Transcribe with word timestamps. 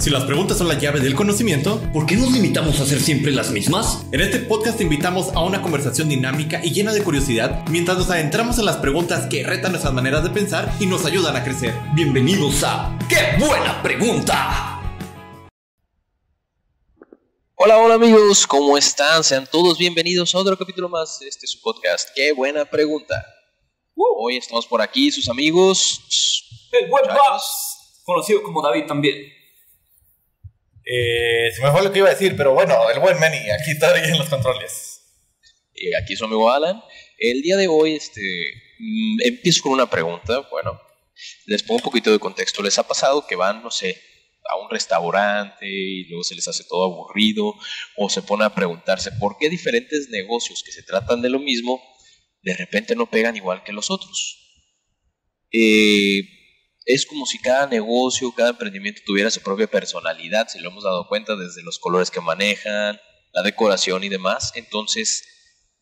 Si 0.00 0.08
las 0.08 0.24
preguntas 0.24 0.56
son 0.56 0.66
la 0.68 0.78
llave 0.78 1.00
del 1.00 1.14
conocimiento, 1.14 1.78
¿por 1.92 2.06
qué 2.06 2.16
nos 2.16 2.32
limitamos 2.32 2.80
a 2.80 2.84
hacer 2.84 3.02
siempre 3.02 3.32
las 3.32 3.50
mismas? 3.50 4.06
En 4.12 4.22
este 4.22 4.38
podcast 4.38 4.78
te 4.78 4.84
invitamos 4.84 5.28
a 5.34 5.40
una 5.40 5.60
conversación 5.60 6.08
dinámica 6.08 6.58
y 6.64 6.72
llena 6.72 6.94
de 6.94 7.04
curiosidad 7.04 7.68
mientras 7.68 7.98
nos 7.98 8.08
adentramos 8.08 8.58
en 8.58 8.64
las 8.64 8.78
preguntas 8.78 9.26
que 9.26 9.44
retan 9.44 9.72
nuestras 9.72 9.92
maneras 9.92 10.24
de 10.24 10.30
pensar 10.30 10.72
y 10.80 10.86
nos 10.86 11.04
ayudan 11.04 11.36
a 11.36 11.44
crecer. 11.44 11.74
Bienvenidos 11.92 12.64
a 12.64 12.98
¡Qué 13.10 13.44
buena 13.44 13.82
pregunta! 13.82 14.80
Hola, 17.56 17.76
hola 17.76 17.96
amigos, 17.96 18.46
¿cómo 18.46 18.78
están? 18.78 19.22
Sean 19.22 19.46
todos 19.52 19.76
bienvenidos 19.76 20.34
a 20.34 20.38
otro 20.38 20.56
capítulo 20.56 20.88
más 20.88 21.18
de 21.20 21.28
este 21.28 21.46
su 21.46 21.60
podcast. 21.60 22.08
¡Qué 22.14 22.32
buena 22.32 22.64
pregunta! 22.64 23.22
Hoy 23.94 24.38
estamos 24.38 24.66
por 24.66 24.80
aquí, 24.80 25.10
sus 25.10 25.28
amigos. 25.28 26.00
El 26.72 26.88
buen 26.88 27.02
conocido 28.06 28.42
como 28.42 28.62
David 28.62 28.86
también. 28.86 29.39
Eh, 30.84 31.50
se 31.54 31.62
me 31.62 31.70
fue 31.70 31.82
lo 31.82 31.92
que 31.92 31.98
iba 31.98 32.08
a 32.08 32.12
decir, 32.12 32.36
pero 32.36 32.54
bueno, 32.54 32.90
el 32.90 33.00
buen 33.00 33.18
Manny, 33.18 33.50
aquí 33.50 33.72
está 33.72 33.96
en 34.02 34.18
los 34.18 34.28
controles. 34.28 35.00
Y 35.74 35.94
aquí 35.94 36.16
su 36.16 36.24
amigo 36.24 36.50
Alan. 36.50 36.80
El 37.18 37.42
día 37.42 37.56
de 37.56 37.68
hoy, 37.68 37.94
este, 37.94 38.20
mm, 38.78 39.20
empiezo 39.24 39.62
con 39.62 39.72
una 39.72 39.88
pregunta. 39.88 40.46
Bueno, 40.50 40.80
les 41.46 41.62
pongo 41.62 41.76
un 41.76 41.84
poquito 41.84 42.10
de 42.12 42.18
contexto. 42.18 42.62
¿Les 42.62 42.78
ha 42.78 42.86
pasado 42.86 43.26
que 43.26 43.36
van, 43.36 43.62
no 43.62 43.70
sé, 43.70 44.00
a 44.50 44.56
un 44.56 44.70
restaurante 44.70 45.66
y 45.66 46.04
luego 46.04 46.24
se 46.24 46.34
les 46.34 46.48
hace 46.48 46.64
todo 46.64 46.84
aburrido 46.84 47.54
o 47.96 48.08
se 48.10 48.22
pone 48.22 48.44
a 48.44 48.54
preguntarse 48.54 49.12
por 49.12 49.36
qué 49.38 49.48
diferentes 49.48 50.08
negocios 50.10 50.62
que 50.64 50.72
se 50.72 50.82
tratan 50.82 51.22
de 51.22 51.30
lo 51.30 51.38
mismo 51.38 51.80
de 52.42 52.54
repente 52.54 52.96
no 52.96 53.10
pegan 53.10 53.36
igual 53.36 53.62
que 53.64 53.72
los 53.72 53.90
otros? 53.90 54.38
Eh, 55.52 56.22
es 56.94 57.06
como 57.06 57.26
si 57.26 57.38
cada 57.38 57.66
negocio, 57.66 58.32
cada 58.32 58.50
emprendimiento 58.50 59.02
tuviera 59.04 59.30
su 59.30 59.40
propia 59.40 59.66
personalidad, 59.66 60.48
si 60.48 60.58
lo 60.58 60.70
hemos 60.70 60.84
dado 60.84 61.06
cuenta 61.08 61.36
desde 61.36 61.62
los 61.62 61.78
colores 61.78 62.10
que 62.10 62.20
manejan, 62.20 63.00
la 63.32 63.42
decoración 63.42 64.02
y 64.04 64.08
demás. 64.08 64.52
Entonces, 64.54 65.24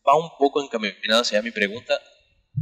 va 0.07 0.17
un 0.17 0.29
poco 0.37 0.63
encaminado 0.63 1.21
hacia 1.21 1.41
mi 1.41 1.51
pregunta, 1.51 1.99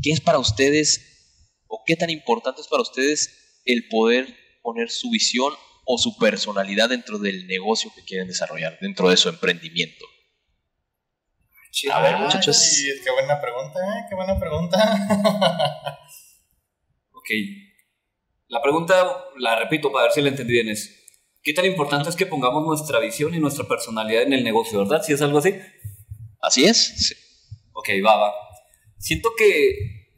¿qué 0.01 0.11
es 0.11 0.21
para 0.21 0.39
ustedes 0.39 1.43
o 1.67 1.83
qué 1.85 1.95
tan 1.95 2.09
importante 2.09 2.61
es 2.61 2.67
para 2.67 2.83
ustedes 2.83 3.61
el 3.65 3.87
poder 3.89 4.33
poner 4.61 4.89
su 4.89 5.09
visión 5.09 5.53
o 5.85 5.97
su 5.97 6.17
personalidad 6.17 6.89
dentro 6.89 7.19
del 7.19 7.47
negocio 7.47 7.91
que 7.95 8.03
quieren 8.03 8.27
desarrollar, 8.27 8.77
dentro 8.81 9.09
de 9.09 9.17
su 9.17 9.29
emprendimiento? 9.29 10.05
A 11.91 12.01
ver, 12.01 12.17
muchachos. 12.17 12.57
qué 13.03 13.11
buena 13.11 13.39
pregunta, 13.39 13.79
¿eh? 13.79 14.05
Qué 14.09 14.15
buena 14.15 14.39
pregunta. 14.39 14.77
ok. 17.11 17.29
La 18.49 18.61
pregunta, 18.61 19.25
la 19.37 19.59
repito 19.59 19.91
para 19.91 20.03
ver 20.03 20.11
si 20.11 20.21
la 20.21 20.29
entendí 20.29 20.53
bien, 20.53 20.69
es, 20.69 21.05
¿qué 21.43 21.53
tan 21.53 21.65
importante 21.65 22.09
es 22.09 22.15
que 22.15 22.25
pongamos 22.25 22.65
nuestra 22.65 22.99
visión 22.99 23.33
y 23.33 23.39
nuestra 23.39 23.67
personalidad 23.67 24.23
en 24.23 24.33
el 24.33 24.43
negocio, 24.43 24.79
verdad? 24.79 25.03
¿Si 25.03 25.13
es 25.13 25.21
algo 25.21 25.39
así? 25.39 25.53
Así 26.41 26.65
es. 26.65 27.07
Sí. 27.07 27.15
Ok, 27.73 27.89
va, 28.05 28.15
va. 28.15 28.33
Siento 28.97 29.31
que, 29.37 30.13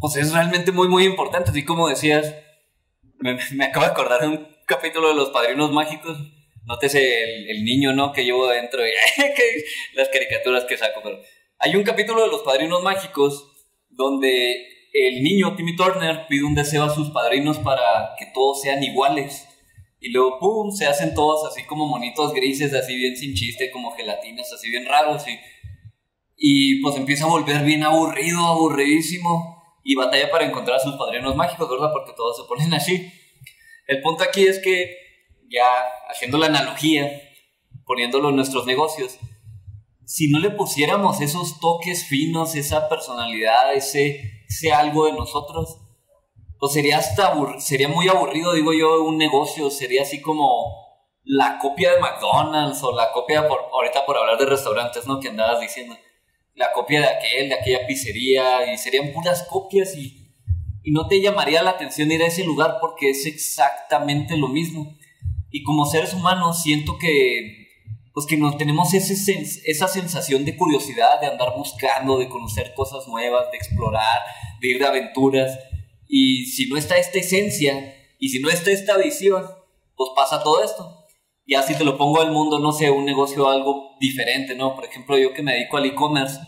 pues 0.00 0.16
es 0.16 0.32
realmente 0.32 0.72
muy, 0.72 0.88
muy 0.88 1.04
importante, 1.04 1.50
así 1.50 1.64
como 1.64 1.88
decías, 1.88 2.34
me, 3.18 3.38
me 3.54 3.66
acabo 3.66 3.84
de 3.86 3.92
acordar 3.92 4.20
de 4.22 4.28
un 4.28 4.48
capítulo 4.66 5.08
de 5.08 5.14
Los 5.14 5.30
Padrinos 5.30 5.70
Mágicos, 5.70 6.18
nótese 6.64 7.22
el, 7.22 7.50
el 7.50 7.64
niño, 7.64 7.92
¿no? 7.92 8.12
Que 8.12 8.24
llevo 8.24 8.48
dentro 8.48 8.84
y 8.86 8.90
las 9.94 10.08
caricaturas 10.08 10.64
que 10.64 10.76
saco, 10.76 11.00
pero 11.02 11.20
hay 11.58 11.76
un 11.76 11.84
capítulo 11.84 12.22
de 12.22 12.28
Los 12.28 12.42
Padrinos 12.42 12.82
Mágicos 12.82 13.52
donde 13.88 14.66
el 14.92 15.22
niño 15.22 15.56
Timmy 15.56 15.74
Turner 15.74 16.26
pide 16.28 16.44
un 16.44 16.54
deseo 16.54 16.84
a 16.84 16.94
sus 16.94 17.10
padrinos 17.10 17.58
para 17.58 18.14
que 18.18 18.26
todos 18.26 18.60
sean 18.60 18.82
iguales. 18.82 19.48
Y 20.00 20.10
luego, 20.10 20.38
¡pum!, 20.38 20.70
se 20.70 20.86
hacen 20.86 21.14
todos 21.14 21.48
así 21.50 21.64
como 21.64 21.86
monitos 21.86 22.34
grises, 22.34 22.74
así 22.74 22.96
bien 22.96 23.16
sin 23.16 23.34
chiste, 23.34 23.70
como 23.70 23.92
gelatinas, 23.92 24.52
así 24.52 24.68
bien 24.70 24.84
raros. 24.84 25.24
Y, 25.28 25.38
y 26.36 26.82
pues 26.82 26.96
empieza 26.96 27.24
a 27.24 27.28
volver 27.28 27.62
bien 27.62 27.84
aburrido, 27.84 28.44
aburridísimo. 28.44 29.62
Y 29.84 29.94
batalla 29.94 30.30
para 30.30 30.46
encontrar 30.46 30.76
a 30.76 30.80
sus 30.80 30.96
padrinos 30.96 31.36
mágicos, 31.36 31.68
¿verdad? 31.70 31.90
Porque 31.92 32.12
todos 32.16 32.36
se 32.36 32.48
ponen 32.48 32.74
así. 32.74 33.10
El 33.86 34.00
punto 34.02 34.24
aquí 34.24 34.44
es 34.44 34.58
que, 34.58 34.96
ya 35.48 35.64
haciendo 36.08 36.38
la 36.38 36.46
analogía, 36.46 37.10
poniéndolo 37.84 38.30
en 38.30 38.36
nuestros 38.36 38.66
negocios, 38.66 39.18
si 40.04 40.30
no 40.30 40.38
le 40.38 40.50
pusiéramos 40.50 41.20
esos 41.20 41.58
toques 41.60 42.06
finos, 42.06 42.54
esa 42.54 42.88
personalidad, 42.88 43.74
ese 43.74 44.31
sea 44.52 44.78
algo 44.78 45.06
de 45.06 45.12
nosotros. 45.12 45.78
O 46.58 46.68
sería 46.68 46.98
hasta 46.98 47.34
sería 47.58 47.88
muy 47.88 48.08
aburrido, 48.08 48.52
digo 48.52 48.72
yo, 48.72 49.02
un 49.02 49.18
negocio, 49.18 49.70
sería 49.70 50.02
así 50.02 50.20
como 50.20 50.82
la 51.24 51.58
copia 51.58 51.92
de 51.92 52.00
McDonald's 52.00 52.82
o 52.82 52.94
la 52.94 53.12
copia, 53.12 53.48
por, 53.48 53.60
ahorita 53.72 54.06
por 54.06 54.16
hablar 54.16 54.38
de 54.38 54.46
restaurantes, 54.46 55.06
¿no? 55.06 55.18
Que 55.18 55.28
andabas 55.28 55.60
diciendo, 55.60 55.96
la 56.54 56.72
copia 56.72 57.00
de 57.00 57.06
aquel, 57.08 57.48
de 57.48 57.54
aquella 57.54 57.86
pizzería, 57.86 58.72
y 58.72 58.78
serían 58.78 59.12
puras 59.12 59.46
copias 59.48 59.96
y, 59.96 60.34
y 60.82 60.92
no 60.92 61.08
te 61.08 61.20
llamaría 61.20 61.62
la 61.62 61.70
atención 61.70 62.10
ir 62.12 62.22
a 62.22 62.26
ese 62.26 62.44
lugar 62.44 62.78
porque 62.80 63.10
es 63.10 63.26
exactamente 63.26 64.36
lo 64.36 64.48
mismo. 64.48 64.96
Y 65.50 65.62
como 65.64 65.84
seres 65.84 66.14
humanos 66.14 66.62
siento 66.62 66.96
que 66.98 67.61
pues 68.12 68.26
que 68.26 68.36
nos 68.36 68.58
tenemos 68.58 68.92
ese 68.94 69.14
esa 69.64 69.88
sensación 69.88 70.44
de 70.44 70.56
curiosidad, 70.56 71.20
de 71.20 71.26
andar 71.26 71.54
buscando, 71.56 72.18
de 72.18 72.28
conocer 72.28 72.74
cosas 72.74 73.06
nuevas, 73.08 73.50
de 73.50 73.56
explorar, 73.56 74.20
de 74.60 74.68
ir 74.68 74.78
de 74.78 74.86
aventuras. 74.86 75.58
Y 76.08 76.46
si 76.46 76.68
no 76.68 76.76
está 76.76 76.96
esta 76.96 77.18
esencia, 77.18 77.94
y 78.22 78.28
si 78.28 78.38
no 78.38 78.50
está 78.50 78.70
esta 78.70 78.96
visión, 78.98 79.44
pues 79.96 80.10
pasa 80.14 80.44
todo 80.44 80.62
esto. 80.62 81.06
Y 81.44 81.54
así 81.54 81.74
te 81.74 81.82
lo 81.82 81.98
pongo 81.98 82.20
al 82.20 82.30
mundo, 82.30 82.60
no 82.60 82.70
sé, 82.70 82.88
un 82.88 83.04
negocio 83.04 83.48
algo 83.48 83.96
diferente, 83.98 84.54
¿no? 84.54 84.76
Por 84.76 84.84
ejemplo, 84.84 85.18
yo 85.18 85.32
que 85.32 85.42
me 85.42 85.54
dedico 85.54 85.76
al 85.76 85.86
e-commerce, 85.86 86.38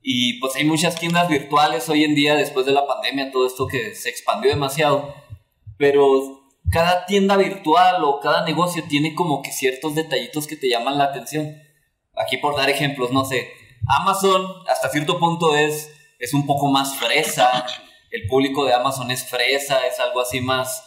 y 0.00 0.38
pues 0.38 0.54
hay 0.54 0.64
muchas 0.64 0.94
tiendas 0.94 1.28
virtuales 1.28 1.88
hoy 1.88 2.04
en 2.04 2.14
día, 2.14 2.36
después 2.36 2.66
de 2.66 2.72
la 2.72 2.86
pandemia, 2.86 3.32
todo 3.32 3.48
esto 3.48 3.66
que 3.66 3.96
se 3.96 4.10
expandió 4.10 4.50
demasiado, 4.50 5.12
pero 5.76 6.37
cada 6.70 7.06
tienda 7.06 7.36
virtual 7.36 8.04
o 8.04 8.20
cada 8.20 8.44
negocio 8.44 8.84
tiene 8.88 9.14
como 9.14 9.42
que 9.42 9.52
ciertos 9.52 9.94
detallitos 9.94 10.46
que 10.46 10.56
te 10.56 10.68
llaman 10.68 10.98
la 10.98 11.04
atención. 11.04 11.56
Aquí 12.16 12.36
por 12.36 12.56
dar 12.56 12.68
ejemplos, 12.68 13.10
no 13.12 13.24
sé, 13.24 13.48
Amazon 13.86 14.46
hasta 14.68 14.90
cierto 14.90 15.18
punto 15.18 15.54
es, 15.54 15.92
es 16.18 16.34
un 16.34 16.46
poco 16.46 16.68
más 16.68 16.96
fresa, 16.96 17.64
el 18.10 18.26
público 18.26 18.64
de 18.64 18.74
Amazon 18.74 19.10
es 19.10 19.24
fresa, 19.24 19.86
es 19.86 19.98
algo 20.00 20.20
así 20.20 20.40
más, 20.40 20.84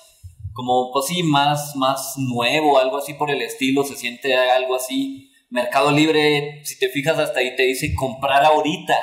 como 0.53 0.91
pues 0.91 1.07
sí, 1.07 1.23
más, 1.23 1.75
más 1.75 2.15
nuevo, 2.17 2.79
algo 2.79 2.97
así 2.97 3.13
por 3.13 3.31
el 3.31 3.41
estilo, 3.41 3.83
se 3.83 3.95
siente 3.95 4.35
algo 4.35 4.75
así. 4.75 5.31
Mercado 5.49 5.91
Libre, 5.91 6.61
si 6.63 6.79
te 6.79 6.89
fijas 6.89 7.19
hasta 7.19 7.39
ahí 7.39 7.55
te 7.55 7.63
dice 7.63 7.93
comprar 7.95 8.45
ahorita. 8.45 8.97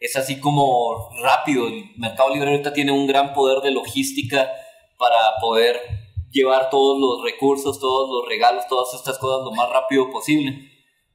Es 0.00 0.16
así 0.16 0.40
como 0.40 1.10
rápido. 1.22 1.68
El 1.68 1.84
Mercado 1.96 2.30
Libre 2.30 2.50
ahorita 2.50 2.72
tiene 2.72 2.92
un 2.92 3.06
gran 3.06 3.34
poder 3.34 3.62
de 3.62 3.70
logística 3.70 4.50
para 4.98 5.38
poder 5.40 6.01
llevar 6.32 6.70
todos 6.70 6.98
los 6.98 7.24
recursos, 7.24 7.78
todos 7.78 8.10
los 8.10 8.28
regalos, 8.28 8.66
todas 8.68 8.94
estas 8.94 9.18
cosas 9.18 9.44
lo 9.44 9.52
más 9.52 9.70
rápido 9.70 10.10
posible. 10.10 10.70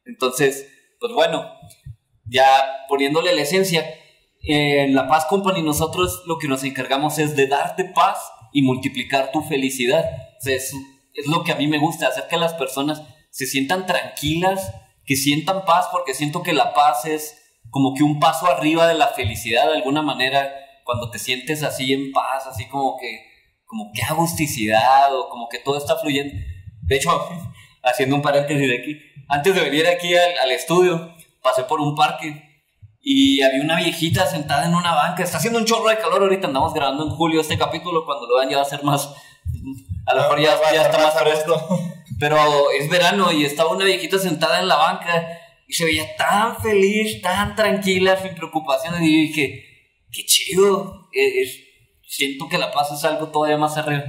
Entonces, 0.06 0.68
pues 1.00 1.12
bueno, 1.14 1.52
ya 2.26 2.86
poniéndole 2.88 3.36
la 3.36 3.42
esencia, 3.42 3.86
en 4.42 4.96
la 4.96 5.08
Paz 5.08 5.26
Company 5.26 5.62
nosotros 5.62 6.24
lo 6.26 6.38
que 6.38 6.48
nos 6.48 6.64
encargamos 6.64 7.18
es 7.18 7.36
de 7.36 7.48
darte 7.48 7.84
paz 7.86 8.32
y 8.54 8.62
multiplicar 8.62 9.32
tu 9.32 9.42
felicidad. 9.42 10.06
es, 10.46 10.74
es 11.14 11.28
lo 11.28 11.44
que 11.44 11.52
a 11.52 11.56
mí 11.56 11.68
me 11.68 11.80
gusta, 11.80 12.08
hacer 12.08 12.28
que 12.30 12.38
las 12.38 12.54
personas 12.54 13.02
se 13.30 13.46
sientan 13.46 13.86
tranquilas, 13.86 14.74
que 15.06 15.16
sientan 15.16 15.66
paz, 15.66 15.88
porque 15.92 16.14
siento 16.14 16.44
que 16.44 16.54
la 16.54 16.74
paz 16.74 17.06
es 17.06 17.44
como 17.70 17.94
que 17.94 18.04
un 18.04 18.20
paso 18.20 18.48
arriba 18.48 18.88
de 18.88 18.94
la 18.94 19.08
felicidad 19.08 19.68
de 19.68 19.78
alguna 19.78 20.02
manera, 20.02 20.54
cuando 20.86 21.10
te 21.10 21.20
sientes 21.20 21.64
así 21.64 21.92
en 21.92 22.12
paz, 22.12 22.48
así 22.48 22.68
como 22.68 22.98
que 22.98 23.37
como 23.68 23.92
que 23.94 24.02
agusticidad 24.02 25.16
o 25.16 25.30
como 25.30 25.48
que 25.50 25.60
todo 25.60 25.78
está 25.78 25.96
fluyendo. 25.98 26.34
De 26.82 26.96
hecho, 26.96 27.12
haciendo 27.84 28.16
un 28.16 28.22
paréntesis 28.22 28.68
de 28.68 28.78
aquí, 28.78 28.98
antes 29.28 29.54
de 29.54 29.62
venir 29.62 29.88
aquí 29.88 30.16
al, 30.16 30.52
estudio, 30.52 31.14
pasé 31.44 31.64
por 31.64 31.80
un 31.80 31.96
parque 31.96 32.44
y 33.02 33.42
había 33.42 33.62
una 33.62 33.76
viejita 33.76 34.26
sentada 34.26 34.66
en 34.66 34.74
una 34.74 34.94
banca. 34.96 35.24
Está 35.24 35.38
haciendo 35.38 35.60
un 35.60 35.66
chorro 35.66 35.90
de 35.90 35.98
calor 35.98 36.24
ahorita, 36.24 36.48
andamos 36.48 36.74
grabando 36.74 37.04
en 37.04 37.10
julio 37.12 37.42
este 37.42 37.58
capítulo, 37.58 38.06
cuando 38.06 38.26
lo 38.26 38.38
vean 38.38 38.50
ya 38.50 38.58
va 38.58 38.64
a 38.64 38.66
ser 38.66 38.84
más, 38.84 39.14
a 40.06 40.16
lo 40.16 40.22
mejor 40.22 40.40
ya, 40.40 40.58
ya 40.74 40.84
está 40.84 40.98
más 40.98 41.20
fresco. 41.20 41.80
Pero 42.20 42.72
es 42.72 42.90
verano 42.90 43.32
y 43.32 43.46
estaba 43.46 43.72
una 43.72 43.86
viejita 43.86 44.18
sentada 44.18 44.60
en 44.60 44.68
la 44.68 44.78
banca 44.78 45.28
y 45.68 45.74
se 45.74 45.86
veía 45.86 46.16
tan 46.16 46.60
feliz, 46.60 47.22
tan 47.22 47.56
tranquila, 47.56 48.18
sin 48.18 48.34
preocupaciones. 48.34 49.02
Y 49.02 49.28
dije, 49.28 49.64
qué 50.12 50.26
chido. 50.26 51.10
Es, 51.12 51.67
siento 52.08 52.48
que 52.50 52.58
la 52.58 52.72
paz 52.72 52.92
es 52.92 53.04
algo 53.04 53.28
todavía 53.28 53.58
más 53.58 53.78
arriba. 53.78 54.04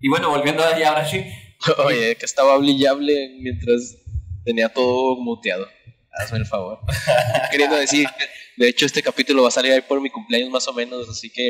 Y 0.00 0.08
bueno, 0.08 0.30
volviendo 0.30 0.62
ahora 0.62 1.04
sí. 1.04 1.24
Oye, 1.84 2.16
que 2.16 2.24
estaba 2.24 2.56
brillable 2.56 3.36
mientras 3.40 3.96
tenía 4.44 4.68
todo 4.68 5.16
muteado. 5.16 5.66
Hazme 6.12 6.38
el 6.38 6.46
favor. 6.46 6.80
Queriendo 7.50 7.76
decir, 7.76 8.08
De 8.56 8.68
hecho, 8.68 8.86
este 8.86 9.02
capítulo 9.02 9.42
va 9.42 9.48
a 9.48 9.52
salir 9.52 9.72
ahí 9.72 9.82
por 9.82 10.00
mi 10.00 10.10
cumpleaños 10.10 10.50
más 10.50 10.66
o 10.66 10.72
menos, 10.72 11.08
así 11.08 11.30
que 11.30 11.48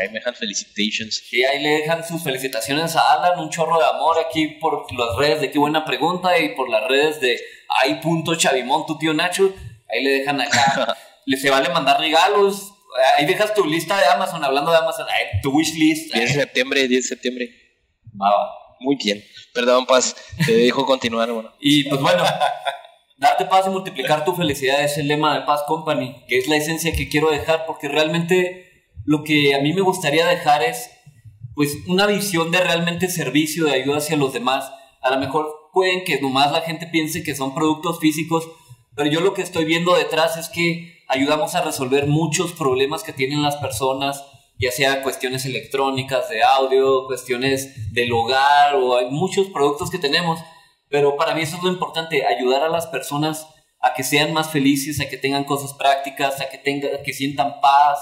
ahí 0.00 0.08
me 0.08 0.14
dejan 0.14 0.34
felicitations. 0.34 1.22
Sí, 1.28 1.44
ahí 1.44 1.62
le 1.62 1.68
dejan 1.68 2.04
sus 2.04 2.24
felicitaciones 2.24 2.96
a 2.96 3.12
Alan, 3.12 3.38
un 3.38 3.50
chorro 3.50 3.78
de 3.78 3.84
amor 3.84 4.16
aquí 4.18 4.58
por 4.60 4.92
las 4.92 5.16
redes 5.16 5.40
de 5.40 5.52
Qué 5.52 5.60
Buena 5.60 5.84
Pregunta 5.84 6.36
y 6.38 6.56
por 6.56 6.68
las 6.68 6.88
redes 6.88 7.20
de 7.20 7.40
ay.chavimón, 7.82 8.84
tu 8.86 8.98
tío 8.98 9.14
Nacho. 9.14 9.54
Ahí 9.88 10.02
le 10.02 10.10
dejan 10.10 10.40
acá, 10.40 10.96
le 11.26 11.36
se 11.36 11.50
vale 11.50 11.68
mandar 11.68 12.00
regalos. 12.00 12.72
Ahí 13.16 13.26
dejas 13.26 13.54
tu 13.54 13.64
lista 13.64 13.96
de 13.98 14.04
Amazon, 14.06 14.44
hablando 14.44 14.70
de 14.70 14.78
Amazon, 14.78 15.06
tu 15.42 15.50
wish 15.50 15.74
list. 15.74 16.12
10 16.12 16.34
de 16.34 16.40
septiembre, 16.40 16.88
10 16.88 17.02
de 17.02 17.08
septiembre. 17.08 17.50
Va, 18.20 18.30
va. 18.30 18.50
Muy 18.80 18.96
bien. 18.96 19.22
Perdón, 19.52 19.86
Paz, 19.86 20.16
te 20.46 20.52
dejo 20.52 20.86
continuar, 20.86 21.30
bueno. 21.30 21.52
Y 21.60 21.84
pues 21.84 22.00
bueno, 22.00 22.24
darte 23.18 23.44
paz 23.44 23.66
y 23.66 23.70
multiplicar 23.70 24.24
tu 24.24 24.34
felicidad 24.34 24.82
es 24.82 24.96
el 24.96 25.06
lema 25.06 25.38
de 25.38 25.44
Paz 25.44 25.62
Company, 25.66 26.24
que 26.26 26.38
es 26.38 26.48
la 26.48 26.56
esencia 26.56 26.92
que 26.92 27.08
quiero 27.08 27.30
dejar, 27.30 27.66
porque 27.66 27.88
realmente 27.88 28.88
lo 29.04 29.22
que 29.22 29.54
a 29.54 29.60
mí 29.60 29.72
me 29.74 29.82
gustaría 29.82 30.26
dejar 30.26 30.62
es 30.62 30.90
pues 31.54 31.76
una 31.86 32.06
visión 32.06 32.50
de 32.50 32.60
realmente 32.60 33.08
servicio, 33.08 33.66
de 33.66 33.74
ayuda 33.74 33.98
hacia 33.98 34.16
los 34.16 34.32
demás. 34.32 34.72
A 35.02 35.10
lo 35.10 35.18
mejor 35.18 35.70
pueden 35.74 36.04
que 36.04 36.20
nomás 36.20 36.52
la 36.52 36.62
gente 36.62 36.86
piense 36.86 37.22
que 37.22 37.34
son 37.34 37.54
productos 37.54 38.00
físicos, 38.00 38.48
pero 39.00 39.12
yo 39.12 39.20
lo 39.22 39.32
que 39.32 39.40
estoy 39.40 39.64
viendo 39.64 39.94
detrás 39.94 40.36
es 40.36 40.50
que 40.50 41.02
ayudamos 41.08 41.54
a 41.54 41.62
resolver 41.62 42.06
muchos 42.06 42.52
problemas 42.52 43.02
que 43.02 43.14
tienen 43.14 43.40
las 43.40 43.56
personas, 43.56 44.26
ya 44.58 44.70
sea 44.70 45.02
cuestiones 45.02 45.46
electrónicas, 45.46 46.28
de 46.28 46.42
audio, 46.42 47.06
cuestiones 47.06 47.94
del 47.94 48.12
hogar 48.12 48.74
o 48.74 48.98
hay 48.98 49.06
muchos 49.10 49.46
productos 49.46 49.90
que 49.90 49.96
tenemos, 49.96 50.38
pero 50.90 51.16
para 51.16 51.34
mí 51.34 51.40
eso 51.40 51.56
es 51.56 51.62
lo 51.62 51.70
importante, 51.70 52.26
ayudar 52.26 52.62
a 52.62 52.68
las 52.68 52.88
personas 52.88 53.48
a 53.80 53.94
que 53.94 54.02
sean 54.02 54.34
más 54.34 54.50
felices, 54.50 55.00
a 55.00 55.08
que 55.08 55.16
tengan 55.16 55.44
cosas 55.44 55.72
prácticas, 55.72 56.38
a 56.42 56.50
que, 56.50 56.58
tengan, 56.58 57.02
que 57.02 57.14
sientan 57.14 57.58
paz. 57.62 58.00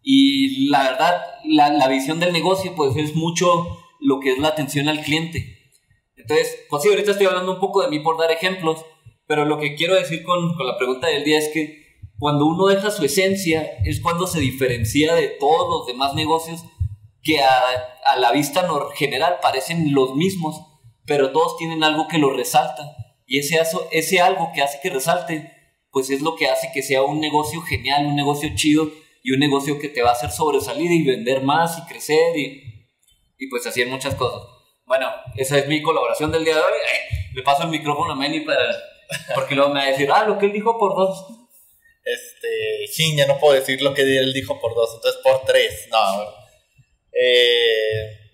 Y 0.00 0.68
la 0.68 0.84
verdad, 0.84 1.22
la, 1.42 1.70
la 1.70 1.88
visión 1.88 2.20
del 2.20 2.32
negocio 2.32 2.72
pues 2.76 2.94
es 2.94 3.16
mucho 3.16 3.66
lo 3.98 4.20
que 4.20 4.30
es 4.30 4.38
la 4.38 4.46
atención 4.46 4.88
al 4.88 5.00
cliente. 5.00 5.72
Entonces, 6.16 6.66
pues 6.70 6.84
sí, 6.84 6.88
ahorita 6.88 7.10
estoy 7.10 7.26
hablando 7.26 7.54
un 7.54 7.58
poco 7.58 7.82
de 7.82 7.88
mí 7.88 7.98
por 7.98 8.16
dar 8.16 8.30
ejemplos, 8.30 8.84
pero 9.26 9.44
lo 9.44 9.58
que 9.58 9.74
quiero 9.74 9.94
decir 9.94 10.22
con, 10.22 10.54
con 10.54 10.66
la 10.66 10.76
pregunta 10.76 11.08
del 11.08 11.24
día 11.24 11.38
es 11.38 11.48
que 11.48 11.86
cuando 12.18 12.46
uno 12.46 12.66
deja 12.66 12.90
su 12.90 13.04
esencia 13.04 13.62
es 13.84 14.00
cuando 14.00 14.26
se 14.26 14.40
diferencia 14.40 15.14
de 15.14 15.28
todos 15.28 15.68
los 15.68 15.86
demás 15.86 16.14
negocios 16.14 16.64
que 17.22 17.40
a, 17.40 17.50
a 18.04 18.16
la 18.16 18.32
vista 18.32 18.66
general 18.94 19.38
parecen 19.42 19.92
los 19.92 20.14
mismos, 20.14 20.60
pero 21.04 21.32
todos 21.32 21.56
tienen 21.58 21.82
algo 21.82 22.06
que 22.08 22.18
lo 22.18 22.30
resalta. 22.30 22.96
Y 23.26 23.40
ese, 23.40 23.60
ese 23.90 24.20
algo 24.20 24.50
que 24.54 24.62
hace 24.62 24.78
que 24.80 24.90
resalte, 24.90 25.52
pues 25.90 26.08
es 26.10 26.22
lo 26.22 26.36
que 26.36 26.46
hace 26.46 26.70
que 26.72 26.82
sea 26.82 27.02
un 27.02 27.20
negocio 27.20 27.60
genial, 27.62 28.06
un 28.06 28.14
negocio 28.14 28.48
chido 28.54 28.88
y 29.24 29.32
un 29.32 29.40
negocio 29.40 29.78
que 29.80 29.88
te 29.88 30.02
va 30.02 30.10
a 30.10 30.12
hacer 30.12 30.30
sobresalir 30.30 30.92
y 30.92 31.04
vender 31.04 31.42
más 31.42 31.78
y 31.78 31.82
crecer 31.82 32.38
y, 32.38 32.86
y 33.38 33.48
pues 33.48 33.76
en 33.76 33.90
muchas 33.90 34.14
cosas. 34.14 34.42
Bueno, 34.86 35.08
esa 35.34 35.58
es 35.58 35.66
mi 35.66 35.82
colaboración 35.82 36.30
del 36.30 36.44
día 36.44 36.54
de 36.54 36.60
hoy. 36.60 36.72
Le 37.34 37.42
paso 37.42 37.64
el 37.64 37.70
micrófono 37.70 38.12
a 38.12 38.14
Manny 38.14 38.40
para, 38.40 38.64
porque 39.34 39.54
luego 39.54 39.72
me 39.72 39.80
va 39.80 39.86
a 39.86 39.90
decir, 39.90 40.08
ah, 40.12 40.24
lo 40.24 40.38
que 40.38 40.46
él 40.46 40.52
dijo 40.52 40.78
por 40.78 40.94
dos. 40.94 41.26
Este, 42.04 42.86
sí, 42.92 43.16
ya 43.16 43.26
no 43.26 43.38
puedo 43.38 43.54
decir 43.54 43.82
lo 43.82 43.92
que 43.92 44.02
él 44.02 44.32
dijo 44.32 44.60
por 44.60 44.74
dos, 44.74 44.94
entonces 44.94 45.20
por 45.22 45.44
tres. 45.44 45.88
No. 45.90 46.46
Eh, 47.12 48.26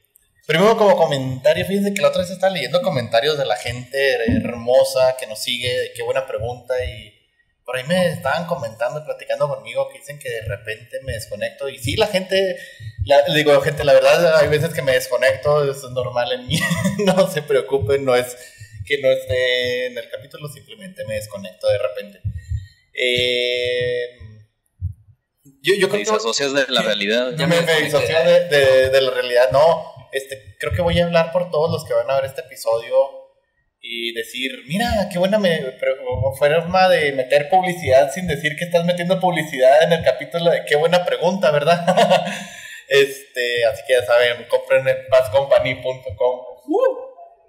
primero 0.47 0.77
como 0.77 0.97
comentario, 0.97 1.65
fíjense 1.65 1.95
que 1.95 2.03
la 2.03 2.09
otra 2.09 2.23
vez 2.23 2.31
estaba 2.31 2.53
leyendo 2.53 2.83
comentarios 2.83 3.39
de 3.39 3.47
la 3.47 3.57
gente 3.57 4.17
hermosa 4.27 5.17
que 5.19 5.27
nos 5.27 5.39
sigue, 5.39 5.93
qué 5.95 6.03
buena 6.03 6.27
pregunta 6.27 6.75
y 6.85 7.23
por 7.65 7.77
ahí 7.77 7.85
me 7.85 8.09
estaban 8.09 8.47
comentando 8.47 9.01
y 9.01 9.05
platicando 9.05 9.49
conmigo 9.49 9.89
que 9.89 9.99
dicen 9.99 10.19
que 10.19 10.29
de 10.29 10.43
repente 10.43 11.01
me 11.05 11.13
desconecto 11.13 11.69
y 11.69 11.79
sí, 11.79 11.97
la 11.97 12.09
gente, 12.09 12.57
la, 13.05 13.23
digo, 13.35 13.59
gente, 13.61 13.85
la 13.85 13.93
verdad 13.93 14.37
hay 14.37 14.49
veces 14.49 14.75
que 14.75 14.83
me 14.83 14.93
desconecto, 14.93 15.71
eso 15.71 15.87
es 15.87 15.93
normal 15.93 16.33
en 16.33 16.47
mí, 16.49 16.59
no 17.07 17.31
se 17.31 17.43
preocupen, 17.43 18.05
no 18.05 18.15
es 18.17 18.37
que 18.85 18.99
no 18.99 19.11
esté 19.11 19.87
en 19.87 19.99
el 19.99 20.09
capítulo, 20.11 20.49
simplemente 20.49 21.05
me 21.07 21.15
desconecto 21.15 21.69
de 21.69 21.79
repente. 21.79 22.21
Eh, 22.95 24.23
yo, 25.63 25.75
yo 25.79 25.89
creo 25.89 26.05
que, 26.05 26.45
de 26.45 26.67
la 26.69 26.83
realidad. 26.83 27.33
Yo 27.37 27.47
me, 27.47 27.61
me 27.61 27.73
de, 27.73 28.91
de, 28.91 29.01
la 29.01 29.11
realidad. 29.11 29.51
No, 29.53 29.93
este, 30.13 30.57
creo 30.59 30.73
que 30.73 30.83
voy 30.83 30.99
a 31.01 31.05
hablar 31.05 31.33
por 31.33 31.51
todos 31.51 31.71
los 31.71 31.85
que 31.85 31.95
van 31.95 32.11
a 32.11 32.17
ver 32.17 32.25
este 32.27 32.43
episodio 32.43 33.23
y 33.81 34.13
decir, 34.13 34.53
mira, 34.69 35.09
qué 35.11 35.19
buena 35.19 35.39
me, 35.39 35.61
forma 36.39 36.89
de 36.89 37.13
meter 37.13 37.49
publicidad 37.49 38.13
sin 38.13 38.29
decir 38.29 38.57
que 38.57 38.65
estás 38.65 38.85
metiendo 38.85 39.19
publicidad 39.19 39.83
en 39.83 39.93
el 39.93 40.05
capítulo 40.05 40.51
de 40.51 40.65
qué 40.65 40.77
buena 40.77 41.05
pregunta, 41.05 41.51
¿verdad? 41.51 41.85
este, 42.89 43.65
así 43.65 43.83
que 43.87 43.95
ya 43.95 44.07
saben, 44.07 44.45
compren 44.49 44.87
en 44.87 44.97
passcompany.com. 45.11 46.52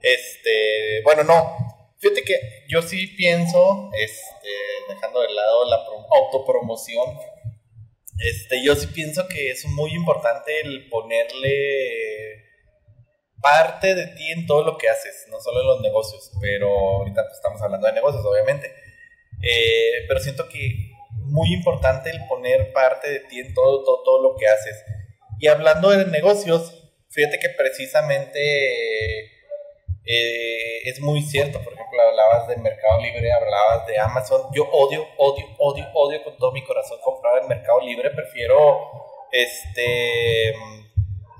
Este, 0.03 1.01
bueno, 1.03 1.23
no, 1.23 1.73
Fíjate 2.03 2.23
que 2.23 2.65
yo 2.67 2.81
sí 2.81 3.07
pienso, 3.15 3.89
este, 3.97 4.49
dejando 4.89 5.21
de 5.21 5.33
lado 5.33 5.63
la 5.69 5.79
autopromoción, 6.17 7.17
este, 8.19 8.61
yo 8.61 8.75
sí 8.75 8.87
pienso 8.87 9.25
que 9.29 9.51
es 9.51 9.65
muy 9.67 9.93
importante 9.93 10.59
el 10.59 10.89
ponerle 10.89 12.43
parte 13.41 13.95
de 13.95 14.07
ti 14.07 14.31
en 14.33 14.45
todo 14.45 14.65
lo 14.65 14.77
que 14.77 14.89
haces, 14.89 15.27
no 15.31 15.39
solo 15.39 15.61
en 15.61 15.67
los 15.67 15.81
negocios, 15.81 16.29
pero 16.41 16.67
ahorita 16.97 17.23
pues, 17.23 17.35
estamos 17.35 17.61
hablando 17.61 17.87
de 17.87 17.93
negocios, 17.93 18.25
obviamente. 18.25 18.67
Eh, 19.41 20.03
pero 20.05 20.19
siento 20.19 20.49
que 20.49 20.91
muy 21.11 21.53
importante 21.53 22.09
el 22.09 22.27
poner 22.27 22.73
parte 22.73 23.09
de 23.09 23.19
ti 23.21 23.39
en 23.39 23.53
todo, 23.53 23.81
todo, 23.85 24.03
todo 24.03 24.21
lo 24.21 24.35
que 24.35 24.47
haces. 24.47 24.75
Y 25.39 25.47
hablando 25.47 25.89
de 25.89 26.05
negocios, 26.07 26.91
fíjate 27.11 27.39
que 27.39 27.47
precisamente 27.47 29.42
es 30.05 30.99
muy 30.99 31.21
cierto, 31.21 31.61
por 31.63 31.73
ejemplo, 31.73 32.01
hablabas 32.01 32.47
de 32.47 32.57
Mercado 32.57 33.01
Libre, 33.01 33.31
hablabas 33.31 33.87
de 33.87 33.97
Amazon. 33.97 34.41
Yo 34.53 34.63
odio, 34.71 35.07
odio, 35.17 35.45
odio, 35.59 35.87
odio 35.93 36.23
con 36.23 36.37
todo 36.37 36.51
mi 36.51 36.63
corazón 36.63 36.99
comprar 37.03 37.41
en 37.41 37.47
Mercado 37.47 37.79
Libre. 37.81 38.09
Prefiero, 38.11 38.89
este, 39.31 40.53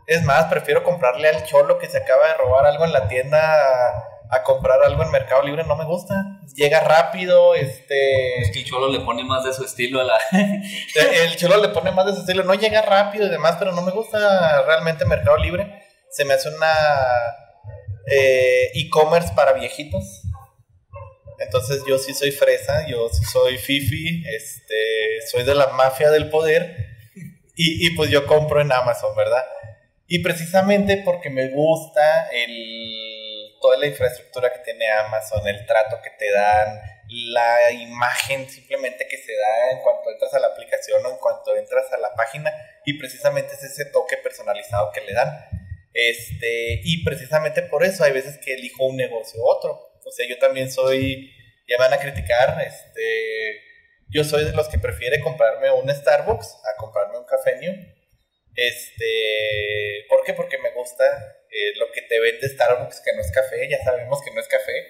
es 0.08 0.24
más, 0.24 0.46
prefiero 0.46 0.84
comprarle 0.84 1.28
al 1.30 1.46
cholo 1.46 1.78
que 1.78 1.90
se 1.90 1.98
acaba 1.98 2.28
de 2.28 2.34
robar 2.36 2.66
algo 2.66 2.86
en 2.86 2.94
la 2.94 3.08
tienda 3.08 4.10
a, 4.30 4.44
comprar 4.44 4.82
algo 4.82 5.04
en 5.04 5.12
Mercado 5.12 5.44
Libre. 5.44 5.64
No 5.66 5.76
me 5.76 5.86
gusta. 5.86 6.40
Llega 6.56 6.80
rápido, 6.80 7.56
este. 7.56 8.42
Es 8.42 8.52
que 8.52 8.60
el 8.60 8.66
cholo 8.66 8.88
le 8.88 9.02
pone 9.02 9.24
más 9.24 9.44
de 9.44 9.54
su 9.54 9.66
estilo 9.66 10.00
a 10.00 10.06
la. 10.06 10.18
el 10.32 11.36
cholo 11.36 11.58
le 11.58 11.70
pone 11.70 11.92
más 11.92 12.06
de 12.06 12.14
su 12.14 12.22
estilo. 12.22 12.44
No 12.44 12.54
llega 12.54 12.82
rápido 12.82 13.28
y 13.28 13.30
demás, 13.30 13.58
pero 13.60 13.74
no 13.74 13.82
me 13.82 13.92
gusta 13.92 14.64
realmente 14.64 15.06
Mercado 15.06 15.38
Libre. 15.38 15.84
Se 16.10 16.26
me 16.26 16.34
hace 16.34 16.50
una 16.50 16.74
eh, 18.08 18.72
e-commerce 18.74 19.34
para 19.36 19.54
viejitos. 19.54 20.24
Entonces 21.40 21.82
yo 21.88 21.98
sí 21.98 22.14
soy 22.14 22.32
fresa, 22.32 22.88
yo 22.88 23.10
sí 23.10 23.24
soy 23.26 23.58
fifi, 23.58 24.24
este, 24.28 25.22
soy 25.30 25.44
de 25.44 25.56
la 25.56 25.68
mafia 25.68 26.10
del 26.10 26.30
poder 26.30 26.94
y, 27.56 27.96
pues 27.96 28.10
yo 28.10 28.26
compro 28.26 28.62
en 28.62 28.72
Amazon, 28.72 29.16
¿verdad? 29.16 29.46
Y 30.08 30.20
precisamente 30.20 31.02
porque 31.06 31.30
me 31.30 31.50
gusta 31.50 32.30
toda 33.62 33.78
la 33.78 33.88
infraestructura 33.88 34.52
que 34.52 34.60
tiene 34.60 34.90
Amazon, 34.92 35.48
el 35.48 35.66
trato 35.66 36.02
que 36.04 36.10
te 36.12 36.32
dan, 36.32 36.82
la 37.10 37.72
imagen 37.72 38.50
simplemente 38.50 39.08
que 39.08 39.18
se 39.18 39.34
da 39.34 39.72
en 39.72 39.80
cuanto 39.80 40.10
entras 40.10 40.34
a 40.34 40.40
la 40.40 40.48
aplicación 40.48 41.06
o 41.06 41.10
en 41.12 41.18
cuanto 41.18 41.56
entras 41.56 41.92
a 41.94 41.98
la 41.98 42.14
página 42.16 42.52
y 42.86 42.98
precisamente 42.98 43.54
es 43.54 43.64
ese 43.64 43.86
toque 43.86 44.18
personalizado 44.18 44.92
que 44.92 45.02
le 45.02 45.14
dan. 45.14 45.48
Este, 45.94 46.82
y 46.84 47.04
precisamente 47.04 47.62
por 47.64 47.84
eso 47.84 48.04
hay 48.04 48.12
veces 48.12 48.40
que 48.44 48.54
elijo 48.54 48.86
un 48.86 48.98
negocio 48.98 49.42
u 49.42 49.48
otro. 49.48 49.80
O 50.04 50.12
sea, 50.12 50.28
yo 50.28 50.38
también 50.38 50.72
soy, 50.72 51.32
ya 51.68 51.78
van 51.78 51.94
a 51.94 52.00
criticar, 52.00 52.62
este, 52.66 53.62
yo 54.10 54.24
soy 54.24 54.46
de 54.46 54.54
los 54.54 54.68
que 54.68 54.80
prefiere 54.80 55.20
comprarme 55.20 55.72
un 55.72 55.90
Starbucks 55.90 56.58
a 56.64 56.78
comprarme 56.78 57.18
un 57.18 57.26
Café 57.26 57.58
New. 57.58 57.74
Este, 58.56 60.06
¿por 60.10 60.24
qué? 60.24 60.34
Porque 60.34 60.58
me 60.60 60.72
gusta 60.72 61.04
eh, 61.50 61.74
lo 61.78 61.92
que 61.92 62.02
te 62.04 62.20
vende 62.20 62.50
Starbucks, 62.50 63.02
que 63.02 63.14
no 63.14 63.22
es 63.22 63.32
café, 63.32 63.68
ya 63.68 63.84
sabemos 63.84 64.22
que 64.24 64.32
no 64.32 64.40
es 64.40 64.48
café. 64.48 64.88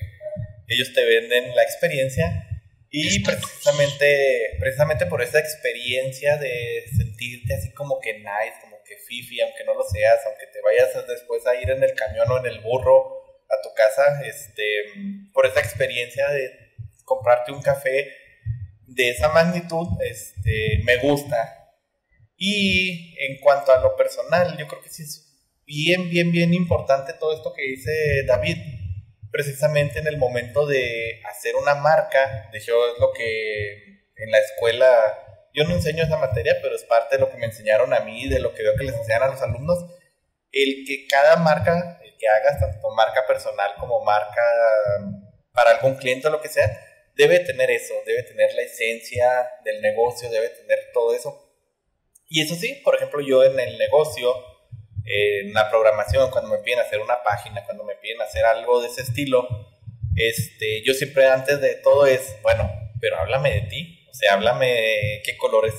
Ellos 0.68 0.94
te 0.94 1.04
venden 1.06 1.56
la 1.56 1.64
experiencia 1.64 2.48
y 2.90 3.24
precisamente, 3.24 4.56
precisamente 4.60 5.06
por 5.08 5.22
esa 5.22 5.40
experiencia 5.40 6.38
de 6.38 6.86
sentirte 6.96 7.56
así 7.56 7.74
como 7.74 8.00
que 8.00 8.14
nice, 8.14 8.60
como 8.62 8.73
fifi, 9.08 9.42
aunque 9.42 9.64
no 9.64 9.74
lo 9.74 9.84
seas, 9.84 10.20
aunque 10.26 10.48
te 10.48 10.62
vayas 10.62 11.08
después 11.08 11.46
a 11.48 11.56
ir 11.56 11.70
en 11.70 11.84
el 11.84 11.94
camión 11.94 12.30
o 12.32 12.38
en 12.38 12.46
el 12.46 12.60
burro 12.62 13.24
a 13.50 13.62
tu 13.62 13.74
casa, 13.74 14.22
este, 14.26 14.84
por 15.34 15.46
esa 15.46 15.60
experiencia 15.60 16.30
de 16.30 16.52
comprarte 17.06 17.52
un 17.52 17.62
café 17.62 18.12
de 18.88 19.10
esa 19.10 19.30
magnitud, 19.30 19.88
este, 20.02 20.82
me 20.84 20.98
gusta. 20.98 21.72
Y 22.38 23.16
en 23.20 23.40
cuanto 23.40 23.72
a 23.72 23.82
lo 23.82 23.96
personal, 23.96 24.58
yo 24.58 24.68
creo 24.68 24.82
que 24.82 24.90
sí 24.90 25.04
es 25.04 25.34
bien, 25.66 26.10
bien, 26.10 26.32
bien 26.32 26.54
importante 26.54 27.14
todo 27.14 27.34
esto 27.36 27.54
que 27.54 27.64
dice 27.64 28.24
David, 28.26 28.58
precisamente 29.32 30.00
en 30.00 30.08
el 30.08 30.18
momento 30.18 30.66
de 30.66 31.22
hacer 31.30 31.56
una 31.56 31.76
marca, 31.76 32.50
de 32.52 32.60
hecho 32.60 32.74
es 32.94 33.00
lo 33.00 33.12
que 33.14 34.04
en 34.16 34.32
la 34.32 34.40
escuela 34.40 35.23
yo 35.54 35.64
no 35.66 35.76
enseño 35.76 36.04
esa 36.04 36.18
materia, 36.18 36.58
pero 36.62 36.76
es 36.76 36.84
parte 36.84 37.16
de 37.16 37.22
lo 37.22 37.30
que 37.30 37.38
me 37.38 37.46
enseñaron 37.46 37.94
a 37.94 38.00
mí, 38.02 38.28
de 38.28 38.40
lo 38.40 38.54
que 38.54 38.64
veo 38.64 38.76
que 38.76 38.86
les 38.86 38.96
enseñan 38.96 39.24
a 39.24 39.28
los 39.28 39.42
alumnos, 39.42 39.86
el 40.52 40.84
que 40.86 41.08
cada 41.08 41.36
marca, 41.38 42.00
el 42.04 42.18
que 42.18 42.28
hagas, 42.28 42.60
tanto 42.60 42.90
marca 42.92 43.26
personal 43.28 43.74
como 43.80 44.04
marca 44.04 44.42
para 45.52 45.72
algún 45.72 45.96
cliente 45.96 46.28
o 46.28 46.32
lo 46.32 46.42
que 46.42 46.50
sea, 46.50 46.70
debe 47.16 47.40
tener 47.40 47.70
eso, 47.70 47.94
debe 48.06 48.24
tener 48.24 48.54
la 48.56 48.64
esencia 48.64 49.50
del 49.64 49.82
negocio, 49.82 50.30
debe 50.30 50.50
tener 50.50 50.80
todo 50.94 51.14
eso. 51.16 51.40
Y 52.28 52.42
eso 52.42 52.56
sí, 52.56 52.82
por 52.84 52.96
ejemplo, 52.96 53.22
yo 53.22 53.44
en 53.44 53.60
el 53.60 53.78
negocio, 53.78 54.34
en 55.06 55.54
la 55.54 55.70
programación, 55.70 56.32
cuando 56.32 56.50
me 56.50 56.64
piden 56.64 56.80
hacer 56.80 57.00
una 57.00 57.22
página, 57.24 57.64
cuando 57.66 57.84
me 57.84 57.96
piden 57.96 58.22
hacer 58.22 58.46
algo 58.46 58.82
de 58.82 58.88
ese 58.88 59.02
estilo, 59.02 59.48
este, 60.16 60.84
yo 60.84 60.94
siempre 60.94 61.28
antes 61.28 61.62
de 61.62 61.76
todo 61.76 62.08
es, 62.08 62.38
bueno, 62.42 62.72
pero 63.00 63.18
háblame 63.18 63.54
de 63.54 63.62
ti, 63.62 64.03
o 64.14 64.16
sea, 64.16 64.34
háblame 64.34 65.24
qué 65.26 65.36
colores 65.38 65.74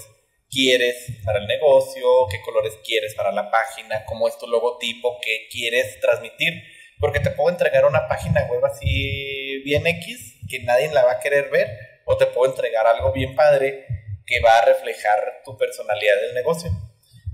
quieres 0.50 1.06
para 1.24 1.38
el 1.38 1.46
negocio, 1.46 2.04
qué 2.28 2.40
colores 2.40 2.72
quieres 2.84 3.14
para 3.14 3.30
la 3.30 3.48
página, 3.48 4.04
cómo 4.06 4.26
es 4.26 4.36
tu 4.38 4.48
logotipo, 4.48 5.20
qué 5.22 5.46
quieres 5.48 6.00
transmitir. 6.00 6.64
Porque 6.98 7.20
te 7.20 7.30
puedo 7.30 7.50
entregar 7.50 7.84
una 7.84 8.08
página 8.08 8.44
web 8.50 8.64
así 8.64 9.62
bien 9.62 9.86
X, 9.86 10.40
que 10.50 10.58
nadie 10.64 10.90
la 10.92 11.04
va 11.04 11.12
a 11.12 11.20
querer 11.20 11.48
ver, 11.50 11.68
o 12.06 12.16
te 12.16 12.26
puedo 12.26 12.50
entregar 12.50 12.88
algo 12.88 13.12
bien 13.12 13.36
padre 13.36 13.86
que 14.26 14.40
va 14.40 14.58
a 14.58 14.64
reflejar 14.64 15.42
tu 15.44 15.56
personalidad 15.56 16.20
del 16.20 16.34
negocio. 16.34 16.72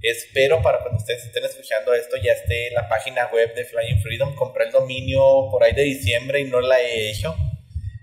Espero 0.02 0.60
para 0.60 0.80
cuando 0.80 0.98
ustedes 0.98 1.24
estén 1.24 1.44
escuchando 1.44 1.94
esto 1.94 2.16
ya 2.16 2.32
esté 2.32 2.70
la 2.72 2.88
página 2.88 3.26
web 3.32 3.54
de 3.54 3.64
Flying 3.64 4.02
Freedom. 4.02 4.34
Compré 4.34 4.64
el 4.64 4.70
dominio 4.70 5.48
por 5.50 5.64
ahí 5.64 5.72
de 5.72 5.82
diciembre 5.82 6.40
y 6.40 6.44
no 6.44 6.60
la 6.60 6.80
he 6.80 7.10
hecho 7.10 7.34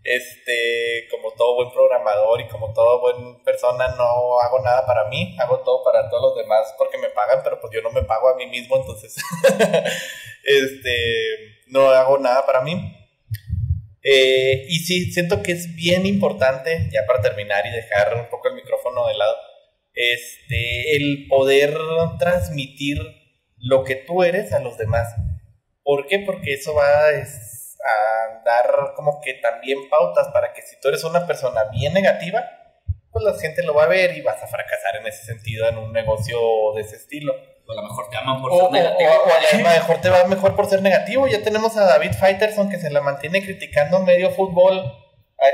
este, 0.08 1.06
como 1.12 1.34
todo 1.34 1.56
buen 1.56 1.72
programador 1.72 2.40
y 2.40 2.48
como 2.48 2.72
todo 2.72 3.02
buen 3.02 3.44
persona, 3.44 3.90
no 3.90 4.40
hago 4.40 4.62
nada 4.64 4.86
para 4.86 5.10
mí, 5.10 5.36
hago 5.38 5.60
todo 5.60 5.84
para 5.84 6.10
todos 6.10 6.30
los 6.30 6.38
demás 6.38 6.74
porque 6.78 6.98
me 6.98 7.10
pagan, 7.10 7.42
pero 7.44 7.60
pues 7.60 7.74
yo 7.74 7.82
no 7.82 7.92
me 7.92 8.04
pago 8.04 8.30
a 8.30 8.38
mí 8.38 8.46
mismo, 8.46 8.78
entonces, 8.78 9.18
este, 10.44 11.58
no 11.68 11.90
hago 11.90 12.18
nada 12.20 12.46
para 12.46 12.62
mí. 12.62 12.96
Eh, 14.02 14.66
y 14.70 14.80
sí, 14.80 15.12
siento 15.12 15.44
que 15.44 15.52
es 15.52 15.76
bien 15.76 16.06
importante, 16.06 16.88
ya 16.90 17.02
para 17.06 17.20
terminar 17.20 17.66
y 17.68 17.72
dejar 17.72 18.16
un 18.16 18.30
poco 18.30 18.48
el 18.48 18.56
micrófono 18.56 19.08
de 19.08 19.18
lado, 19.18 19.36
este, 19.94 20.96
el 20.96 21.28
poder 21.28 21.78
transmitir 22.18 22.98
lo 23.58 23.84
que 23.84 23.96
tú 23.96 24.24
eres 24.24 24.54
a 24.54 24.62
los 24.62 24.78
demás. 24.78 25.14
¿Por 25.84 26.08
qué? 26.08 26.20
Porque 26.20 26.54
eso 26.54 26.74
va, 26.74 27.12
es, 27.12 27.57
a 27.88 28.44
dar 28.44 28.94
como 28.96 29.22
que 29.22 29.36
también 29.36 29.90
pautas 29.90 30.28
para 30.30 30.54
que 30.54 30.62
si 30.62 30.80
tú 30.80 30.90
eres 30.90 31.04
una 31.04 31.26
persona 31.26 31.64
bien 31.72 31.94
negativa, 31.94 32.44
pues 33.12 33.24
la 33.24 33.40
gente 33.40 33.64
lo 33.64 33.74
va 33.74 33.84
a 33.84 33.88
ver 33.88 34.18
y 34.18 34.22
vas 34.22 34.42
a 34.44 34.48
fracasar 34.48 34.98
en 35.00 35.08
ese 35.08 35.26
sentido 35.26 35.68
en 35.68 35.78
un 35.78 35.94
negocio 35.94 36.40
de 36.76 36.82
ese 36.82 36.98
estilo. 36.98 37.34
O 37.68 37.72
a 37.72 37.76
lo 37.76 37.84
mejor 37.84 38.10
te 38.10 38.18
aman 38.18 38.42
por 38.42 38.54
ser 38.54 38.72
negativo. 38.72 39.10
O, 39.10 39.34
a 39.34 39.58
lo 39.58 39.68
mejor 39.68 40.02
te 40.02 40.10
va 40.10 40.24
mejor 40.26 40.56
por 40.56 40.70
ser 40.70 40.82
negativo. 40.82 41.28
Ya 41.28 41.42
tenemos 41.42 41.76
a 41.78 41.86
David 41.86 42.14
Fighterson 42.14 42.70
que 42.70 42.80
se 42.80 42.90
la 42.90 43.02
mantiene 43.02 43.42
criticando 43.42 44.00
medio 44.00 44.32
fútbol. 44.32 44.94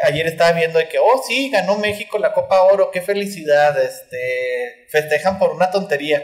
ayer 0.04 0.28
estaba 0.28 0.52
viendo 0.52 0.78
de 0.78 0.88
que, 0.90 1.00
oh 1.00 1.24
sí, 1.28 1.50
ganó 1.50 1.78
México 1.78 2.18
la 2.18 2.34
Copa 2.34 2.62
Oro, 2.64 2.92
qué 2.92 3.02
felicidad, 3.02 3.78
este, 3.82 4.86
festejan 4.90 5.40
por 5.40 5.52
una 5.52 5.72
tontería. 5.72 6.24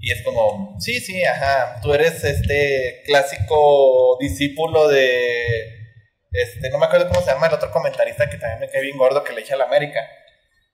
Y 0.00 0.12
es 0.12 0.22
como, 0.22 0.76
sí, 0.78 1.00
sí, 1.00 1.24
ajá, 1.24 1.80
tú 1.82 1.92
eres 1.92 2.22
este 2.22 3.02
clásico 3.06 4.18
discípulo 4.20 4.88
de, 4.88 5.76
este, 6.36 6.68
no 6.70 6.78
me 6.78 6.86
acuerdo 6.86 7.08
cómo 7.08 7.22
se 7.22 7.30
llama 7.30 7.46
el 7.46 7.54
otro 7.54 7.70
comentarista 7.70 8.28
que 8.28 8.36
también 8.36 8.60
me 8.60 8.68
cae 8.68 8.82
bien 8.82 8.98
gordo 8.98 9.24
que 9.24 9.32
le 9.32 9.40
echa 9.40 9.54
a 9.54 9.58
la 9.58 9.64
América. 9.64 10.00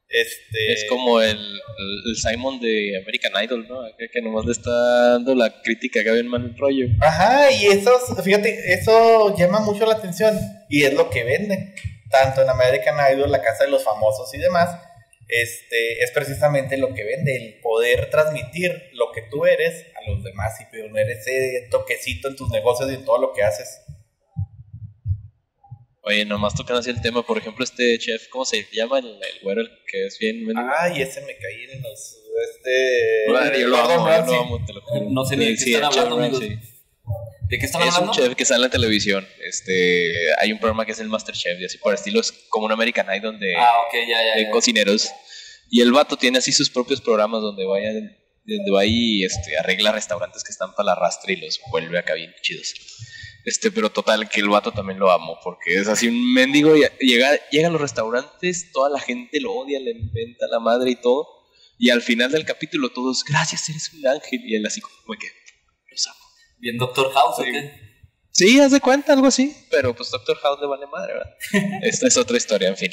Este... 0.09 0.73
Es 0.73 0.87
como 0.89 1.23
el, 1.23 1.39
el, 1.39 2.17
Simon 2.17 2.61
de 2.61 2.99
American 3.01 3.45
Idol, 3.45 3.67
¿no? 3.69 3.81
Que, 3.97 4.09
que 4.11 4.21
nomás 4.21 4.45
le 4.45 4.53
está 4.53 4.71
dando 5.13 5.35
la 5.35 5.63
crítica 5.63 6.03
que 6.03 6.11
había 6.11 6.21
en 6.21 6.29
mal 6.29 6.55
rollo. 6.59 6.87
Ajá, 7.01 7.51
y 7.51 7.67
eso, 7.67 7.93
fíjate, 8.23 8.75
eso 8.75 9.35
llama 9.37 9.61
mucho 9.61 9.87
la 9.87 9.95
atención 9.95 10.39
y 10.69 10.83
es 10.83 10.93
lo 10.95 11.09
que 11.09 11.25
vende. 11.25 11.75
Tanto 12.11 12.43
en 12.43 12.51
American 12.51 12.97
Idol, 13.15 13.31
la 13.31 13.41
casa 13.41 13.65
de 13.65 13.71
los 13.71 13.85
famosos 13.85 14.35
y 14.35 14.39
demás, 14.39 14.79
este, 15.33 16.03
es 16.05 16.11
precisamente 16.11 16.77
lo 16.77 16.93
que 16.93 17.05
vende, 17.05 17.35
el 17.35 17.61
poder 17.61 18.11
transmitir 18.11 18.91
lo 18.93 19.13
que 19.13 19.23
tú 19.23 19.47
eres 19.47 19.87
a 19.97 20.11
los 20.11 20.23
demás 20.23 20.61
y 20.61 20.65
poner 20.67 21.11
ese 21.11 21.69
toquecito 21.71 22.29
en 22.29 22.37
tus 22.37 22.51
negocios 22.51 22.91
y 22.91 22.97
en 22.97 23.05
todo 23.07 23.19
lo 23.19 23.33
que 23.33 23.43
haces. 23.43 23.81
Oye, 26.03 26.27
nomás 26.27 26.55
tocando 26.55 26.81
así 26.81 26.91
el 26.91 27.01
tema, 27.01 27.23
por 27.23 27.39
ejemplo, 27.39 27.65
este 27.65 27.99
chef, 27.99 28.29
¿cómo 28.29 28.45
se 28.45 28.67
llama? 28.73 28.99
El, 28.99 29.19
güero, 29.43 29.63
que 29.87 30.07
es 30.07 30.19
bien... 30.19 30.45
Ay, 30.79 31.01
ese 31.01 31.23
me 31.23 31.35
caí 31.39 31.65
en 31.71 31.81
los... 31.81 32.19
Este... 32.51 33.25
Bueno, 33.29 33.57
yo 33.57 33.69
lo 33.69 33.77
amo, 33.79 33.91
yo 34.11 34.33
lo 34.33 34.41
amo, 34.41 34.67
te 34.67 34.73
lo 34.75 34.81
juro. 34.83 35.11
No 35.11 35.25
sé 35.25 35.37
ni 35.39 35.47
de 35.47 35.57
qué 35.57 35.75
están 35.75 35.85
hablando, 35.85 36.17
amigos. 36.19 36.43
¿De 37.53 37.59
qué 37.59 37.67
están 37.67 37.83
hablando? 37.83 38.13
Es 38.13 38.19
un 38.19 38.25
chef 38.25 38.35
que 38.35 38.47
sale 38.47 38.65
en 38.65 38.71
televisión. 38.71 39.29
Este, 39.45 40.35
hay 40.41 40.53
un 40.53 40.59
programa 40.59 40.87
que 40.87 40.93
es 40.93 41.01
el 41.01 41.09
Masterchef 41.11 41.61
y 41.61 41.67
así 41.67 41.77
por 41.77 41.93
estilo. 41.93 42.19
Es 42.19 42.33
como 42.49 42.65
un 42.65 42.73
American 42.73 43.07
Idol 43.15 43.39
de, 43.39 43.55
ah, 43.59 43.75
okay, 43.87 44.09
ya, 44.09 44.17
ya, 44.25 44.37
de 44.37 44.49
cocineros. 44.49 45.11
Y 45.69 45.83
el 45.83 45.93
vato 45.93 46.17
tiene 46.17 46.39
así 46.39 46.51
sus 46.51 46.71
propios 46.71 47.03
programas 47.03 47.43
donde 47.43 47.67
vaya, 47.67 47.93
donde 47.93 48.71
va 48.75 48.87
y 48.87 49.23
este, 49.25 49.59
arregla 49.59 49.93
restaurantes 49.93 50.45
que 50.45 50.51
están 50.51 50.75
para 50.75 50.87
la 50.87 50.95
rastra 50.95 51.31
y 51.31 51.37
los 51.37 51.61
vuelve 51.71 51.99
acá 51.99 52.15
bien 52.15 52.35
chidos. 52.41 52.73
Este, 53.45 53.71
pero 53.71 53.93
total, 53.93 54.31
que 54.31 54.41
el 54.41 54.49
vato 54.49 54.73
también 54.73 54.99
lo 54.99 55.11
amo, 55.11 55.39
porque 55.45 55.75
es 55.75 55.89
así 55.89 56.09
un 56.09 56.33
mendigo, 56.33 56.75
y 56.75 56.87
llega, 57.01 57.33
llega 57.51 57.69
a 57.69 57.71
los 57.71 57.83
restaurantes, 57.83 58.73
toda 58.73 58.89
la 58.89 58.99
gente 58.99 59.41
lo 59.41 59.53
odia, 59.53 59.79
le 59.79 59.91
inventa 59.91 60.47
la 60.47 60.59
madre 60.59 60.93
y 60.93 60.97
todo, 60.97 61.29
y 61.79 61.91
al 61.91 62.01
final 62.01 62.33
del 62.33 62.47
capítulo 62.47 62.91
todos, 62.91 63.25
gracias, 63.25 63.69
eres 63.69 63.93
un 63.93 64.07
ángel, 64.07 64.41
y 64.43 64.55
él 64.55 64.65
así 64.65 64.81
como 64.81 65.19
que. 65.19 65.42
Bien 66.63 66.79
Doctor 66.79 67.13
House, 67.13 67.41
¿o 67.41 67.43
qué? 67.43 67.73
Sí, 68.31 68.61
haz 68.61 68.71
de 68.71 68.81
cuenta, 68.81 69.13
algo 69.13 69.27
así, 69.27 69.53
pero 69.69 69.97
pues 69.97 70.13
Doctor 70.13 70.37
House 70.37 70.61
le 70.61 70.69
vale 70.69 70.87
madre, 70.87 71.15
¿verdad? 71.15 71.37
Esta 71.83 72.07
es 72.07 72.17
otra 72.17 72.37
historia, 72.37 72.69
en 72.69 72.77
fin. 72.77 72.93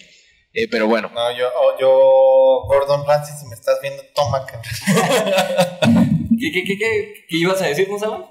Eh, 0.53 0.67
pero 0.67 0.87
bueno. 0.87 1.11
No, 1.13 1.37
yo, 1.37 1.47
oh, 1.55 1.79
yo, 1.79 2.67
Gordon 2.67 3.05
Ramsay, 3.05 3.37
si 3.39 3.45
me 3.45 3.53
estás 3.53 3.79
viendo, 3.79 4.01
toma. 4.15 4.43
¿Qué, 6.39 6.51
qué, 6.51 6.63
qué, 6.63 6.77
qué, 6.79 7.13
qué 7.29 7.37
ibas 7.37 7.61
a 7.61 7.67
decir, 7.67 7.87
Gonzalo? 7.87 8.27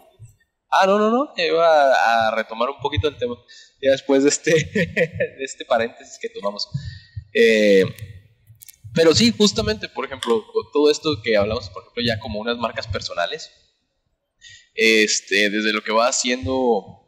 Ah, 0.73 0.87
no, 0.87 0.99
no, 0.99 1.09
no. 1.09 1.33
Iba 1.37 2.26
a 2.26 2.35
retomar 2.35 2.71
un 2.71 2.80
poquito 2.80 3.07
el 3.07 3.16
tema. 3.16 3.37
Ya 3.80 3.92
después 3.92 4.25
de 4.25 4.30
este, 4.30 4.50
de 4.75 5.45
este 5.45 5.64
paréntesis 5.66 6.18
que 6.21 6.30
tomamos. 6.30 6.68
Eh, 7.33 7.85
pero 8.92 9.14
sí, 9.14 9.33
justamente, 9.38 9.88
por 9.88 10.04
ejemplo, 10.04 10.45
todo 10.73 10.90
esto 10.90 11.23
que 11.23 11.37
hablamos, 11.37 11.71
por 11.71 11.85
ejemplo, 11.85 12.02
ya 12.04 12.18
como 12.18 12.40
unas 12.40 12.59
marcas 12.59 12.88
personales. 12.88 13.52
Este, 14.80 15.50
desde 15.50 15.73
lo 15.73 15.82
que 15.82 15.90
va 15.90 16.06
haciendo 16.06 16.99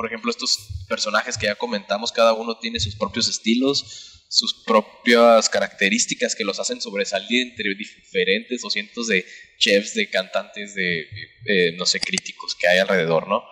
por 0.00 0.06
ejemplo, 0.06 0.30
estos 0.30 0.86
personajes 0.88 1.36
que 1.36 1.44
ya 1.44 1.56
comentamos, 1.56 2.10
cada 2.10 2.32
uno 2.32 2.58
tiene 2.58 2.80
sus 2.80 2.96
propios 2.96 3.28
estilos, 3.28 4.24
sus 4.30 4.54
propias 4.64 5.50
características 5.50 6.34
que 6.34 6.42
los 6.42 6.58
hacen 6.58 6.80
sobresalir 6.80 7.48
entre 7.48 7.74
diferentes 7.74 8.64
o 8.64 8.70
cientos 8.70 9.08
de 9.08 9.26
chefs, 9.58 9.92
de 9.92 10.08
cantantes, 10.08 10.74
de, 10.74 11.00
eh, 11.44 11.72
no 11.76 11.84
sé, 11.84 12.00
críticos 12.00 12.54
que 12.54 12.66
hay 12.66 12.78
alrededor, 12.78 13.28
¿no? 13.28 13.42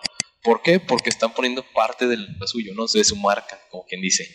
¿Por 0.41 0.63
qué? 0.63 0.79
Porque 0.79 1.11
están 1.11 1.35
poniendo 1.35 1.63
parte 1.71 2.07
de 2.07 2.17
lo 2.17 2.47
suyo, 2.47 2.73
¿no? 2.73 2.87
De 2.87 3.03
su 3.03 3.15
marca, 3.15 3.61
como 3.69 3.85
quien 3.85 4.01
dice. 4.01 4.27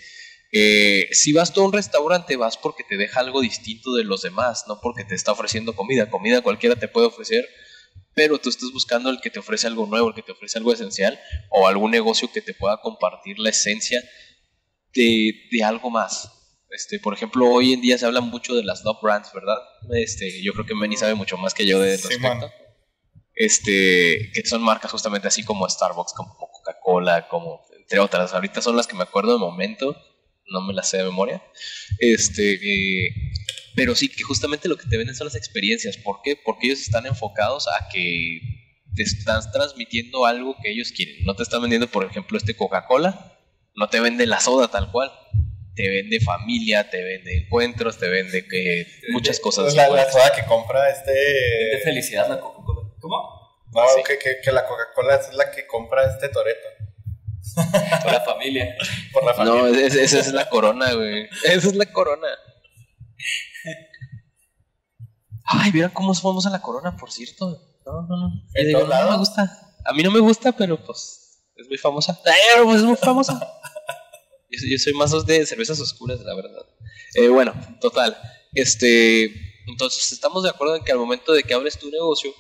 Eh, 0.53 1.09
si 1.11 1.33
vas 1.33 1.51
a 1.57 1.61
un 1.63 1.73
restaurante, 1.73 2.37
vas 2.37 2.57
porque 2.59 2.85
te 2.85 2.97
deja 2.97 3.19
algo 3.19 3.41
distinto 3.41 3.93
de 3.95 4.05
los 4.05 4.23
demás, 4.23 4.67
no 4.69 4.81
porque 4.81 5.03
te 5.03 5.17
está 5.17 5.33
ofreciendo 5.33 5.75
comida. 5.75 6.11
Comida 6.11 6.43
cualquiera 6.43 6.77
te 6.77 6.87
puede 6.87 7.09
ofrecer, 7.09 7.45
pero 8.15 8.39
tú 8.39 8.49
estás 8.49 8.71
buscando 8.73 9.11
el 9.11 9.21
que 9.21 9.31
te 9.31 9.41
ofrece 9.41 9.67
algo 9.67 9.87
nuevo, 9.87 10.09
el 10.09 10.15
que 10.15 10.23
te 10.23 10.33
ofrece 10.33 10.59
algo 10.59 10.73
esencial 10.73 11.19
o 11.51 11.67
algún 11.67 11.91
negocio 11.91 12.31
que 12.33 12.41
te 12.41 12.55
pueda 12.55 12.81
compartir 12.81 13.39
la 13.39 13.51
esencia 13.51 14.03
de, 14.95 15.35
algo 15.65 15.91
más. 15.91 16.31
Este, 16.71 16.99
por 16.99 17.15
ejemplo, 17.15 17.47
hoy 17.47 17.73
en 17.73 17.81
día 17.81 17.99
se 17.99 18.07
habla 18.07 18.21
mucho 18.21 18.55
de 18.55 18.65
las 18.65 18.85
love 18.85 18.99
brands, 19.03 19.33
¿verdad? 19.33 19.59
Este, 19.93 20.43
yo 20.43 20.53
creo 20.53 20.67
que 20.67 20.75
Benny 20.81 20.97
sabe 20.97 21.15
mucho 21.15 21.37
más 21.37 21.55
que 21.55 21.67
yo 21.67 21.81
de 21.81 21.97
respecto. 21.97 22.51
este, 23.35 24.31
que 24.33 24.43
son 24.45 24.63
marcas 24.63 24.91
justamente 24.91 25.29
así 25.29 25.45
como 25.45 25.69
Starbucks, 25.69 26.13
como 26.13 26.37
Coca-Cola, 26.37 27.29
como 27.29 27.63
entre 27.77 27.99
otras. 27.99 28.33
Ahorita 28.33 28.63
son 28.63 28.77
las 28.77 28.87
que 28.87 28.97
me 28.97 29.03
acuerdo 29.03 29.33
de 29.33 29.39
momento, 29.39 29.97
no 30.47 30.63
me 30.63 30.73
las 30.73 30.89
sé 30.89 30.99
de 30.99 31.05
memoria. 31.05 31.43
Este, 31.99 32.59
pero 33.75 33.95
sí, 33.95 34.09
que 34.09 34.23
justamente 34.23 34.69
lo 34.69 34.77
que 34.77 34.87
te 34.89 34.97
venden 34.97 35.17
son 35.17 35.27
las 35.27 35.37
experiencias. 35.37 35.97
¿Por 35.97 36.21
qué? 36.23 36.37
Porque 36.37 36.67
ellos 36.67 36.81
están 36.81 37.07
enfocados 37.07 37.69
a 37.69 37.89
que 37.93 38.41
te 38.95 39.03
están 39.03 39.41
transmitiendo 39.53 40.27
algo 40.27 40.57
que 40.63 40.71
ellos 40.71 40.93
quieren. 40.93 41.25
No 41.25 41.35
te 41.35 41.43
están 41.43 41.63
vendiendo, 41.63 41.89
por 41.89 42.05
ejemplo, 42.05 42.39
este 42.39 42.57
Coca-Cola, 42.57 43.39
no 43.75 43.89
te 43.89 44.01
vende 44.01 44.27
la 44.27 44.41
soda 44.41 44.69
tal 44.69 44.91
cual. 44.91 45.13
Te 45.75 45.89
vende 45.89 46.21
familia, 46.21 46.89
te 46.89 47.03
vende 47.03 47.37
encuentros, 47.37 47.99
te 47.99 48.09
vende 48.09 48.47
que 48.47 48.87
muchas 49.11 49.41
cosas. 49.41 49.75
La, 49.75 49.89
la 49.89 50.11
soda 50.11 50.33
que 50.33 50.45
compra 50.45 50.89
este. 50.89 51.11
De 51.11 51.81
felicidad 51.83 52.29
la 52.29 52.39
Coca-Cola. 52.39 52.91
¿Cómo? 53.01 53.45
No, 53.73 54.05
que, 54.07 54.19
que, 54.19 54.37
que, 54.41 54.53
la 54.53 54.65
Coca-Cola 54.67 55.17
es 55.17 55.35
la 55.35 55.51
que 55.51 55.67
compra 55.67 56.07
este 56.07 56.29
Toreto. 56.29 56.69
Por 58.03 58.13
la 58.13 58.21
familia. 58.21 58.77
Por 59.13 59.25
la 59.25 59.35
familia. 59.35 59.63
No, 59.63 59.75
esa 59.77 60.21
es 60.21 60.33
la 60.33 60.49
corona, 60.49 60.93
güey. 60.93 61.29
Esa 61.45 61.69
es 61.69 61.75
la 61.75 61.87
corona. 61.87 62.29
Ay, 65.45 65.71
¿vieron 65.71 65.91
cómo 65.93 66.15
fuimos 66.15 66.47
a 66.47 66.51
la 66.51 66.63
corona, 66.63 66.97
por 66.97 67.11
cierto? 67.13 67.61
No, 67.87 68.03
no, 68.09 68.17
no. 68.17 68.27
¿En 68.55 68.71
Yo 68.73 68.79
digo, 68.79 68.89
no, 68.89 69.05
no 69.05 69.11
me 69.13 69.17
gusta. 69.19 69.77
A 69.85 69.93
mí 69.93 70.03
no 70.03 70.11
me 70.11 70.21
gusta, 70.21 70.53
pero 70.53 70.83
pues 70.85 71.43
es 71.57 71.69
muy 71.69 71.77
famosa. 71.79 72.19
Eh, 72.25 72.63
pues, 72.63 72.79
es 72.79 72.83
muy 72.85 72.97
famosa. 72.97 73.35
yo, 74.51 74.59
soy- 74.59 74.71
yo 74.71 74.79
soy 74.79 74.93
más 74.95 75.27
de 75.27 75.45
cervezas 75.47 75.79
oscuras, 75.81 76.21
la 76.21 76.35
verdad. 76.35 76.65
Eh, 77.15 77.29
bueno, 77.29 77.53
total. 77.81 78.17
Este, 78.55 79.25
entonces 79.67 80.13
estamos 80.13 80.43
de 80.45 80.51
acuerdo 80.51 80.77
en 80.77 80.85
que 80.85 80.93
al 80.93 80.99
momento 80.99 81.33
de 81.33 81.43
que 81.43 81.55
abres 81.55 81.79
tu 81.79 81.91
negocio, 81.91 82.33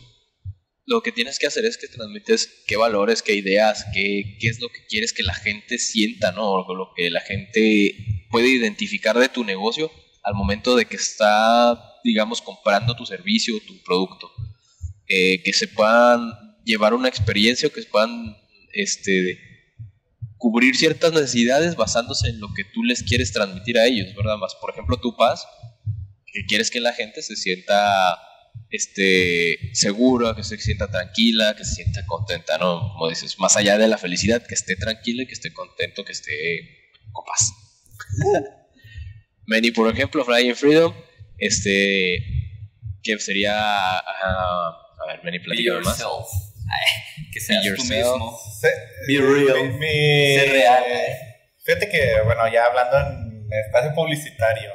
lo 0.86 1.02
que 1.02 1.12
tienes 1.12 1.38
que 1.38 1.46
hacer 1.46 1.64
es 1.64 1.76
que 1.78 1.88
transmites 1.88 2.62
qué 2.66 2.76
valores, 2.76 3.22
qué 3.22 3.34
ideas, 3.34 3.84
qué, 3.92 4.36
qué 4.40 4.48
es 4.48 4.60
lo 4.60 4.68
que 4.68 4.84
quieres 4.86 5.12
que 5.12 5.22
la 5.22 5.34
gente 5.34 5.78
sienta, 5.78 6.32
¿no? 6.32 6.50
O 6.52 6.74
lo 6.74 6.92
que 6.94 7.10
la 7.10 7.20
gente 7.20 8.26
puede 8.30 8.48
identificar 8.48 9.18
de 9.18 9.28
tu 9.28 9.44
negocio 9.44 9.90
al 10.22 10.34
momento 10.34 10.74
de 10.76 10.86
que 10.86 10.96
está, 10.96 11.72
digamos, 12.04 12.42
comprando 12.42 12.94
tu 12.94 13.06
servicio 13.06 13.56
o 13.56 13.60
tu 13.60 13.82
producto. 13.82 14.30
Eh, 15.08 15.42
que 15.42 15.52
se 15.52 15.68
puedan 15.68 16.32
llevar 16.64 16.94
una 16.94 17.08
experiencia 17.08 17.68
o 17.68 17.72
que 17.72 17.82
puedan 17.82 18.36
este, 18.72 19.38
cubrir 20.38 20.76
ciertas 20.76 21.12
necesidades 21.12 21.76
basándose 21.76 22.28
en 22.28 22.40
lo 22.40 22.52
que 22.54 22.64
tú 22.64 22.84
les 22.84 23.02
quieres 23.02 23.32
transmitir 23.32 23.78
a 23.78 23.86
ellos, 23.86 24.14
¿verdad? 24.14 24.36
Más, 24.36 24.54
por 24.54 24.70
ejemplo, 24.70 24.98
tu 24.98 25.16
paz, 25.16 25.46
que 26.26 26.44
quieres 26.46 26.70
que 26.70 26.80
la 26.80 26.92
gente 26.92 27.22
se 27.22 27.36
sienta 27.36 28.18
este, 28.70 29.74
segura, 29.74 30.34
que 30.34 30.42
se 30.42 30.58
sienta 30.58 30.90
tranquila, 30.90 31.54
que 31.56 31.64
se 31.64 31.76
sienta 31.76 32.04
contenta, 32.06 32.58
¿no? 32.58 32.92
Como 32.92 33.08
dices, 33.08 33.38
más 33.38 33.56
allá 33.56 33.78
de 33.78 33.88
la 33.88 33.98
felicidad, 33.98 34.46
que 34.46 34.54
esté 34.54 34.76
tranquila 34.76 35.22
y 35.22 35.26
que 35.26 35.32
esté 35.32 35.52
contento, 35.52 36.04
que 36.04 36.12
esté 36.12 36.90
con 37.12 37.24
paz. 37.24 37.52
Many, 39.46 39.70
por 39.70 39.92
ejemplo, 39.92 40.24
Flying 40.24 40.56
Freedom, 40.56 40.94
este, 41.38 42.18
que 43.02 43.18
sería, 43.18 43.52
ah, 43.98 44.78
a 45.02 45.06
ver, 45.06 45.22
Many, 45.24 45.38
Be 45.38 45.44
platícame 45.44 45.80
más. 45.80 46.02
que 47.32 47.40
seas 47.40 47.62
tú 47.62 47.68
yourself. 47.68 47.90
mismo. 48.12 48.38
Se- 48.60 48.68
Be 49.08 49.18
real. 49.20 49.68
mi- 49.72 49.78
mi- 49.78 50.38
Sé 50.38 50.46
real. 50.52 50.84
Fíjate 51.64 51.88
que, 51.88 52.20
bueno, 52.24 52.46
ya 52.52 52.66
hablando 52.66 52.98
en 53.00 53.48
espacio 53.66 53.94
publicitario, 53.94 54.70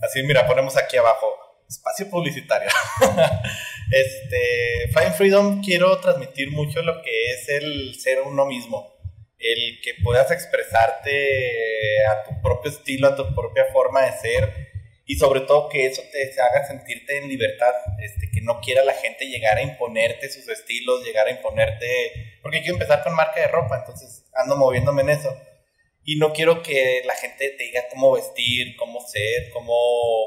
así, 0.00 0.22
mira, 0.22 0.46
ponemos 0.46 0.76
aquí 0.76 0.96
abajo, 0.96 1.26
espacio 1.68 2.08
publicitario. 2.10 2.68
este, 3.90 4.88
Flying 4.92 5.12
Freedom 5.14 5.62
quiero 5.62 5.98
transmitir 6.00 6.50
mucho 6.50 6.82
lo 6.82 7.02
que 7.02 7.30
es 7.32 7.48
el 7.48 7.94
ser 8.00 8.20
uno 8.22 8.46
mismo. 8.46 8.94
El 9.38 9.80
que 9.82 9.94
puedas 10.02 10.30
expresarte 10.30 12.04
a 12.06 12.24
tu 12.24 12.42
propio 12.42 12.70
estilo, 12.70 13.08
a 13.08 13.16
tu 13.16 13.34
propia 13.34 13.64
forma 13.72 14.02
de 14.02 14.12
ser 14.18 14.69
y 15.10 15.16
sobre 15.16 15.40
todo 15.40 15.68
que 15.68 15.86
eso 15.86 16.02
te 16.12 16.40
haga 16.40 16.64
sentirte 16.68 17.18
en 17.18 17.28
libertad, 17.28 17.74
este, 18.00 18.30
que 18.30 18.42
no 18.42 18.60
quiera 18.60 18.84
la 18.84 18.94
gente 18.94 19.26
llegar 19.26 19.56
a 19.56 19.62
imponerte 19.62 20.30
sus 20.30 20.48
estilos, 20.48 21.04
llegar 21.04 21.26
a 21.26 21.32
imponerte, 21.32 22.38
porque 22.40 22.60
quiero 22.60 22.76
empezar 22.76 23.02
con 23.02 23.16
marca 23.16 23.40
de 23.40 23.48
ropa, 23.48 23.78
entonces 23.78 24.30
ando 24.34 24.54
moviéndome 24.54 25.02
en 25.02 25.10
eso. 25.10 25.36
Y 26.04 26.14
no 26.14 26.32
quiero 26.32 26.62
que 26.62 27.02
la 27.06 27.16
gente 27.16 27.50
te 27.58 27.64
diga 27.64 27.88
cómo 27.90 28.12
vestir, 28.12 28.76
cómo 28.76 29.00
ser, 29.00 29.50
cómo 29.50 29.74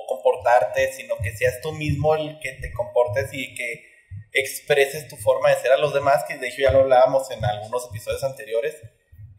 comportarte, 0.06 0.92
sino 0.92 1.16
que 1.16 1.32
seas 1.32 1.62
tú 1.62 1.72
mismo 1.72 2.16
el 2.16 2.38
que 2.42 2.52
te 2.52 2.74
comportes 2.74 3.30
y 3.32 3.56
que 3.56 3.86
expreses 4.34 5.08
tu 5.08 5.16
forma 5.16 5.50
de 5.50 5.62
ser 5.62 5.72
a 5.72 5.78
los 5.78 5.94
demás, 5.94 6.26
que 6.28 6.38
de 6.38 6.50
hecho 6.50 6.62
ya 6.62 6.72
lo 6.72 6.80
hablábamos 6.80 7.32
en 7.32 7.46
algunos 7.46 7.88
episodios 7.90 8.26
anteriores. 8.26 8.82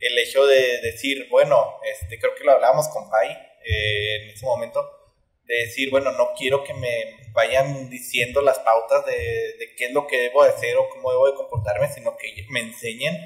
El 0.01 0.19
hecho 0.19 0.47
de 0.47 0.81
decir, 0.81 1.29
bueno, 1.29 1.81
este, 1.85 2.19
creo 2.19 2.35
que 2.35 2.45
lo 2.45 2.53
hablábamos 2.53 2.89
con 2.89 3.11
Pai 3.11 3.29
eh, 3.63 4.23
en 4.23 4.31
ese 4.31 4.47
momento, 4.47 5.04
de 5.47 5.55
decir, 5.67 5.91
bueno, 5.91 6.13
no 6.13 6.31
quiero 6.37 6.65
que 6.65 6.75
me 6.75 7.31
vayan 7.33 7.91
diciendo 7.91 8.41
las 8.41 8.59
pautas 8.61 9.05
de, 9.07 9.13
de 9.59 9.75
qué 9.77 9.87
es 9.87 9.93
lo 9.93 10.07
que 10.07 10.19
debo 10.19 10.45
de 10.45 10.51
hacer 10.51 10.77
o 10.77 10.89
cómo 10.89 11.11
debo 11.11 11.31
de 11.31 11.37
comportarme, 11.37 11.89
sino 11.89 12.17
que 12.17 12.47
me 12.51 12.61
enseñen 12.61 13.17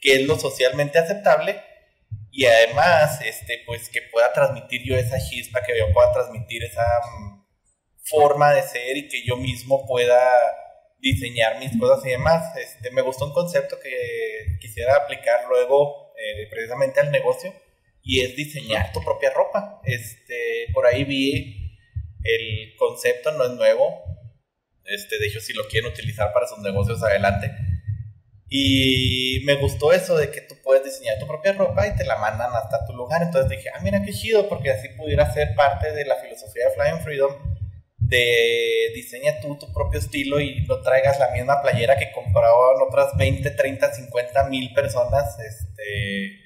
qué 0.00 0.14
es 0.14 0.22
lo 0.26 0.38
socialmente 0.38 0.98
aceptable 0.98 1.60
y 2.36 2.46
además, 2.46 3.20
este, 3.24 3.62
pues 3.64 3.88
que 3.88 4.02
pueda 4.10 4.32
transmitir 4.32 4.82
yo 4.84 4.96
esa 4.96 5.20
chispa, 5.20 5.62
que 5.62 5.78
yo 5.78 5.92
pueda 5.92 6.12
transmitir 6.12 6.64
esa 6.64 6.82
mm, 6.82 7.44
forma 8.02 8.52
de 8.52 8.62
ser 8.62 8.96
y 8.96 9.08
que 9.08 9.24
yo 9.24 9.36
mismo 9.36 9.86
pueda 9.86 10.20
diseñar 10.98 11.60
mis 11.60 11.78
cosas 11.78 12.04
y 12.04 12.10
demás. 12.10 12.56
Este, 12.56 12.90
me 12.90 13.02
gustó 13.02 13.26
un 13.26 13.32
concepto 13.32 13.78
que 13.80 14.58
quisiera 14.60 14.96
aplicar 14.96 15.44
luego 15.48 16.12
eh, 16.18 16.48
precisamente 16.50 16.98
al 16.98 17.12
negocio 17.12 17.54
y 18.02 18.22
es 18.22 18.34
diseñar 18.34 18.92
tu 18.92 19.00
propia 19.04 19.30
ropa. 19.30 19.80
Este, 19.84 20.66
por 20.72 20.86
ahí 20.86 21.04
vi 21.04 21.63
el 22.24 22.74
concepto, 22.76 23.32
no 23.32 23.44
es 23.44 23.52
nuevo. 23.52 24.02
Este, 24.84 25.18
de 25.18 25.26
hecho, 25.26 25.40
si 25.40 25.52
lo 25.52 25.66
quieren 25.68 25.90
utilizar 25.90 26.32
para 26.32 26.46
sus 26.46 26.58
negocios, 26.58 27.02
adelante. 27.02 27.52
Y 28.48 29.40
me 29.44 29.54
gustó 29.54 29.92
eso 29.92 30.16
de 30.16 30.30
que 30.30 30.40
tú 30.42 30.54
puedes 30.62 30.84
diseñar 30.84 31.18
tu 31.18 31.26
propia 31.26 31.52
ropa 31.52 31.86
y 31.86 31.96
te 31.96 32.04
la 32.04 32.18
mandan 32.18 32.52
hasta 32.54 32.84
tu 32.86 32.92
lugar. 32.94 33.22
Entonces 33.22 33.50
dije, 33.50 33.70
ah, 33.74 33.80
mira 33.82 34.02
qué 34.04 34.12
chido, 34.12 34.48
porque 34.48 34.70
así 34.70 34.88
pudiera 34.96 35.32
ser 35.32 35.54
parte 35.54 35.92
de 35.92 36.04
la 36.04 36.16
filosofía 36.16 36.68
de 36.68 36.74
Flying 36.74 37.00
Freedom 37.02 37.32
de 38.06 38.92
diseña 38.94 39.40
tú 39.40 39.56
tu 39.58 39.72
propio 39.72 39.98
estilo 39.98 40.38
y 40.38 40.66
no 40.66 40.80
traigas 40.82 41.18
la 41.18 41.30
misma 41.30 41.62
playera 41.62 41.98
que 41.98 42.12
compraban 42.12 42.76
otras 42.86 43.16
20, 43.16 43.50
30, 43.50 43.94
50 43.94 44.44
mil 44.48 44.72
personas 44.74 45.38
este, 45.40 46.40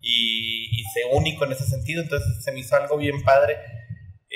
y, 0.00 0.80
y 0.80 0.84
sé 0.94 1.04
único 1.12 1.44
en 1.44 1.52
ese 1.52 1.66
sentido. 1.66 2.02
Entonces 2.02 2.42
se 2.42 2.52
me 2.52 2.60
hizo 2.60 2.74
algo 2.76 2.96
bien 2.96 3.22
padre. 3.22 3.58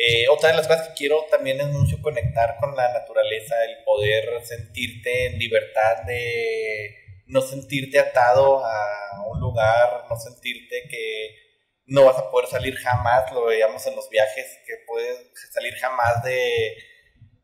Eh, 0.00 0.28
otra 0.28 0.50
de 0.50 0.56
las 0.56 0.68
cosas 0.68 0.88
que 0.88 0.94
quiero 0.94 1.26
también 1.28 1.60
es 1.60 1.66
mucho 1.68 2.00
conectar 2.00 2.56
con 2.60 2.76
la 2.76 2.92
naturaleza, 2.92 3.64
el 3.64 3.82
poder 3.84 4.44
sentirte 4.44 5.26
en 5.26 5.38
libertad 5.38 6.04
de 6.06 6.94
no 7.26 7.40
sentirte 7.40 7.98
atado 7.98 8.64
a 8.64 9.26
un 9.28 9.40
lugar, 9.40 10.04
no 10.08 10.16
sentirte 10.16 10.84
que 10.88 11.48
no 11.86 12.04
vas 12.04 12.16
a 12.18 12.30
poder 12.30 12.48
salir 12.48 12.76
jamás, 12.76 13.32
lo 13.32 13.46
veíamos 13.46 13.84
en 13.86 13.96
los 13.96 14.08
viajes, 14.08 14.58
que 14.66 14.74
puedes 14.86 15.18
salir 15.52 15.74
jamás 15.74 16.22
de 16.22 16.76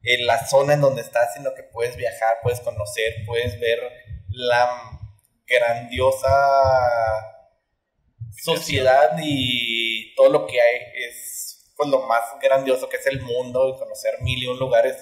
en 0.04 0.26
la 0.26 0.46
zona 0.46 0.74
en 0.74 0.82
donde 0.82 1.00
estás, 1.02 1.34
sino 1.34 1.54
que 1.54 1.62
puedes 1.62 1.96
viajar, 1.96 2.36
puedes 2.42 2.60
conocer, 2.60 3.24
puedes 3.26 3.58
ver 3.58 3.80
la 4.28 5.00
grandiosa 5.46 6.28
sociedad 8.42 9.16
y 9.20 10.14
todo 10.14 10.28
lo 10.30 10.46
que 10.46 10.60
hay. 10.60 10.76
Es 11.08 11.23
pues 11.76 11.88
lo 11.88 12.02
más 12.06 12.22
grandioso 12.42 12.88
que 12.88 12.96
es 12.96 13.06
el 13.06 13.20
mundo 13.22 13.68
y 13.68 13.78
conocer 13.78 14.14
mil 14.22 14.42
y 14.42 14.46
un 14.46 14.58
lugares. 14.58 14.96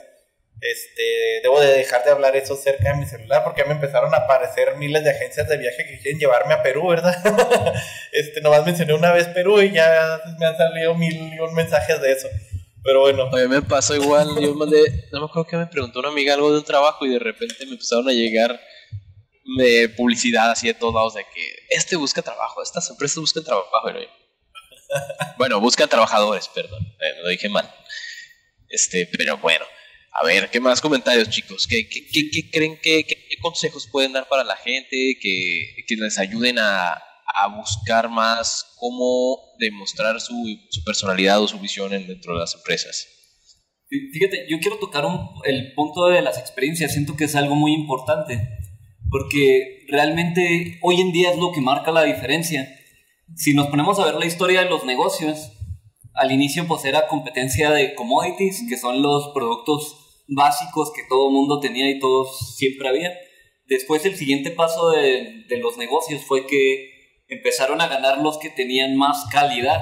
Este, 0.60 1.40
debo 1.42 1.60
de 1.60 1.72
dejar 1.72 2.04
de 2.04 2.12
hablar 2.12 2.36
eso 2.36 2.54
cerca 2.54 2.92
de 2.92 3.00
mi 3.00 3.04
celular 3.04 3.42
porque 3.42 3.64
me 3.64 3.72
empezaron 3.72 4.14
a 4.14 4.18
aparecer 4.18 4.76
miles 4.76 5.02
de 5.02 5.10
agencias 5.10 5.48
de 5.48 5.56
viaje 5.56 5.84
que 5.84 5.98
quieren 5.98 6.20
llevarme 6.20 6.54
a 6.54 6.62
Perú, 6.62 6.88
¿verdad? 6.88 7.14
este, 8.12 8.40
nomás 8.40 8.64
mencioné 8.64 8.94
una 8.94 9.12
vez 9.12 9.26
Perú 9.28 9.60
y 9.60 9.72
ya 9.72 10.20
me 10.38 10.46
han 10.46 10.56
salido 10.56 10.94
mil 10.94 11.34
y 11.34 11.38
un 11.40 11.54
mensajes 11.54 12.00
de 12.00 12.12
eso. 12.12 12.28
Pero 12.84 13.00
bueno, 13.00 13.28
Oye, 13.32 13.48
me 13.48 13.62
pasó 13.62 13.94
igual, 13.94 14.28
yo 14.40 14.54
mandé, 14.54 15.08
no 15.12 15.20
me 15.20 15.26
acuerdo 15.26 15.48
que 15.48 15.56
me 15.56 15.66
preguntó 15.66 16.00
una 16.00 16.08
amiga 16.08 16.34
algo 16.34 16.50
de 16.52 16.58
un 16.58 16.64
trabajo 16.64 17.06
y 17.06 17.10
de 17.10 17.18
repente 17.18 17.64
me 17.66 17.72
empezaron 17.72 18.08
a 18.08 18.12
llegar 18.12 18.60
de 19.56 19.88
publicidad 19.88 20.50
así 20.50 20.66
de 20.68 20.74
todos 20.74 20.94
lados 20.94 21.14
de 21.14 21.24
que 21.24 21.54
este 21.70 21.96
busca 21.96 22.22
trabajo, 22.22 22.62
estas 22.62 22.88
empresas 22.90 23.18
buscan 23.18 23.44
trabajo. 23.44 23.68
y 23.90 24.02
yo, 24.02 24.08
Bueno, 25.38 25.60
buscan 25.60 25.88
trabajadores, 25.88 26.48
perdón, 26.48 26.82
eh, 27.00 27.22
lo 27.22 27.28
dije 27.28 27.48
mal. 27.48 27.68
Este, 28.68 29.06
pero 29.16 29.38
bueno, 29.38 29.64
a 30.12 30.24
ver, 30.24 30.50
¿qué 30.50 30.60
más 30.60 30.80
comentarios, 30.80 31.28
chicos? 31.30 31.66
¿Qué, 31.66 31.88
qué, 31.88 32.06
qué- 32.12 32.30
qué 32.30 32.50
creen 32.50 32.78
que 32.82 33.04
qué, 33.04 33.16
consejos 33.40 33.88
pueden 33.90 34.12
dar 34.12 34.28
para 34.28 34.44
la 34.44 34.56
gente 34.56 35.16
que, 35.20 35.84
que 35.86 35.96
les 35.96 36.18
ayuden 36.18 36.58
a, 36.58 36.92
a 36.92 37.48
buscar 37.56 38.08
más 38.08 38.66
cómo 38.76 39.38
demostrar 39.58 40.20
su, 40.20 40.34
su 40.70 40.84
personalidad 40.84 41.40
o 41.42 41.48
su 41.48 41.58
visión 41.58 41.92
en- 41.92 42.06
dentro 42.06 42.34
de 42.34 42.40
las 42.40 42.54
empresas? 42.54 43.08
Fí- 43.90 44.12
Fíjate, 44.12 44.46
yo 44.48 44.58
quiero 44.60 44.78
tocar 44.78 45.04
un- 45.06 45.28
el 45.44 45.72
punto 45.74 46.06
de 46.06 46.22
las 46.22 46.38
experiencias, 46.38 46.92
siento 46.92 47.16
que 47.16 47.24
es 47.24 47.34
algo 47.34 47.56
muy 47.56 47.72
importante, 47.72 48.48
porque 49.10 49.84
realmente 49.88 50.78
hoy 50.82 51.00
en 51.00 51.12
día 51.12 51.30
es 51.32 51.38
lo 51.38 51.50
que 51.52 51.60
marca 51.60 51.90
la 51.90 52.04
diferencia. 52.04 52.68
Si 53.34 53.54
nos 53.54 53.68
ponemos 53.68 53.98
a 53.98 54.04
ver 54.04 54.16
la 54.16 54.26
historia 54.26 54.62
de 54.62 54.68
los 54.68 54.84
negocios, 54.84 55.52
al 56.14 56.32
inicio 56.32 56.66
pues 56.66 56.84
era 56.84 57.08
competencia 57.08 57.70
de 57.70 57.94
commodities, 57.94 58.64
que 58.68 58.76
son 58.76 59.00
los 59.00 59.28
productos 59.28 60.24
básicos 60.28 60.92
que 60.94 61.02
todo 61.08 61.30
mundo 61.30 61.58
tenía 61.60 61.90
y 61.90 61.98
todos 61.98 62.56
siempre 62.56 62.88
había. 62.88 63.10
Después 63.66 64.04
el 64.04 64.16
siguiente 64.16 64.50
paso 64.50 64.90
de, 64.90 65.46
los 65.60 65.78
negocios 65.78 66.22
fue 66.22 66.46
que 66.46 67.22
empezaron 67.28 67.80
a 67.80 67.88
ganar 67.88 68.18
los 68.18 68.38
que 68.38 68.50
tenían 68.50 68.96
más 68.96 69.24
calidad. 69.32 69.80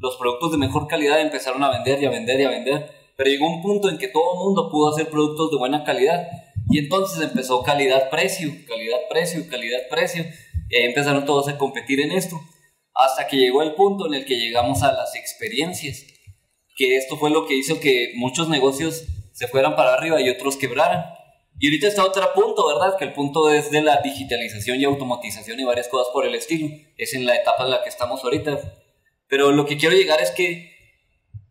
Los 0.00 0.16
productos 0.16 0.52
de 0.52 0.58
mejor 0.58 0.86
calidad 0.86 1.20
empezaron 1.20 1.62
a 1.62 1.70
vender 1.70 2.02
y 2.02 2.06
a 2.06 2.10
vender 2.10 2.40
y 2.40 2.44
a 2.44 2.50
vender. 2.50 2.90
Pero 3.16 3.28
llegó 3.28 3.48
un 3.48 3.60
punto 3.60 3.90
en 3.90 3.98
que 3.98 4.08
todo 4.08 4.32
el 4.34 4.38
mundo 4.38 4.70
pudo 4.70 4.94
hacer 4.94 5.10
productos 5.10 5.50
de 5.50 5.58
buena 5.58 5.84
calidad. 5.84 6.26
Y 6.70 6.78
entonces 6.78 7.20
empezó 7.20 7.62
calidad-precio, 7.62 8.50
calidad-precio, 8.66 9.46
calidad-precio. 9.50 10.24
Y 10.70 10.76
ahí 10.76 10.84
empezaron 10.84 11.26
todos 11.26 11.48
a 11.48 11.58
competir 11.58 12.00
en 12.00 12.12
esto. 12.12 12.40
Hasta 12.98 13.28
que 13.28 13.36
llegó 13.36 13.62
el 13.62 13.74
punto 13.74 14.06
en 14.06 14.14
el 14.14 14.24
que 14.24 14.34
llegamos 14.34 14.82
a 14.82 14.92
las 14.92 15.14
experiencias. 15.14 16.04
Que 16.76 16.96
esto 16.96 17.16
fue 17.16 17.30
lo 17.30 17.46
que 17.46 17.54
hizo 17.54 17.80
que 17.80 18.12
muchos 18.16 18.48
negocios 18.48 19.04
se 19.32 19.46
fueran 19.46 19.76
para 19.76 19.94
arriba 19.94 20.20
y 20.20 20.28
otros 20.28 20.56
quebraran. 20.56 21.04
Y 21.60 21.68
ahorita 21.68 21.86
está 21.86 22.04
otro 22.04 22.28
punto, 22.34 22.66
¿verdad? 22.66 22.98
Que 22.98 23.04
el 23.04 23.12
punto 23.12 23.52
es 23.52 23.70
de 23.70 23.82
la 23.82 24.00
digitalización 24.02 24.80
y 24.80 24.84
automatización 24.84 25.60
y 25.60 25.64
varias 25.64 25.88
cosas 25.88 26.12
por 26.12 26.26
el 26.26 26.34
estilo. 26.34 26.68
Es 26.96 27.14
en 27.14 27.24
la 27.24 27.36
etapa 27.36 27.64
en 27.64 27.70
la 27.70 27.82
que 27.82 27.88
estamos 27.88 28.22
ahorita. 28.24 28.58
Pero 29.28 29.52
lo 29.52 29.64
que 29.64 29.76
quiero 29.76 29.96
llegar 29.96 30.20
es 30.20 30.32
que 30.32 30.72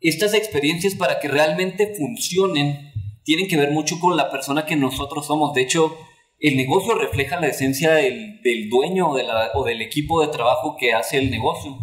estas 0.01 0.33
experiencias 0.33 0.95
para 0.95 1.19
que 1.19 1.29
realmente 1.29 1.95
funcionen 1.95 2.91
tienen 3.23 3.47
que 3.47 3.57
ver 3.57 3.71
mucho 3.71 3.99
con 3.99 4.15
la 4.15 4.29
persona 4.31 4.65
que 4.65 4.75
nosotros 4.75 5.27
somos. 5.27 5.53
De 5.53 5.61
hecho, 5.61 5.97
el 6.39 6.55
negocio 6.55 6.95
refleja 6.95 7.39
la 7.39 7.47
esencia 7.47 7.93
del, 7.93 8.69
dueño 8.69 9.13
de 9.13 9.23
la, 9.23 9.51
o 9.55 9.63
del 9.63 9.81
equipo 9.81 10.21
de 10.21 10.27
trabajo 10.27 10.75
que 10.79 10.93
hace 10.93 11.17
el 11.17 11.31
negocio. 11.31 11.77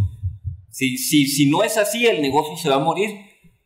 Si, 0.71 0.97
si, 0.97 1.27
si 1.27 1.47
no 1.51 1.63
es 1.63 1.77
así, 1.77 2.07
el 2.07 2.23
negocio 2.23 2.57
se 2.57 2.69
va 2.69 2.77
a 2.77 2.81
morir 2.81 3.11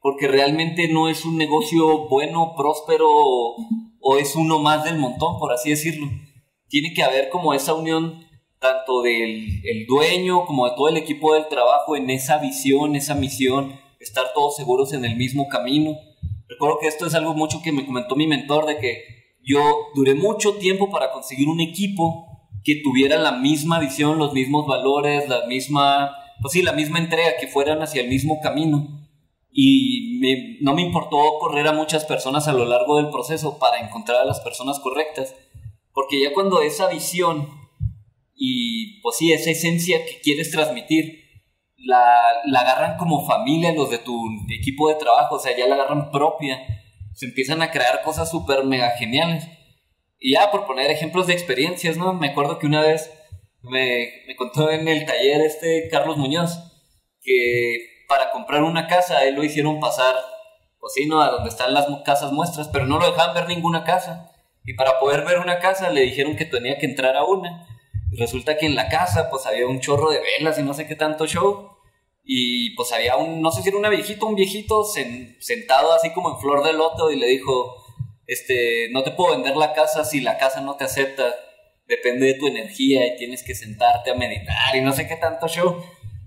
porque 0.00 0.28
realmente 0.28 0.88
no 0.88 1.08
es 1.08 1.24
un 1.24 1.36
negocio 1.36 2.08
bueno, 2.08 2.54
próspero 2.56 3.06
o, 3.10 4.16
es 4.18 4.36
uno 4.36 4.58
más 4.58 4.84
del 4.84 4.96
montón, 4.96 5.38
por 5.38 5.52
así 5.52 5.70
decirlo. 5.70 6.08
Tiene 6.68 6.94
que 6.94 7.02
haber 7.02 7.28
como 7.28 7.52
esa 7.52 7.74
unión 7.74 8.26
tanto 8.58 9.02
del 9.02 9.60
el 9.64 9.86
dueño 9.86 10.46
como 10.46 10.66
de 10.66 10.74
todo 10.74 10.88
el 10.88 10.96
equipo 10.96 11.34
del 11.34 11.48
trabajo 11.48 11.94
en 11.96 12.08
esa 12.10 12.38
visión, 12.38 12.96
esa 12.96 13.14
misión, 13.14 13.78
estar 14.00 14.32
todos 14.34 14.56
seguros 14.56 14.92
en 14.92 15.04
el 15.04 15.16
mismo 15.16 15.48
camino. 15.48 15.96
Recuerdo 16.48 16.78
que 16.80 16.88
esto 16.88 17.06
es 17.06 17.14
algo 17.14 17.34
mucho 17.34 17.60
que 17.62 17.72
me 17.72 17.84
comentó 17.84 18.16
mi 18.16 18.26
mentor 18.26 18.64
de 18.66 18.78
que 18.78 19.17
yo 19.48 19.88
duré 19.94 20.14
mucho 20.14 20.56
tiempo 20.56 20.90
para 20.90 21.10
conseguir 21.10 21.48
un 21.48 21.60
equipo 21.60 22.50
que 22.62 22.82
tuviera 22.84 23.16
la 23.16 23.32
misma 23.32 23.78
visión, 23.78 24.18
los 24.18 24.34
mismos 24.34 24.66
valores, 24.66 25.26
la 25.28 25.46
misma, 25.46 26.14
pues 26.42 26.52
sí, 26.52 26.62
la 26.62 26.72
misma 26.72 26.98
entrega, 26.98 27.38
que 27.40 27.48
fueran 27.48 27.80
hacia 27.82 28.02
el 28.02 28.08
mismo 28.08 28.40
camino. 28.42 29.08
Y 29.50 30.20
no 30.60 30.74
me 30.74 30.82
importó 30.82 31.38
correr 31.40 31.66
a 31.66 31.72
muchas 31.72 32.04
personas 32.04 32.46
a 32.46 32.52
lo 32.52 32.66
largo 32.66 32.98
del 32.98 33.08
proceso 33.08 33.58
para 33.58 33.80
encontrar 33.80 34.20
a 34.20 34.26
las 34.26 34.40
personas 34.40 34.78
correctas, 34.80 35.34
porque 35.94 36.20
ya 36.22 36.34
cuando 36.34 36.60
esa 36.60 36.88
visión 36.88 37.48
y 38.34 39.00
pues 39.00 39.16
sí, 39.16 39.32
esa 39.32 39.50
esencia 39.50 40.04
que 40.04 40.20
quieres 40.20 40.50
transmitir, 40.50 41.24
la, 41.78 42.04
la 42.44 42.60
agarran 42.60 42.98
como 42.98 43.26
familia 43.26 43.72
los 43.72 43.90
de 43.90 43.98
tu 43.98 44.16
equipo 44.50 44.88
de 44.88 44.96
trabajo, 44.96 45.36
o 45.36 45.38
sea, 45.40 45.56
ya 45.56 45.66
la 45.66 45.74
agarran 45.74 46.10
propia, 46.10 46.77
se 47.18 47.26
empiezan 47.26 47.62
a 47.62 47.72
crear 47.72 48.02
cosas 48.02 48.30
súper 48.30 48.62
mega 48.62 48.90
geniales. 48.90 49.48
Y 50.20 50.34
ya 50.34 50.52
por 50.52 50.66
poner 50.66 50.88
ejemplos 50.88 51.26
de 51.26 51.32
experiencias, 51.32 51.96
¿no? 51.96 52.12
Me 52.12 52.28
acuerdo 52.28 52.60
que 52.60 52.66
una 52.66 52.80
vez 52.80 53.12
me, 53.62 54.22
me 54.28 54.36
contó 54.36 54.70
en 54.70 54.86
el 54.86 55.04
taller 55.04 55.40
este 55.40 55.88
Carlos 55.90 56.16
Muñoz 56.16 56.60
que 57.20 58.04
para 58.08 58.30
comprar 58.30 58.62
una 58.62 58.86
casa, 58.86 59.24
él 59.24 59.34
lo 59.34 59.42
hicieron 59.42 59.80
pasar, 59.80 60.14
pues 60.78 60.92
sí, 60.94 61.06
¿no? 61.06 61.20
A 61.20 61.30
donde 61.32 61.48
están 61.48 61.74
las 61.74 61.86
casas 62.04 62.30
muestras, 62.30 62.68
pero 62.68 62.86
no 62.86 63.00
lo 63.00 63.10
dejaban 63.10 63.34
ver 63.34 63.48
ninguna 63.48 63.82
casa. 63.82 64.30
Y 64.64 64.74
para 64.74 65.00
poder 65.00 65.24
ver 65.24 65.40
una 65.40 65.58
casa 65.58 65.90
le 65.90 66.02
dijeron 66.02 66.36
que 66.36 66.44
tenía 66.44 66.78
que 66.78 66.86
entrar 66.86 67.16
a 67.16 67.24
una. 67.24 67.66
Y 68.12 68.16
resulta 68.16 68.56
que 68.56 68.66
en 68.66 68.76
la 68.76 68.88
casa, 68.88 69.28
pues 69.28 69.44
había 69.44 69.66
un 69.66 69.80
chorro 69.80 70.08
de 70.10 70.20
velas 70.20 70.56
y 70.56 70.62
no 70.62 70.72
sé 70.72 70.86
qué 70.86 70.94
tanto 70.94 71.26
show. 71.26 71.77
Y 72.30 72.76
pues 72.76 72.92
había 72.92 73.16
un, 73.16 73.40
no 73.40 73.50
sé 73.50 73.62
si 73.62 73.70
era 73.70 73.78
una 73.78 73.88
viejita, 73.88 74.26
un 74.26 74.34
viejito 74.34 74.84
sentado 74.84 75.92
así 75.94 76.12
como 76.12 76.30
en 76.30 76.38
flor 76.38 76.62
de 76.62 76.74
loto 76.74 77.10
y 77.10 77.16
le 77.16 77.26
dijo, 77.26 77.74
este, 78.26 78.90
no 78.92 79.02
te 79.02 79.12
puedo 79.12 79.32
vender 79.32 79.56
la 79.56 79.72
casa 79.72 80.04
si 80.04 80.20
la 80.20 80.36
casa 80.36 80.60
no 80.60 80.76
te 80.76 80.84
acepta. 80.84 81.24
Depende 81.86 82.26
de 82.26 82.34
tu 82.34 82.46
energía 82.46 83.06
y 83.06 83.16
tienes 83.16 83.42
que 83.42 83.54
sentarte 83.54 84.10
a 84.10 84.14
meditar 84.14 84.76
y 84.76 84.82
no 84.82 84.92
sé 84.92 85.08
qué 85.08 85.16
tanto 85.16 85.48
show. 85.48 85.82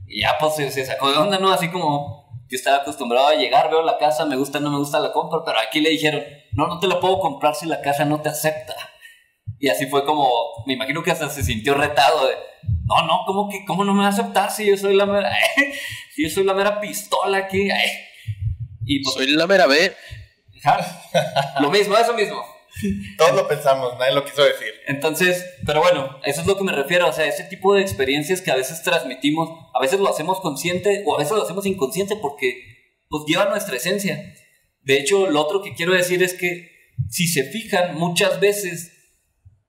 Y 0.07 0.21
ya 0.21 0.37
pues 0.39 0.55
se, 0.55 0.85
sacó 0.85 1.11
de 1.11 1.19
onda, 1.19 1.37
¿no? 1.37 1.51
Así 1.51 1.69
como 1.69 2.43
yo 2.49 2.55
estaba 2.55 2.77
acostumbrado 2.77 3.27
a 3.27 3.35
llegar, 3.35 3.69
veo 3.69 3.83
la 3.83 3.99
casa, 3.99 4.25
me 4.25 4.37
gusta, 4.37 4.59
no 4.59 4.71
me 4.71 4.79
gusta, 4.79 4.99
la 4.99 5.13
compra, 5.13 5.41
pero 5.45 5.59
aquí 5.59 5.81
le 5.81 5.91
dijeron, 5.91 6.23
no, 6.53 6.65
no 6.65 6.79
te 6.79 6.87
la 6.87 6.99
puedo 6.99 7.19
comprar 7.19 7.53
si 7.53 7.67
la 7.67 7.79
casa 7.81 8.05
no 8.05 8.21
te 8.21 8.29
acepta. 8.29 8.73
Y 9.61 9.69
así 9.69 9.85
fue 9.85 10.03
como, 10.05 10.27
me 10.65 10.73
imagino 10.73 11.03
que 11.03 11.11
hasta 11.11 11.29
se 11.29 11.43
sintió 11.43 11.75
retado 11.75 12.27
de, 12.27 12.33
no, 12.85 13.05
no, 13.05 13.19
¿cómo, 13.27 13.47
que, 13.47 13.63
cómo 13.63 13.85
no 13.85 13.93
me 13.93 13.99
va 13.99 14.07
a 14.07 14.09
aceptar 14.09 14.49
si 14.51 14.65
yo 14.65 14.75
soy 14.75 14.95
la 14.95 15.05
mera, 15.05 15.31
si 16.15 16.23
yo 16.23 16.29
soy 16.31 16.43
la 16.43 16.55
mera 16.55 16.81
pistola 16.81 17.37
aquí? 17.37 17.69
Y 18.83 19.03
pues, 19.03 19.13
soy 19.13 19.27
la 19.27 19.45
mera 19.45 19.67
B. 19.67 19.93
Lo 21.59 21.69
mismo, 21.69 21.95
eso 21.95 22.13
mismo. 22.15 22.43
Todos 23.19 23.35
lo 23.35 23.47
pensamos, 23.47 23.93
nadie 23.99 24.15
lo 24.15 24.25
quiso 24.25 24.43
decir. 24.43 24.73
Entonces, 24.87 25.45
pero 25.63 25.81
bueno, 25.81 26.17
eso 26.23 26.41
es 26.41 26.47
lo 26.47 26.57
que 26.57 26.63
me 26.63 26.71
refiero, 26.71 27.07
o 27.07 27.13
sea, 27.13 27.25
ese 27.25 27.43
tipo 27.43 27.75
de 27.75 27.81
experiencias 27.81 28.41
que 28.41 28.49
a 28.49 28.55
veces 28.55 28.81
transmitimos, 28.81 29.47
a 29.75 29.79
veces 29.79 29.99
lo 29.99 30.09
hacemos 30.09 30.39
consciente 30.39 31.03
o 31.05 31.15
a 31.15 31.19
veces 31.19 31.33
lo 31.37 31.43
hacemos 31.43 31.67
inconsciente 31.67 32.15
porque 32.15 32.97
pues 33.09 33.25
lleva 33.27 33.45
nuestra 33.45 33.75
esencia. 33.75 34.33
De 34.81 34.97
hecho, 34.97 35.29
lo 35.29 35.39
otro 35.39 35.61
que 35.61 35.75
quiero 35.75 35.93
decir 35.93 36.23
es 36.23 36.33
que 36.33 36.71
si 37.09 37.27
se 37.27 37.43
fijan, 37.43 37.95
muchas 37.95 38.39
veces 38.39 39.00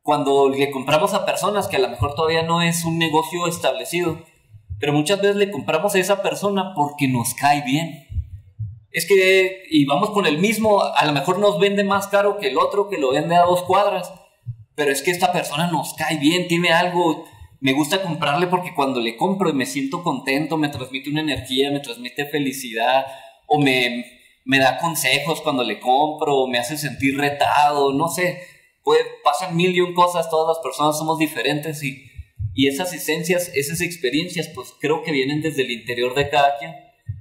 cuando 0.02 0.48
le 0.48 0.70
compramos 0.70 1.14
a 1.14 1.24
personas 1.24 1.68
que 1.68 1.76
a 1.76 1.80
lo 1.80 1.88
mejor 1.88 2.14
todavía 2.14 2.42
no 2.42 2.60
es 2.60 2.84
un 2.84 2.98
negocio 2.98 3.46
establecido, 3.46 4.18
pero 4.80 4.92
muchas 4.92 5.20
veces 5.20 5.36
le 5.36 5.50
compramos 5.50 5.94
a 5.94 6.00
esa 6.00 6.22
persona 6.22 6.72
porque 6.74 7.06
nos 7.06 7.34
cae 7.34 7.62
bien. 7.62 8.08
Es 8.90 9.06
que, 9.06 9.62
y 9.70 9.84
vamos 9.86 10.10
con 10.10 10.26
el 10.26 10.38
mismo, 10.38 10.82
a 10.82 11.04
lo 11.06 11.12
mejor 11.12 11.38
nos 11.38 11.58
vende 11.58 11.84
más 11.84 12.08
caro 12.08 12.38
que 12.38 12.48
el 12.48 12.58
otro 12.58 12.88
que 12.88 12.98
lo 12.98 13.12
vende 13.12 13.36
a 13.36 13.44
dos 13.44 13.62
cuadras, 13.62 14.12
pero 14.74 14.90
es 14.90 15.02
que 15.02 15.12
esta 15.12 15.32
persona 15.32 15.70
nos 15.70 15.94
cae 15.94 16.18
bien, 16.18 16.48
tiene 16.48 16.72
algo, 16.72 17.24
me 17.60 17.72
gusta 17.72 18.02
comprarle 18.02 18.48
porque 18.48 18.74
cuando 18.74 19.00
le 19.00 19.16
compro 19.16 19.52
me 19.54 19.66
siento 19.66 20.02
contento, 20.02 20.56
me 20.58 20.68
transmite 20.68 21.10
una 21.10 21.20
energía, 21.20 21.70
me 21.70 21.80
transmite 21.80 22.26
felicidad, 22.26 23.06
o 23.46 23.58
me, 23.58 24.04
me 24.44 24.58
da 24.58 24.78
consejos 24.78 25.40
cuando 25.42 25.62
le 25.62 25.78
compro, 25.78 26.48
me 26.48 26.58
hace 26.58 26.76
sentir 26.76 27.16
retado, 27.16 27.92
no 27.92 28.08
sé, 28.08 28.42
puede, 28.84 29.04
pasan 29.24 29.56
mil 29.56 29.74
y 29.74 29.80
un 29.80 29.94
cosas, 29.94 30.30
todas 30.30 30.56
las 30.56 30.62
personas 30.62 30.98
somos 30.98 31.18
diferentes 31.18 31.82
y, 31.82 32.04
y 32.54 32.68
esas 32.68 32.92
esencias, 32.92 33.50
esas 33.54 33.80
experiencias, 33.80 34.48
pues 34.54 34.74
creo 34.80 35.02
que 35.02 35.12
vienen 35.12 35.40
desde 35.40 35.62
el 35.62 35.70
interior 35.70 36.14
de 36.14 36.28
cada 36.28 36.58
quien. 36.58 36.72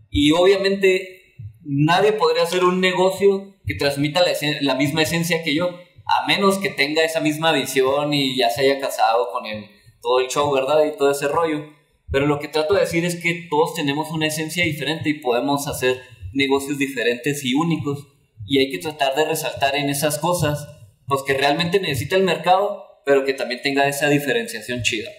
Y 0.09 0.31
obviamente 0.31 1.21
nadie 1.63 2.13
podría 2.13 2.43
hacer 2.43 2.63
un 2.63 2.81
negocio 2.81 3.55
que 3.65 3.75
transmita 3.75 4.21
la, 4.61 4.75
misma 4.75 5.03
esencia 5.03 5.43
que 5.43 5.55
yo, 5.55 5.69
a 6.05 6.27
menos 6.27 6.57
que 6.57 6.69
tenga 6.69 7.03
esa 7.03 7.21
misma 7.21 7.51
visión 7.51 8.13
y 8.13 8.35
ya 8.35 8.49
se 8.49 8.61
haya 8.61 8.79
casado 8.79 9.29
con 9.31 9.45
el, 9.45 9.65
todo 10.01 10.19
el 10.19 10.27
show, 10.27 10.51
¿verdad? 10.51 10.83
Y 10.85 10.97
todo 10.97 11.11
ese 11.11 11.27
rollo. 11.27 11.69
Pero 12.11 12.25
lo 12.25 12.39
que 12.39 12.49
trato 12.49 12.73
de 12.73 12.81
decir 12.81 13.05
es 13.05 13.15
que 13.15 13.47
todos 13.49 13.73
tenemos 13.73 14.11
una 14.11 14.27
esencia 14.27 14.65
diferente 14.65 15.09
y 15.09 15.19
podemos 15.21 15.67
hacer 15.67 16.01
negocios 16.33 16.77
diferentes 16.77 17.45
y 17.45 17.53
únicos. 17.53 18.07
Y 18.45 18.59
hay 18.59 18.69
que 18.69 18.79
tratar 18.79 19.15
de 19.15 19.25
resaltar 19.25 19.75
en 19.75 19.89
esas 19.89 20.17
cosas, 20.17 20.67
pues 21.11 21.23
que 21.23 21.33
realmente 21.33 21.77
necesita 21.81 22.15
el 22.15 22.23
mercado, 22.23 23.01
pero 23.05 23.25
que 23.25 23.33
también 23.33 23.61
tenga 23.61 23.85
esa 23.85 24.07
diferenciación 24.07 24.81
chida. 24.81 25.11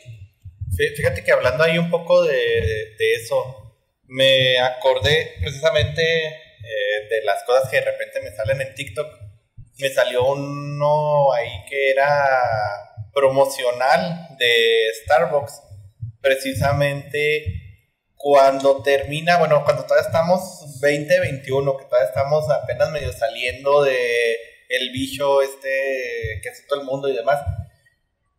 Fíjate 0.74 1.22
que 1.22 1.32
hablando 1.32 1.64
ahí 1.64 1.76
un 1.76 1.90
poco 1.90 2.22
de, 2.22 2.96
eso, 3.14 3.76
me 4.06 4.58
acordé 4.58 5.34
precisamente 5.38 6.02
eh, 6.28 7.08
de 7.10 7.22
las 7.26 7.44
cosas 7.44 7.68
que 7.68 7.76
de 7.76 7.84
repente 7.84 8.22
me 8.22 8.34
salen 8.34 8.62
en 8.62 8.74
TikTok. 8.74 9.06
Me 9.80 9.90
salió 9.90 10.32
uno 10.32 11.30
ahí 11.34 11.50
que 11.68 11.90
era 11.90 12.40
promocional 13.12 14.28
de 14.38 14.86
Starbucks, 15.02 15.60
precisamente 16.22 17.82
cuando 18.16 18.82
termina, 18.82 19.36
bueno, 19.36 19.62
cuando 19.62 19.82
todavía 19.82 20.06
estamos 20.06 20.80
2021, 20.80 21.76
que 21.76 21.84
todavía 21.84 22.08
estamos 22.08 22.48
apenas 22.48 22.90
medio 22.92 23.12
saliendo 23.12 23.82
de 23.82 24.51
el 24.80 24.90
bicho 24.90 25.42
este 25.42 26.40
que 26.42 26.48
hace 26.48 26.62
todo 26.68 26.80
el 26.80 26.86
mundo 26.86 27.08
y 27.08 27.14
demás. 27.14 27.40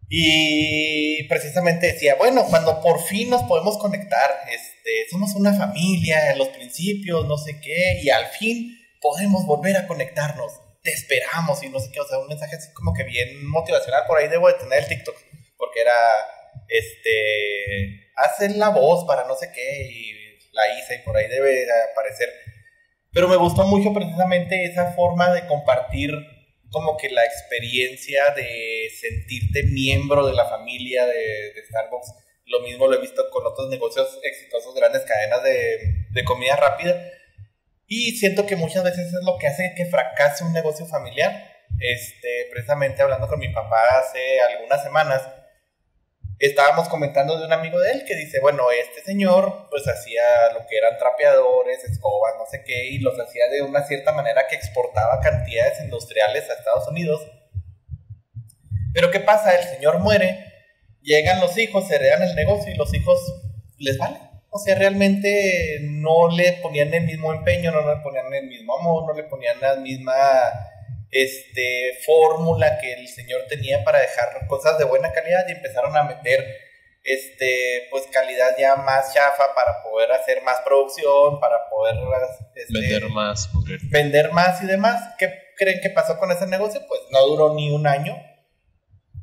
Y 0.10 1.24
precisamente 1.28 1.93
decía, 1.93 2.15
bueno, 2.15 2.46
cuando 2.50 2.82
por 2.82 3.02
fin 3.04 3.30
nos 3.30 3.43
podemos 3.43 3.78
conectar, 3.78 4.30
este, 4.52 5.10
somos 5.10 5.34
una 5.34 5.54
familia, 5.54 6.36
los 6.36 6.50
principios, 6.50 7.26
no 7.26 7.38
sé 7.38 7.60
qué, 7.60 8.00
y 8.04 8.10
al 8.10 8.28
fin 8.28 8.78
podemos 9.02 9.46
volver 9.46 9.76
a 9.76 9.88
conectarnos, 9.88 10.54
te 10.84 10.91
esperamos 10.91 11.63
y 11.63 11.69
no 11.69 11.80
sé 11.80 11.89
qué, 11.91 12.00
o 12.00 12.08
sea, 12.08 12.19
un 12.19 12.28
mensaje 12.28 12.58
así 12.58 12.72
como 12.74 12.93
que 12.93 13.04
bien 13.06 13.50
motivacional, 13.50 14.04
por 14.06 14.19
ahí 14.19 14.28
debo 14.28 14.50
de 14.50 14.54
tener 14.54 14.84
el 14.84 14.88
TikTok, 14.88 15.15
porque 15.58 15.82
era, 15.82 15.96
este, 16.67 18.12
hacen 18.15 18.60
la 18.60 18.69
voz 18.69 19.06
para 19.06 19.28
no 19.28 19.36
sé 19.36 19.52
qué, 19.52 19.89
y 19.89 20.13
la 20.52 20.78
hice 20.78 20.96
y 20.96 21.00
por 21.00 21.17
ahí 21.17 21.28
debe 21.28 21.65
aparecer. 21.91 22.30
Pero 23.13 23.28
me 23.28 23.36
gustó 23.36 23.63
mucho 23.65 23.93
precisamente 23.93 24.65
esa 24.65 24.93
forma 24.93 25.32
de 25.32 25.45
compartir 25.45 26.12
como 26.71 26.97
que 26.97 27.12
la 27.12 27.23
experiencia 27.23 28.32
de 28.36 28.89
sentirte 28.99 29.63
miembro 29.63 30.26
de 30.26 30.34
la 30.34 30.49
familia 30.49 31.06
de, 31.06 31.54
Starbucks. 31.67 32.15
Lo 32.45 32.60
mismo 32.62 32.88
lo 32.88 32.97
he 32.97 33.02
visto 33.02 33.30
con 33.30 33.45
otros 33.45 33.69
negocios 33.69 34.19
exitosos, 34.23 34.73
grandes 34.76 35.04
cadenas 35.04 35.43
de, 35.43 36.23
comida 36.26 36.56
rápida. 36.56 36.99
Y 37.88 38.17
siento 38.17 38.47
que 38.47 38.56
muchas 38.56 38.84
veces 38.84 39.13
es 39.13 39.23
lo 39.23 39.38
que 39.38 39.47
hace 39.47 39.73
que 39.78 39.86
fracase 39.86 40.43
un 40.43 40.52
negocio 40.52 40.88
familiar. 40.88 41.52
Este, 41.80 42.47
precisamente 42.52 43.04
hablando 43.04 43.28
con 43.28 43.39
mi 43.39 43.49
papá 43.49 43.99
hace 43.99 44.41
algunas 44.41 44.84
semanas, 44.84 45.21
estábamos 46.47 46.89
comentando 46.89 47.39
de 47.39 47.45
un 47.45 47.53
amigo 47.53 47.79
de 47.79 47.91
él 47.91 48.03
que 48.06 48.15
dice, 48.15 48.39
bueno, 48.41 48.69
este 48.71 49.01
señor 49.01 49.67
pues 49.69 49.88
hacía 49.88 50.23
lo 50.53 50.65
que 50.67 50.77
eran 50.77 50.97
trapeadores, 50.97 51.84
escobas, 51.86 52.34
no 52.38 52.45
sé 52.45 52.63
qué, 52.65 52.89
y 52.89 52.99
los 52.99 53.17
hacía 53.17 53.47
de 53.49 53.62
una 53.62 53.84
cierta 53.84 54.12
manera 54.12 54.45
que 54.49 54.56
exportaba 54.56 55.21
cantidades 55.21 55.79
industriales 55.82 56.49
a 56.49 56.53
Estados 56.53 56.88
Unidos. 56.89 57.25
Pero 58.93 59.10
¿qué 59.10 59.21
pasa? 59.21 59.56
El 59.56 59.63
señor 59.63 59.99
muere, 59.99 60.45
llegan 61.01 61.39
los 61.39 61.58
hijos, 61.58 61.89
heredan 61.89 62.23
el 62.23 62.36
negocio 62.36 62.73
y 62.73 62.75
los 62.77 62.93
hijos 62.93 63.19
les 63.77 63.97
vale. 63.97 64.17
O 64.49 64.60
sea, 64.60 64.75
realmente 64.75 65.79
no 65.84 66.29
le 66.29 66.53
ponían 66.62 66.93
el 66.93 67.06
mismo 67.06 67.34
empeño, 67.34 67.71
no 67.71 67.88
le 67.88 68.01
ponían 68.01 68.32
el 68.34 68.47
mismo 68.47 68.77
amor, 68.77 69.08
no 69.08 69.13
le 69.13 69.23
ponían 69.23 69.60
la 69.62 69.77
misma 69.77 70.13
este, 71.13 71.99
fórmula 72.06 72.80
que 72.80 72.93
el 72.93 73.08
señor 73.08 73.43
tenía 73.47 73.84
para 73.84 73.99
dejar 73.99 74.47
cosas 74.47 74.78
de 74.80 74.86
buena 74.86 75.12
calidad 75.12 75.45
y 75.47 75.52
empezaron 75.52 75.95
a 75.95 76.04
meter 76.04 76.43
este, 77.04 77.88
pues 77.91 78.06
calidad 78.12 78.56
ya 78.58 78.76
más 78.78 79.13
chafa 79.13 79.54
para 79.54 79.84
poder 79.84 80.12
hacer 80.12 80.41
más 80.43 80.62
producción, 80.62 81.39
para 81.39 81.69
poder 81.69 81.95
este, 82.56 82.73
Vender 82.73 83.10
más. 83.10 83.49
vender 83.84 84.32
más 84.32 84.63
y 84.63 84.65
demás. 84.65 85.13
¿Qué 85.19 85.32
creen 85.56 85.82
que 85.82 85.89
pasó 85.89 86.17
con 86.17 86.32
ese 86.32 86.47
negocio? 86.47 86.82
Pues 86.88 87.02
no 87.12 87.26
duró 87.28 87.54
ni 87.54 87.69
un 87.69 87.86
año 87.86 88.17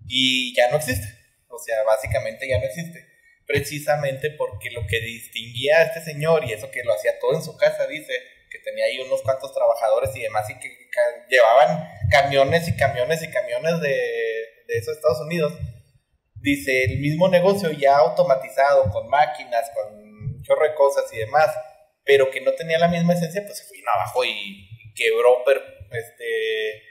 y 0.06 0.54
ya 0.54 0.70
no 0.70 0.76
existe. 0.76 1.08
O 1.48 1.58
sea, 1.58 1.82
básicamente 1.84 2.48
ya 2.48 2.58
no 2.58 2.64
existe. 2.64 3.04
Precisamente 3.46 4.30
porque 4.30 4.70
lo 4.70 4.86
que 4.86 5.00
distinguía 5.00 5.78
a 5.78 5.82
este 5.84 6.02
señor 6.02 6.44
y 6.44 6.52
eso 6.52 6.70
que 6.70 6.84
lo 6.84 6.94
hacía 6.94 7.18
todo 7.18 7.34
en 7.34 7.42
su 7.42 7.56
casa, 7.56 7.86
dice, 7.86 8.12
que 8.50 8.58
tenía 8.58 8.84
ahí 8.84 8.98
unos 8.98 9.22
cuantos 9.22 9.54
trabajadores 9.54 10.14
y 10.16 10.20
demás 10.22 10.50
y 10.50 10.58
que 10.58 10.68
llevaban 11.30 11.88
camiones 12.10 12.66
y 12.68 12.76
camiones 12.76 13.22
y 13.22 13.30
camiones 13.30 13.80
de, 13.80 13.88
de 14.66 14.76
esos 14.78 14.96
Estados 14.96 15.20
Unidos. 15.20 15.52
Dice, 16.34 16.84
el 16.84 16.98
mismo 16.98 17.28
negocio 17.28 17.70
ya 17.70 17.98
automatizado, 17.98 18.90
con 18.90 19.08
máquinas, 19.08 19.70
con 19.74 19.94
un 19.94 20.42
chorro 20.42 20.64
de 20.66 20.74
cosas 20.74 21.04
y 21.12 21.18
demás, 21.18 21.54
pero 22.04 22.30
que 22.30 22.40
no 22.40 22.52
tenía 22.52 22.78
la 22.78 22.88
misma 22.88 23.12
esencia, 23.14 23.44
pues 23.44 23.58
se 23.58 23.64
fue 23.64 23.76
abajo 23.94 24.24
y, 24.24 24.30
y 24.30 24.94
quebró, 24.94 25.44
per- 25.44 25.62
este, 25.92 26.82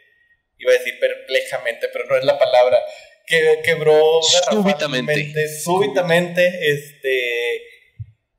iba 0.60 0.72
a 0.72 0.78
decir 0.78 1.00
perplejamente, 1.00 1.88
pero 1.91 2.06
no 2.06 2.15
es 2.17 2.24
la 2.24 2.38
palabra, 2.38 2.80
que 3.26 3.60
quebró 3.63 4.22
Súbitamente. 4.50 5.48
súbitamente, 5.60 6.72
este, 6.72 7.62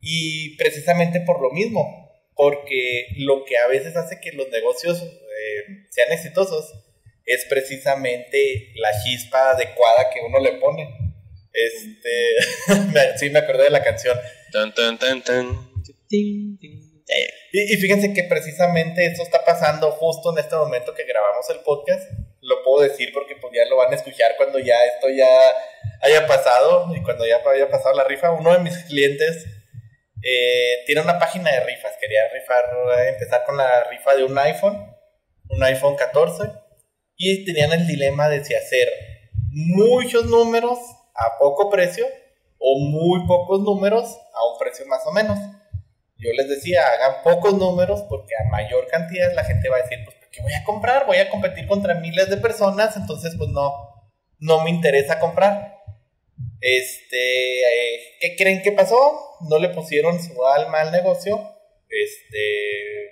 y 0.00 0.56
precisamente 0.56 1.20
por 1.20 1.40
lo 1.42 1.50
mismo, 1.50 2.09
porque 2.40 3.08
lo 3.18 3.44
que 3.44 3.58
a 3.58 3.66
veces 3.66 3.94
hace 3.96 4.18
que 4.18 4.32
los 4.32 4.48
negocios 4.48 5.02
eh, 5.02 5.84
sean 5.90 6.10
exitosos 6.10 6.72
es 7.26 7.44
precisamente 7.50 8.72
la 8.76 8.90
chispa 9.02 9.50
adecuada 9.50 10.08
que 10.08 10.20
uno 10.26 10.38
le 10.38 10.52
pone. 10.52 10.88
Este, 11.52 13.18
sí, 13.18 13.28
me 13.28 13.40
acordé 13.40 13.64
de 13.64 13.70
la 13.70 13.84
canción. 13.84 14.18
Tan, 14.52 14.74
tan, 14.74 14.98
tan, 14.98 15.20
tan. 15.20 15.70
Y, 16.08 16.56
y 17.52 17.76
fíjense 17.76 18.14
que 18.14 18.24
precisamente 18.24 19.04
esto 19.04 19.22
está 19.22 19.44
pasando 19.44 19.90
justo 19.90 20.32
en 20.32 20.42
este 20.42 20.56
momento 20.56 20.94
que 20.94 21.04
grabamos 21.04 21.44
el 21.50 21.60
podcast. 21.60 22.10
Lo 22.40 22.64
puedo 22.64 22.88
decir 22.88 23.10
porque 23.12 23.36
pues 23.36 23.52
ya 23.54 23.66
lo 23.66 23.76
van 23.76 23.92
a 23.92 23.96
escuchar 23.96 24.32
cuando 24.38 24.58
ya 24.58 24.82
esto 24.86 25.10
ya 25.10 25.28
haya 26.00 26.26
pasado 26.26 26.86
y 26.96 27.02
cuando 27.02 27.26
ya 27.26 27.42
haya 27.46 27.68
pasado 27.68 27.96
la 27.96 28.04
rifa. 28.04 28.30
Uno 28.30 28.54
de 28.54 28.60
mis 28.60 28.78
clientes 28.84 29.44
eh, 30.22 30.84
tiene 30.86 31.00
una 31.00 31.18
página 31.18 31.50
de 31.50 31.60
rifas. 31.60 31.92
Quería 32.00 32.20
rifar, 32.32 32.64
empezar 33.08 33.44
con 33.44 33.56
la 33.56 33.84
rifa 33.84 34.14
de 34.14 34.24
un 34.24 34.38
iPhone, 34.38 34.94
un 35.48 35.62
iPhone 35.62 35.96
14. 35.96 36.50
Y 37.16 37.44
tenían 37.44 37.72
el 37.72 37.86
dilema 37.86 38.28
de 38.28 38.44
si 38.44 38.54
hacer 38.54 38.88
muchos 39.50 40.26
números 40.26 40.78
a 41.14 41.38
poco 41.38 41.68
precio 41.68 42.06
o 42.58 42.78
muy 42.78 43.26
pocos 43.26 43.60
números 43.60 44.18
a 44.34 44.52
un 44.52 44.58
precio 44.58 44.86
más 44.86 45.06
o 45.06 45.12
menos. 45.12 45.38
Yo 46.16 46.30
les 46.36 46.48
decía, 46.48 46.82
hagan 46.86 47.22
pocos 47.24 47.54
números 47.54 48.02
porque 48.08 48.34
a 48.36 48.48
mayor 48.50 48.86
cantidad 48.88 49.32
la 49.34 49.44
gente 49.44 49.68
va 49.70 49.78
a 49.78 49.82
decir, 49.82 49.98
pues, 50.04 50.16
¿por 50.16 50.28
qué 50.28 50.42
voy 50.42 50.52
a 50.52 50.64
comprar? 50.64 51.06
Voy 51.06 51.16
a 51.16 51.30
competir 51.30 51.66
contra 51.66 51.94
miles 51.94 52.28
de 52.28 52.36
personas, 52.36 52.96
entonces, 52.96 53.34
pues, 53.38 53.48
no, 53.50 53.72
no 54.38 54.62
me 54.62 54.70
interesa 54.70 55.18
comprar. 55.18 55.79
Este, 56.60 57.60
eh, 57.60 58.00
¿qué 58.20 58.36
creen 58.36 58.62
que 58.62 58.72
pasó? 58.72 59.38
No 59.48 59.58
le 59.58 59.70
pusieron 59.70 60.22
su 60.22 60.44
alma 60.46 60.80
al 60.80 60.92
negocio. 60.92 61.38
Este, 61.88 63.04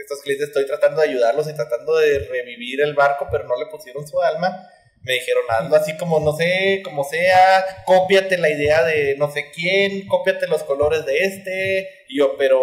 estos 0.00 0.20
clientes 0.22 0.48
estoy 0.48 0.66
tratando 0.66 1.00
de 1.00 1.08
ayudarlos 1.08 1.48
y 1.48 1.54
tratando 1.54 1.96
de 1.96 2.20
revivir 2.20 2.80
el 2.82 2.94
barco, 2.94 3.28
pero 3.30 3.44
no 3.44 3.58
le 3.58 3.66
pusieron 3.66 4.06
su 4.06 4.20
alma. 4.20 4.68
Me 5.02 5.14
dijeron 5.14 5.44
algo 5.48 5.76
así 5.76 5.96
como, 5.96 6.20
no 6.20 6.36
sé, 6.36 6.82
como 6.84 7.04
sea, 7.04 7.64
cópiate 7.86 8.36
la 8.36 8.50
idea 8.50 8.84
de 8.84 9.16
no 9.16 9.32
sé 9.32 9.50
quién, 9.54 10.06
cópiate 10.06 10.46
los 10.46 10.62
colores 10.64 11.06
de 11.06 11.24
este. 11.24 11.88
Y 12.08 12.18
yo, 12.18 12.36
pero 12.36 12.60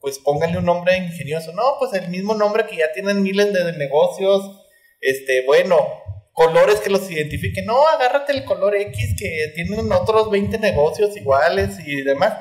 pues 0.00 0.18
pónganle 0.18 0.58
un 0.58 0.66
nombre 0.66 0.96
ingenioso. 0.96 1.52
No, 1.52 1.76
pues 1.78 1.94
el 1.94 2.08
mismo 2.08 2.34
nombre 2.34 2.66
que 2.66 2.76
ya 2.76 2.92
tienen 2.92 3.22
miles 3.22 3.52
de 3.52 3.72
negocios. 3.72 4.66
Este, 5.00 5.46
bueno, 5.46 6.01
colores 6.32 6.80
que 6.80 6.90
los 6.90 7.10
identifiquen. 7.10 7.66
No, 7.66 7.86
agárrate 7.86 8.32
el 8.32 8.44
color 8.44 8.74
X 8.76 9.14
que 9.18 9.52
tienen 9.54 9.90
otros 9.92 10.30
20 10.30 10.58
negocios 10.58 11.16
iguales 11.16 11.78
y 11.86 12.02
demás. 12.02 12.34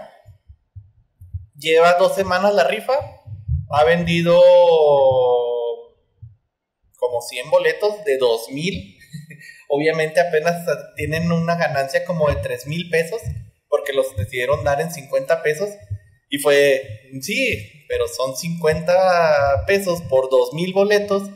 Lleva 1.57 1.93
dos 1.93 2.15
semanas 2.15 2.53
la 2.53 2.65
rifa. 2.65 2.93
Ha 3.69 3.83
vendido 3.83 4.41
como 6.97 7.21
100 7.21 7.49
boletos 7.49 8.03
de 8.05 8.17
2000. 8.17 8.97
Obviamente 9.69 10.19
apenas 10.19 10.65
tienen 10.95 11.31
una 11.31 11.55
ganancia 11.55 12.03
como 12.05 12.29
de 12.29 12.35
3 12.35 12.67
mil 12.67 12.89
pesos 12.89 13.21
porque 13.71 13.93
los 13.93 14.15
decidieron 14.15 14.63
dar 14.63 14.81
en 14.81 14.91
50 14.91 15.41
pesos. 15.41 15.69
Y 16.29 16.37
fue, 16.37 17.09
sí, 17.21 17.85
pero 17.87 18.07
son 18.07 18.35
50 18.35 19.65
pesos 19.65 20.01
por 20.03 20.29
2 20.29 20.53
mil 20.53 20.73
boletos. 20.73 21.29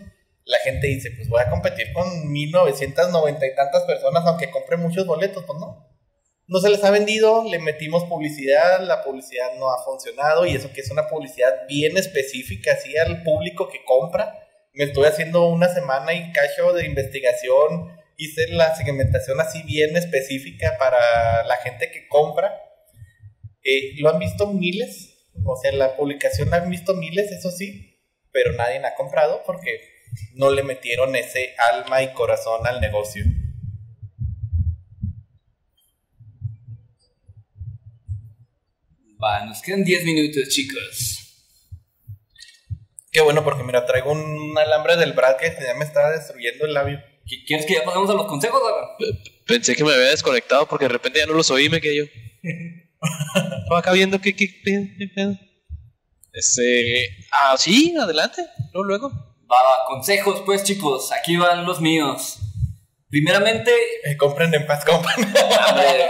La 0.46 0.60
gente 0.60 0.88
dice, 0.88 1.12
pues 1.12 1.28
voy 1.28 1.42
a 1.42 1.50
competir 1.50 1.92
con 1.92 2.32
1990 2.32 3.46
y 3.46 3.56
tantas 3.56 3.84
personas 3.84 4.24
aunque 4.26 4.52
compre 4.52 4.78
muchos 4.78 5.06
boletos. 5.06 5.44
Pues 5.44 5.60
no. 5.60 5.96
No 6.48 6.60
se 6.60 6.70
les 6.70 6.84
ha 6.84 6.92
vendido, 6.92 7.44
le 7.50 7.58
metimos 7.58 8.04
publicidad, 8.04 8.80
la 8.82 9.04
publicidad 9.04 9.56
no 9.58 9.72
ha 9.72 9.84
funcionado 9.84 10.46
y 10.46 10.56
eso 10.56 10.72
que 10.72 10.82
es 10.82 10.92
una 10.92 11.08
publicidad 11.08 11.66
bien 11.68 11.98
específica 11.98 12.74
así 12.74 12.96
al 12.98 13.24
público 13.24 13.68
que 13.68 13.84
compra. 13.84 14.48
Me 14.74 14.84
estuve 14.84 15.08
haciendo 15.08 15.48
una 15.48 15.74
semana 15.74 16.14
y 16.14 16.32
cacho 16.32 16.74
de 16.74 16.86
investigación, 16.86 17.98
hice 18.18 18.48
la 18.50 18.76
segmentación 18.76 19.42
así 19.42 19.64
bien 19.64 19.98
específica 19.98 20.76
para 20.78 21.44
la 21.46 21.56
gente 21.58 21.90
que 21.90 22.08
compra. 22.08 22.54
Eh, 23.64 23.94
lo 23.98 24.10
han 24.12 24.20
visto 24.20 24.46
miles, 24.54 25.32
o 25.44 25.56
sea, 25.56 25.72
la 25.72 25.96
publicación 25.96 26.52
la 26.52 26.58
han 26.58 26.70
visto 26.70 26.94
miles, 26.94 27.32
eso 27.32 27.50
sí, 27.50 28.04
pero 28.32 28.54
nadie 28.54 28.80
la 28.80 28.90
ha 28.90 28.96
comprado 28.96 29.42
porque 29.48 29.95
no 30.34 30.52
le 30.52 30.64
metieron 30.64 31.16
ese 31.16 31.56
alma 31.74 32.02
y 32.04 32.14
corazón 32.14 32.66
al 32.68 32.82
negocio. 32.82 33.24
Va, 39.22 39.46
nos 39.46 39.62
quedan 39.62 39.84
10 39.84 40.04
minutos, 40.04 40.50
chicos. 40.50 41.22
Qué 43.12 43.22
bueno, 43.22 43.44
porque 43.44 43.64
mira, 43.64 43.86
traigo 43.86 44.12
un 44.12 44.58
alambre 44.58 44.98
del 44.98 45.14
bracket 45.14 45.58
que 45.58 45.64
ya 45.64 45.74
me 45.76 45.86
está 45.86 46.12
destruyendo 46.12 46.66
el 46.66 46.74
labio. 46.74 47.00
¿Qui- 47.26 47.46
¿Quieres 47.48 47.66
que 47.66 47.76
ya 47.76 47.84
pasemos 47.86 48.10
a 48.10 48.14
los 48.14 48.26
consejos, 48.28 48.62
Alan? 48.62 49.18
Pensé 49.48 49.76
que 49.76 49.84
me 49.84 49.94
había 49.94 50.10
desconectado 50.10 50.68
porque 50.68 50.86
de 50.86 50.90
repente 50.90 51.20
ya 51.20 51.26
no 51.26 51.34
los 51.34 51.50
oí 51.50 51.70
me 51.70 51.80
quedé 51.80 51.98
yo. 51.98 52.04
Estaba 53.64 53.80
acá 53.80 53.94
viendo 53.94 54.20
qué, 54.20 54.36
qué, 54.36 54.48
qué- 54.48 54.96
qué 54.98 55.08
pedo. 55.16 55.40
Este. 56.34 57.08
Ah, 57.32 57.56
sí, 57.58 57.96
adelante. 57.98 58.46
Luego, 58.74 58.84
luego. 58.84 59.25
Va, 59.52 59.58
va, 59.62 59.86
consejos, 59.88 60.42
pues, 60.46 60.64
chicos. 60.64 61.12
Aquí 61.12 61.38
van 61.38 61.66
los 61.66 61.80
míos. 61.82 62.40
Primeramente, 63.10 63.72
Eh, 64.04 64.18
compren 64.18 64.54
en 64.54 64.66
paz, 64.66 64.84
compren. 64.86 65.16
hombre, 65.26 66.08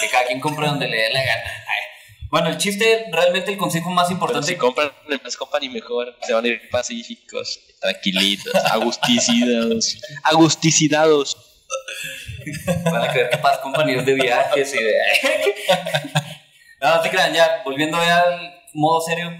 que 0.00 0.08
cada 0.10 0.26
quien 0.26 0.40
compre 0.40 0.66
donde 0.66 0.86
le 0.88 0.96
dé 0.96 1.10
la 1.10 1.22
gana. 1.22 1.42
Ay. 1.44 2.26
Bueno, 2.30 2.48
el 2.50 2.58
chiste, 2.58 3.06
realmente 3.10 3.50
el 3.50 3.56
consejo 3.58 3.90
más 3.90 4.06
Pero 4.06 4.14
importante. 4.14 4.46
si 4.48 4.56
compran 4.56 4.92
en 5.08 5.20
Más 5.24 5.36
Company 5.36 5.68
mejor, 5.68 6.14
se 6.22 6.32
van 6.32 6.44
a 6.44 6.48
ir 6.48 6.60
pacíficos, 6.70 7.58
tranquilitos, 7.80 8.54
agusticidados. 8.66 9.98
Agusticidados. 10.22 11.36
Van 12.84 13.02
a 13.02 13.12
creer 13.12 13.30
que 13.30 13.38
Paz 13.38 13.58
Company 13.58 13.94
es 13.94 14.06
de 14.06 14.14
viajes 14.14 14.74
y 14.74 14.82
de. 14.82 14.92
no, 16.80 16.94
no 16.96 17.00
te 17.00 17.10
crean, 17.10 17.32
ya, 17.32 17.62
volviendo 17.64 17.98
ya 18.00 18.20
al 18.20 18.54
modo 18.74 19.00
serio. 19.00 19.30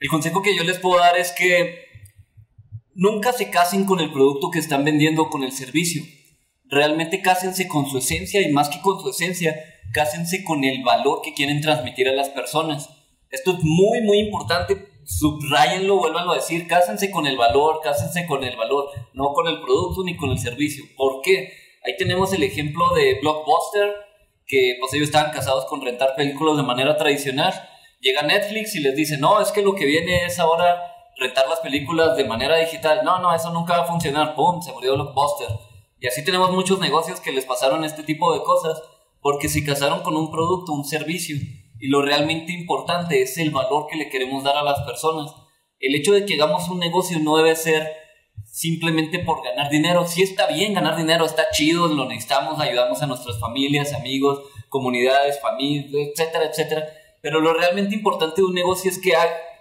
El 0.00 0.08
consejo 0.08 0.42
que 0.42 0.56
yo 0.56 0.64
les 0.64 0.78
puedo 0.78 0.98
dar 1.00 1.16
es 1.16 1.30
que 1.32 1.89
nunca 3.00 3.32
se 3.32 3.50
casen 3.50 3.86
con 3.86 3.98
el 3.98 4.12
producto 4.12 4.50
que 4.50 4.58
están 4.58 4.84
vendiendo 4.84 5.30
con 5.30 5.42
el 5.42 5.52
servicio. 5.52 6.02
Realmente 6.66 7.22
cásense 7.22 7.66
con 7.66 7.86
su 7.86 7.96
esencia 7.96 8.42
y 8.42 8.52
más 8.52 8.68
que 8.68 8.82
con 8.82 9.00
su 9.00 9.08
esencia, 9.08 9.56
cásense 9.94 10.44
con 10.44 10.62
el 10.64 10.84
valor 10.84 11.22
que 11.24 11.32
quieren 11.32 11.62
transmitir 11.62 12.08
a 12.08 12.12
las 12.12 12.28
personas. 12.28 12.90
Esto 13.30 13.52
es 13.52 13.58
muy, 13.62 14.02
muy 14.02 14.18
importante. 14.18 14.86
Subrayenlo, 15.06 15.96
vuélvanlo 15.96 16.32
a 16.32 16.36
decir. 16.36 16.66
Cásense 16.68 17.10
con 17.10 17.26
el 17.26 17.38
valor, 17.38 17.80
cásense 17.82 18.26
con 18.26 18.44
el 18.44 18.54
valor, 18.56 18.90
no 19.14 19.32
con 19.32 19.48
el 19.48 19.62
producto 19.62 20.04
ni 20.04 20.14
con 20.14 20.30
el 20.30 20.38
servicio. 20.38 20.84
¿Por 20.94 21.22
qué? 21.22 21.54
Ahí 21.82 21.96
tenemos 21.96 22.34
el 22.34 22.42
ejemplo 22.42 22.84
de 22.94 23.18
Blockbuster, 23.22 23.94
que 24.46 24.76
pues 24.78 24.92
ellos 24.92 25.08
estaban 25.08 25.32
casados 25.32 25.64
con 25.64 25.80
rentar 25.80 26.14
películas 26.16 26.58
de 26.58 26.64
manera 26.64 26.98
tradicional. 26.98 27.54
Llega 28.00 28.22
Netflix 28.22 28.74
y 28.74 28.80
les 28.80 28.94
dice, 28.94 29.16
no, 29.16 29.40
es 29.40 29.52
que 29.52 29.62
lo 29.62 29.74
que 29.74 29.86
viene 29.86 30.26
es 30.26 30.38
ahora 30.38 30.78
rentar 31.20 31.46
las 31.48 31.60
películas 31.60 32.16
de 32.16 32.24
manera 32.24 32.56
digital. 32.56 33.02
No, 33.04 33.18
no, 33.20 33.34
eso 33.34 33.52
nunca 33.52 33.76
va 33.76 33.84
a 33.84 33.86
funcionar. 33.86 34.34
¡Pum! 34.34 34.60
Se 34.62 34.72
murió 34.72 34.94
Blockbuster. 34.94 35.48
Y 36.00 36.06
así 36.06 36.24
tenemos 36.24 36.50
muchos 36.50 36.80
negocios 36.80 37.20
que 37.20 37.30
les 37.30 37.44
pasaron 37.44 37.84
este 37.84 38.02
tipo 38.02 38.32
de 38.32 38.42
cosas 38.42 38.82
porque 39.20 39.50
se 39.50 39.62
casaron 39.62 40.00
con 40.00 40.16
un 40.16 40.30
producto, 40.30 40.72
un 40.72 40.86
servicio. 40.86 41.36
Y 41.78 41.88
lo 41.88 42.02
realmente 42.02 42.52
importante 42.52 43.20
es 43.20 43.36
el 43.36 43.50
valor 43.50 43.86
que 43.86 43.98
le 43.98 44.08
queremos 44.08 44.42
dar 44.42 44.56
a 44.56 44.62
las 44.62 44.80
personas. 44.80 45.30
El 45.78 45.94
hecho 45.94 46.12
de 46.12 46.24
que 46.24 46.34
hagamos 46.34 46.68
un 46.70 46.78
negocio 46.78 47.18
no 47.20 47.36
debe 47.36 47.54
ser 47.54 48.00
simplemente 48.46 49.18
por 49.18 49.44
ganar 49.44 49.70
dinero. 49.70 50.06
Sí 50.06 50.22
está 50.22 50.46
bien 50.46 50.72
ganar 50.72 50.96
dinero, 50.96 51.26
está 51.26 51.50
chido, 51.50 51.86
lo 51.86 52.06
necesitamos, 52.06 52.58
ayudamos 52.60 53.02
a 53.02 53.06
nuestras 53.06 53.38
familias, 53.38 53.92
amigos, 53.92 54.40
comunidades, 54.70 55.38
familias, 55.40 55.92
etcétera, 55.92 56.46
etcétera. 56.46 56.88
Pero 57.20 57.40
lo 57.40 57.52
realmente 57.52 57.94
importante 57.94 58.40
de 58.40 58.46
un 58.46 58.54
negocio 58.54 58.90
es 58.90 58.98
que 58.98 59.14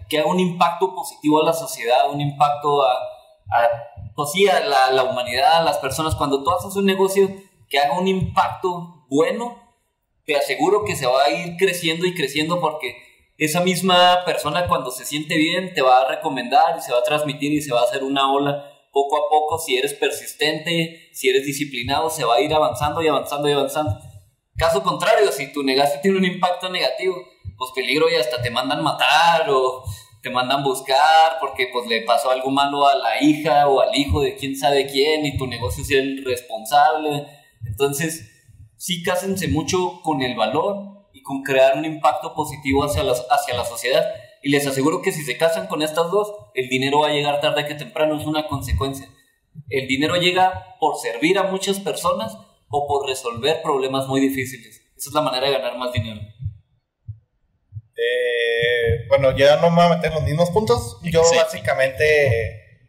que 0.10 0.20
haga 0.20 0.30
un 0.30 0.40
impacto 0.40 0.94
positivo 0.94 1.42
a 1.42 1.46
la 1.46 1.54
sociedad, 1.54 2.10
un 2.12 2.20
impacto 2.20 2.84
a, 2.84 2.94
a, 2.94 3.68
pues 4.16 4.32
a 4.52 4.60
la, 4.62 4.92
la 4.92 5.04
humanidad, 5.04 5.58
a 5.58 5.64
las 5.64 5.78
personas. 5.78 6.16
Cuando 6.16 6.44
tú 6.44 6.52
haces 6.52 6.76
un 6.76 6.86
negocio 6.86 7.30
que 7.70 7.80
haga 7.80 7.98
un 7.98 8.08
impacto 8.08 9.06
bueno, 9.10 9.58
te 10.26 10.36
aseguro 10.36 10.84
que 10.84 10.96
se 10.96 11.06
va 11.06 11.24
a 11.24 11.30
ir 11.30 11.56
creciendo 11.58 12.06
y 12.06 12.14
creciendo 12.14 12.60
porque 12.60 12.96
esa 13.38 13.62
misma 13.62 14.24
persona 14.26 14.68
cuando 14.68 14.92
se 14.92 15.06
siente 15.06 15.38
bien 15.38 15.74
te 15.74 15.82
va 15.82 16.02
a 16.02 16.10
recomendar 16.10 16.78
y 16.78 16.82
se 16.82 16.92
va 16.92 17.00
a 17.00 17.04
transmitir 17.04 17.54
y 17.54 17.62
se 17.62 17.74
va 17.74 17.82
a 17.82 17.84
hacer 17.84 18.04
una 18.04 18.32
ola 18.32 18.66
poco 18.92 19.18
a 19.18 19.30
poco, 19.30 19.58
si 19.58 19.78
eres 19.78 19.94
persistente, 19.94 21.10
si 21.14 21.30
eres 21.30 21.46
disciplinado, 21.46 22.10
se 22.10 22.26
va 22.26 22.36
a 22.36 22.42
ir 22.42 22.54
avanzando 22.54 23.02
y 23.02 23.08
avanzando 23.08 23.48
y 23.48 23.54
avanzando. 23.54 23.98
Caso 24.58 24.84
contrario, 24.84 25.32
si 25.32 25.54
tu 25.54 25.64
negocio 25.64 26.00
tiene 26.02 26.18
un 26.18 26.26
impacto 26.26 26.70
negativo, 26.70 27.16
pues 27.60 27.72
peligro 27.76 28.10
y 28.10 28.16
hasta 28.16 28.42
te 28.42 28.50
mandan 28.50 28.82
matar 28.82 29.50
o 29.50 29.84
te 30.22 30.30
mandan 30.30 30.64
buscar 30.64 31.38
porque 31.40 31.68
pues 31.72 31.88
le 31.88 32.02
pasó 32.04 32.32
algo 32.32 32.50
malo 32.50 32.88
a 32.88 32.96
la 32.96 33.22
hija 33.22 33.68
o 33.68 33.82
al 33.82 33.96
hijo 33.96 34.22
de 34.22 34.36
quién 34.36 34.56
sabe 34.56 34.88
quién 34.88 35.26
y 35.26 35.38
tu 35.38 35.46
negocio 35.46 35.84
es 35.84 35.92
el 35.92 36.24
responsable. 36.26 37.28
Entonces, 37.66 38.32
sí 38.78 39.04
cásense 39.04 39.50
mucho 39.50 40.02
con 40.02 40.22
el 40.22 40.36
valor 40.36 41.10
y 41.14 41.22
con 41.22 41.44
crear 41.44 41.78
un 41.78 41.86
impacto 41.86 42.34
positivo 42.34 42.86
hacia 42.86 43.04
la, 43.04 43.12
hacia 43.12 43.56
la 43.56 43.66
sociedad. 43.66 44.06
Y 44.42 44.50
les 44.50 44.66
aseguro 44.66 45.02
que 45.02 45.12
si 45.12 45.24
se 45.24 45.38
casan 45.38 45.68
con 45.68 45.82
estas 45.82 46.10
dos, 46.12 46.34
el 46.54 46.70
dinero 46.70 47.00
va 47.00 47.10
a 47.10 47.14
llegar 47.14 47.42
tarde 47.42 47.66
que 47.66 47.76
temprano, 47.76 48.18
es 48.18 48.26
una 48.26 48.48
consecuencia. 48.48 49.10
El 49.68 49.88
dinero 49.88 50.16
llega 50.16 50.78
por 50.80 50.98
servir 50.98 51.38
a 51.38 51.44
muchas 51.44 51.80
personas 51.82 52.38
o 52.70 52.88
por 52.88 53.06
resolver 53.06 53.62
problemas 53.62 54.08
muy 54.08 54.22
difíciles. 54.22 54.82
Esa 54.96 55.10
es 55.10 55.14
la 55.14 55.22
manera 55.22 55.48
de 55.48 55.54
ganar 55.54 55.78
más 55.78 55.92
dinero. 55.92 56.22
Eh, 58.00 59.06
bueno, 59.08 59.36
ya 59.36 59.58
no 59.58 59.70
me 59.70 59.84
voy 59.84 59.86
a 59.92 59.96
meter 59.96 60.12
en 60.12 60.16
los 60.16 60.24
mismos 60.24 60.50
puntos. 60.52 60.98
Yo 61.04 61.24
básicamente 61.36 62.80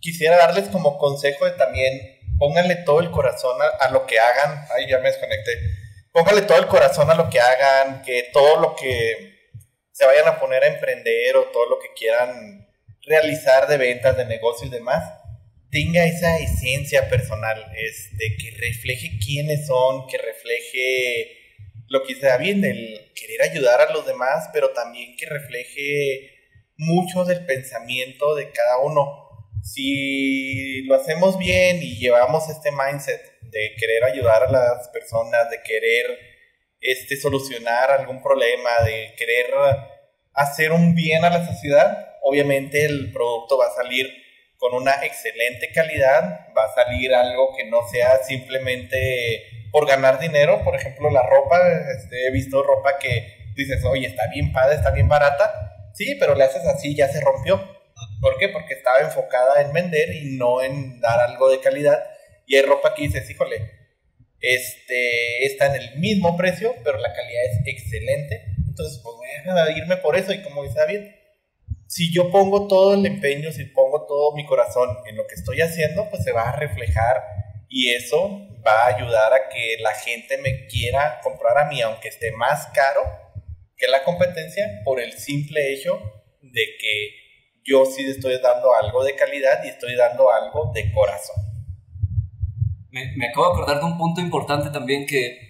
quisiera 0.00 0.36
darles 0.36 0.68
como 0.68 0.98
consejo 0.98 1.44
de 1.44 1.52
también 1.52 2.18
pónganle 2.38 2.76
todo 2.76 3.00
el 3.00 3.10
corazón 3.10 3.58
a, 3.80 3.90
lo 3.90 4.06
que 4.06 4.18
hagan. 4.18 4.64
Ay, 4.74 4.88
ya 4.88 4.98
me 4.98 5.08
desconecté. 5.08 5.52
Pónganle 6.12 6.42
todo 6.42 6.58
el 6.58 6.66
corazón 6.66 7.10
a 7.10 7.14
lo 7.14 7.28
que 7.28 7.40
hagan, 7.40 8.02
que 8.02 8.30
todo 8.32 8.60
lo 8.60 8.76
que 8.76 9.36
se 9.92 10.06
vayan 10.06 10.28
a 10.28 10.38
poner 10.38 10.62
a 10.62 10.68
emprender 10.68 11.36
o 11.36 11.44
todo 11.46 11.68
lo 11.68 11.78
que 11.80 11.88
quieran 11.96 12.66
realizar 13.02 13.66
de 13.66 13.76
ventas, 13.76 14.16
de 14.16 14.24
negocio 14.24 14.66
y 14.66 14.70
demás, 14.70 15.02
tenga 15.70 16.04
esa 16.04 16.38
esencia 16.38 17.08
personal, 17.08 17.64
este, 17.76 18.36
que 18.36 18.50
refleje 18.58 19.18
quiénes 19.18 19.66
son, 19.66 20.06
que 20.06 20.18
refleje 20.18 21.37
lo 21.88 22.02
que 22.04 22.14
sea 22.14 22.36
bien, 22.36 22.64
el 22.64 23.12
querer 23.14 23.42
ayudar 23.42 23.80
a 23.80 23.92
los 23.92 24.06
demás, 24.06 24.50
pero 24.52 24.70
también 24.70 25.16
que 25.16 25.26
refleje 25.26 26.38
mucho 26.76 27.24
del 27.24 27.44
pensamiento 27.46 28.34
de 28.34 28.50
cada 28.50 28.78
uno. 28.78 29.26
Si 29.62 30.82
lo 30.84 30.94
hacemos 30.94 31.38
bien 31.38 31.82
y 31.82 31.98
llevamos 31.98 32.48
este 32.48 32.70
mindset 32.70 33.20
de 33.42 33.74
querer 33.78 34.04
ayudar 34.04 34.44
a 34.44 34.50
las 34.50 34.88
personas, 34.88 35.50
de 35.50 35.60
querer 35.62 36.18
este, 36.80 37.16
solucionar 37.16 37.90
algún 37.90 38.22
problema, 38.22 38.70
de 38.84 39.14
querer 39.16 39.46
hacer 40.34 40.72
un 40.72 40.94
bien 40.94 41.24
a 41.24 41.30
la 41.30 41.46
sociedad, 41.46 42.16
obviamente 42.22 42.84
el 42.84 43.12
producto 43.12 43.58
va 43.58 43.66
a 43.66 43.74
salir 43.74 44.06
con 44.58 44.74
una 44.74 45.04
excelente 45.04 45.70
calidad, 45.72 46.48
va 46.56 46.64
a 46.64 46.74
salir 46.74 47.14
algo 47.14 47.56
que 47.56 47.64
no 47.64 47.88
sea 47.88 48.22
simplemente 48.24 49.57
por 49.70 49.86
ganar 49.86 50.18
dinero, 50.18 50.62
por 50.64 50.74
ejemplo 50.74 51.10
la 51.10 51.22
ropa, 51.22 51.56
este, 51.96 52.28
he 52.28 52.30
visto 52.30 52.62
ropa 52.62 52.98
que 52.98 53.52
dices, 53.54 53.84
oye, 53.84 54.06
está 54.06 54.28
bien 54.28 54.52
padre, 54.52 54.76
está 54.76 54.90
bien 54.90 55.08
barata, 55.08 55.90
sí, 55.94 56.16
pero 56.18 56.34
le 56.34 56.44
haces 56.44 56.64
así, 56.64 56.94
ya 56.94 57.08
se 57.08 57.20
rompió. 57.20 57.76
¿Por 58.20 58.38
qué? 58.38 58.48
Porque 58.48 58.74
estaba 58.74 59.00
enfocada 59.00 59.60
en 59.60 59.72
vender 59.72 60.14
y 60.14 60.36
no 60.36 60.62
en 60.62 61.00
dar 61.00 61.20
algo 61.20 61.50
de 61.50 61.60
calidad. 61.60 62.04
Y 62.46 62.56
hay 62.56 62.62
ropa 62.62 62.94
que 62.94 63.02
dices, 63.02 63.28
híjole, 63.28 63.56
este, 64.40 65.44
está 65.44 65.66
en 65.66 65.82
el 65.82 65.98
mismo 65.98 66.36
precio, 66.36 66.74
pero 66.84 66.98
la 66.98 67.12
calidad 67.12 67.42
es 67.50 67.60
excelente. 67.66 68.54
Entonces, 68.68 69.00
pues 69.02 69.16
voy 69.16 69.28
a 69.28 69.70
irme 69.76 69.96
por 69.96 70.16
eso. 70.16 70.32
Y 70.32 70.42
como 70.42 70.62
dice 70.62 70.78
David, 70.78 71.00
si 71.88 72.12
yo 72.12 72.30
pongo 72.30 72.68
todo 72.68 72.94
el 72.94 73.04
empeño, 73.04 73.50
si 73.50 73.64
pongo 73.64 74.06
todo 74.06 74.34
mi 74.34 74.46
corazón 74.46 74.98
en 75.08 75.16
lo 75.16 75.26
que 75.26 75.34
estoy 75.34 75.60
haciendo, 75.60 76.08
pues 76.10 76.22
se 76.22 76.32
va 76.32 76.50
a 76.50 76.56
reflejar 76.56 77.24
y 77.68 77.90
eso 77.90 78.48
va 78.66 78.84
a 78.84 78.96
ayudar 78.96 79.32
a 79.32 79.48
que 79.48 79.76
la 79.80 79.92
gente 79.94 80.38
me 80.38 80.66
quiera 80.66 81.20
comprar 81.22 81.58
a 81.58 81.68
mí, 81.68 81.80
aunque 81.80 82.08
esté 82.08 82.32
más 82.32 82.66
caro 82.68 83.02
que 83.76 83.86
la 83.88 84.02
competencia, 84.02 84.64
por 84.84 85.00
el 85.00 85.12
simple 85.12 85.72
hecho 85.72 86.00
de 86.42 86.64
que 86.80 87.10
yo 87.64 87.84
sí 87.84 88.04
estoy 88.04 88.40
dando 88.40 88.74
algo 88.74 89.04
de 89.04 89.14
calidad 89.14 89.62
y 89.64 89.68
estoy 89.68 89.94
dando 89.94 90.32
algo 90.32 90.72
de 90.74 90.90
corazón. 90.92 91.36
Me, 92.90 93.28
acabo 93.28 93.46
de 93.46 93.52
acordar 93.52 93.80
de 93.80 93.84
un 93.84 93.98
punto 93.98 94.20
importante 94.20 94.70
también 94.70 95.06
que 95.06 95.46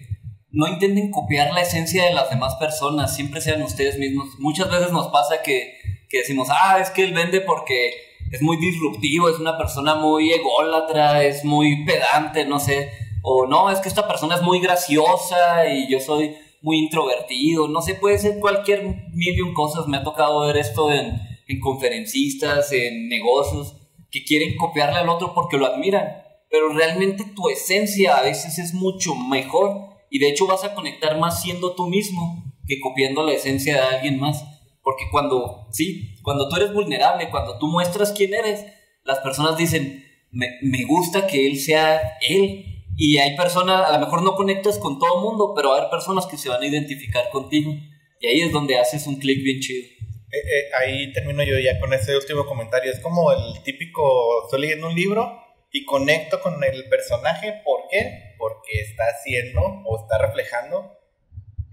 no 0.51 0.67
intenten 0.67 1.11
copiar 1.11 1.53
la 1.53 1.63
esencia 1.63 2.05
de 2.05 2.13
las 2.13 2.29
demás 2.31 2.57
personas, 2.57 3.15
siempre 3.15 3.41
sean 3.41 3.63
ustedes 3.63 3.99
mismos. 3.99 4.29
Muchas 4.39 4.71
veces 4.71 4.91
nos 4.91 5.09
pasa 5.09 5.43
que, 5.43 5.79
que 6.09 6.19
decimos, 6.19 6.49
ah, 6.51 6.79
es 6.81 6.91
que 6.91 7.05
él 7.05 7.15
vende 7.15 7.41
porque 7.41 8.08
es 8.31 8.43
muy 8.43 8.57
disruptivo, 8.59 9.29
es 9.29 9.39
una 9.39 9.57
persona 9.57 9.95
muy 9.95 10.31
ególatra, 10.33 11.25
es 11.25 11.45
muy 11.45 11.85
pedante, 11.85 12.45
no 12.45 12.61
sé. 12.61 12.91
O 13.23 13.47
no, 13.47 13.71
es 13.71 13.81
que 13.81 13.89
esta 13.89 14.07
persona 14.07 14.37
es 14.37 14.43
muy 14.43 14.61
graciosa 14.61 15.69
y 15.69 15.91
yo 15.91 16.01
soy 16.01 16.35
muy 16.63 16.79
introvertido, 16.79 17.69
no 17.69 17.81
sé, 17.83 17.95
puede 17.95 18.19
ser 18.19 18.41
cualquier 18.41 18.85
million 19.13 19.55
cosas. 19.55 19.87
Me 19.87 19.97
ha 19.97 20.03
tocado 20.03 20.41
ver 20.41 20.57
esto 20.57 20.93
en, 20.93 21.21
en 21.47 21.61
conferencistas, 21.61 22.73
en 22.73 23.09
negocios, 23.09 23.77
que 24.11 24.25
quieren 24.25 24.57
copiarle 24.57 24.99
al 24.99 25.09
otro 25.09 25.33
porque 25.35 25.57
lo 25.57 25.67
admiran. 25.67 26.07
Pero 26.51 26.71
realmente 26.71 27.25
tu 27.35 27.49
esencia 27.49 28.17
a 28.17 28.23
veces 28.23 28.59
es 28.59 28.75
mucho 28.75 29.15
mejor 29.15 29.89
y 30.11 30.19
de 30.19 30.31
hecho 30.31 30.47
vas 30.47 30.65
a 30.65 30.75
conectar 30.75 31.19
más 31.19 31.43
siendo 31.43 31.75
tú 31.75 31.89
mismo 31.89 32.45
que 32.67 32.81
copiando 32.81 33.23
la 33.25 33.33
esencia 33.33 33.75
de 33.75 33.97
alguien 33.97 34.19
más. 34.19 34.45
Porque 34.89 35.05
cuando, 35.11 35.69
sí, 35.71 36.17
cuando 36.23 36.49
tú 36.49 36.57
eres 36.57 36.73
vulnerable, 36.73 37.29
cuando 37.29 37.59
tú 37.59 37.67
muestras 37.67 38.11
quién 38.13 38.33
eres, 38.33 38.65
las 39.05 39.19
personas 39.19 39.59
dicen, 39.59 40.03
me, 40.31 40.47
me 40.63 40.83
gusta 40.85 41.27
que 41.27 41.47
él 41.47 41.59
sea 41.59 42.17
él. 42.23 42.87
Y 42.97 43.19
hay 43.19 43.37
personas, 43.37 43.87
a 43.87 43.93
lo 43.93 44.07
mejor 44.07 44.23
no 44.23 44.35
conectas 44.35 44.79
con 44.79 44.99
todo 44.99 45.17
el 45.17 45.25
mundo, 45.25 45.53
pero 45.55 45.75
hay 45.75 45.91
personas 45.91 46.25
que 46.25 46.39
se 46.39 46.49
van 46.49 46.63
a 46.63 46.67
identificar 46.67 47.29
contigo. 47.29 47.71
Y 48.19 48.27
ahí 48.29 48.41
es 48.41 48.51
donde 48.51 48.79
haces 48.79 49.07
un 49.07 49.17
clic 49.17 49.43
bien 49.43 49.61
chido. 49.61 49.87
Eh, 50.33 50.39
eh, 50.39 50.75
ahí 50.81 51.13
termino 51.13 51.43
yo 51.43 51.59
ya 51.59 51.79
con 51.79 51.93
ese 51.93 52.17
último 52.17 52.47
comentario. 52.47 52.91
Es 52.91 53.01
como 53.01 53.31
el 53.31 53.63
típico, 53.65 54.45
estoy 54.45 54.63
leyendo 54.63 54.89
un 54.89 54.95
libro 54.95 55.39
y 55.71 55.85
conecto 55.85 56.41
con 56.41 56.65
el 56.65 56.89
personaje. 56.89 57.61
¿Por 57.63 57.89
qué? 57.91 58.37
Porque 58.39 58.81
está 58.81 59.05
haciendo 59.11 59.61
o 59.85 60.03
está 60.03 60.17
reflejando 60.17 60.98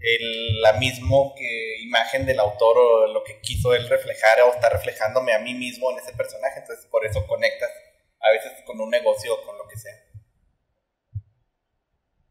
el, 0.06 0.62
la 0.62 0.74
misma 0.74 1.18
que, 1.36 1.82
imagen 1.82 2.26
del 2.26 2.40
autor 2.40 2.78
o 2.78 3.08
lo 3.08 3.24
que 3.24 3.40
quiso 3.42 3.74
él 3.74 3.90
reflejar 3.90 4.40
o 4.42 4.54
está 4.54 4.70
reflejándome 4.70 5.34
a 5.34 5.40
mí 5.40 5.54
mismo 5.56 5.92
en 5.92 6.00
ese 6.00 6.14
personaje. 6.14 6.60
Entonces 6.60 6.86
por 6.92 7.06
eso 7.06 7.26
conectas 7.26 7.72
a 8.20 8.32
veces 8.32 8.52
con 8.66 8.80
un 8.80 8.90
negocio 8.90 9.34
o 9.34 9.46
con 9.46 9.58
lo 9.58 9.68
que 9.68 9.78
sea. 9.78 9.94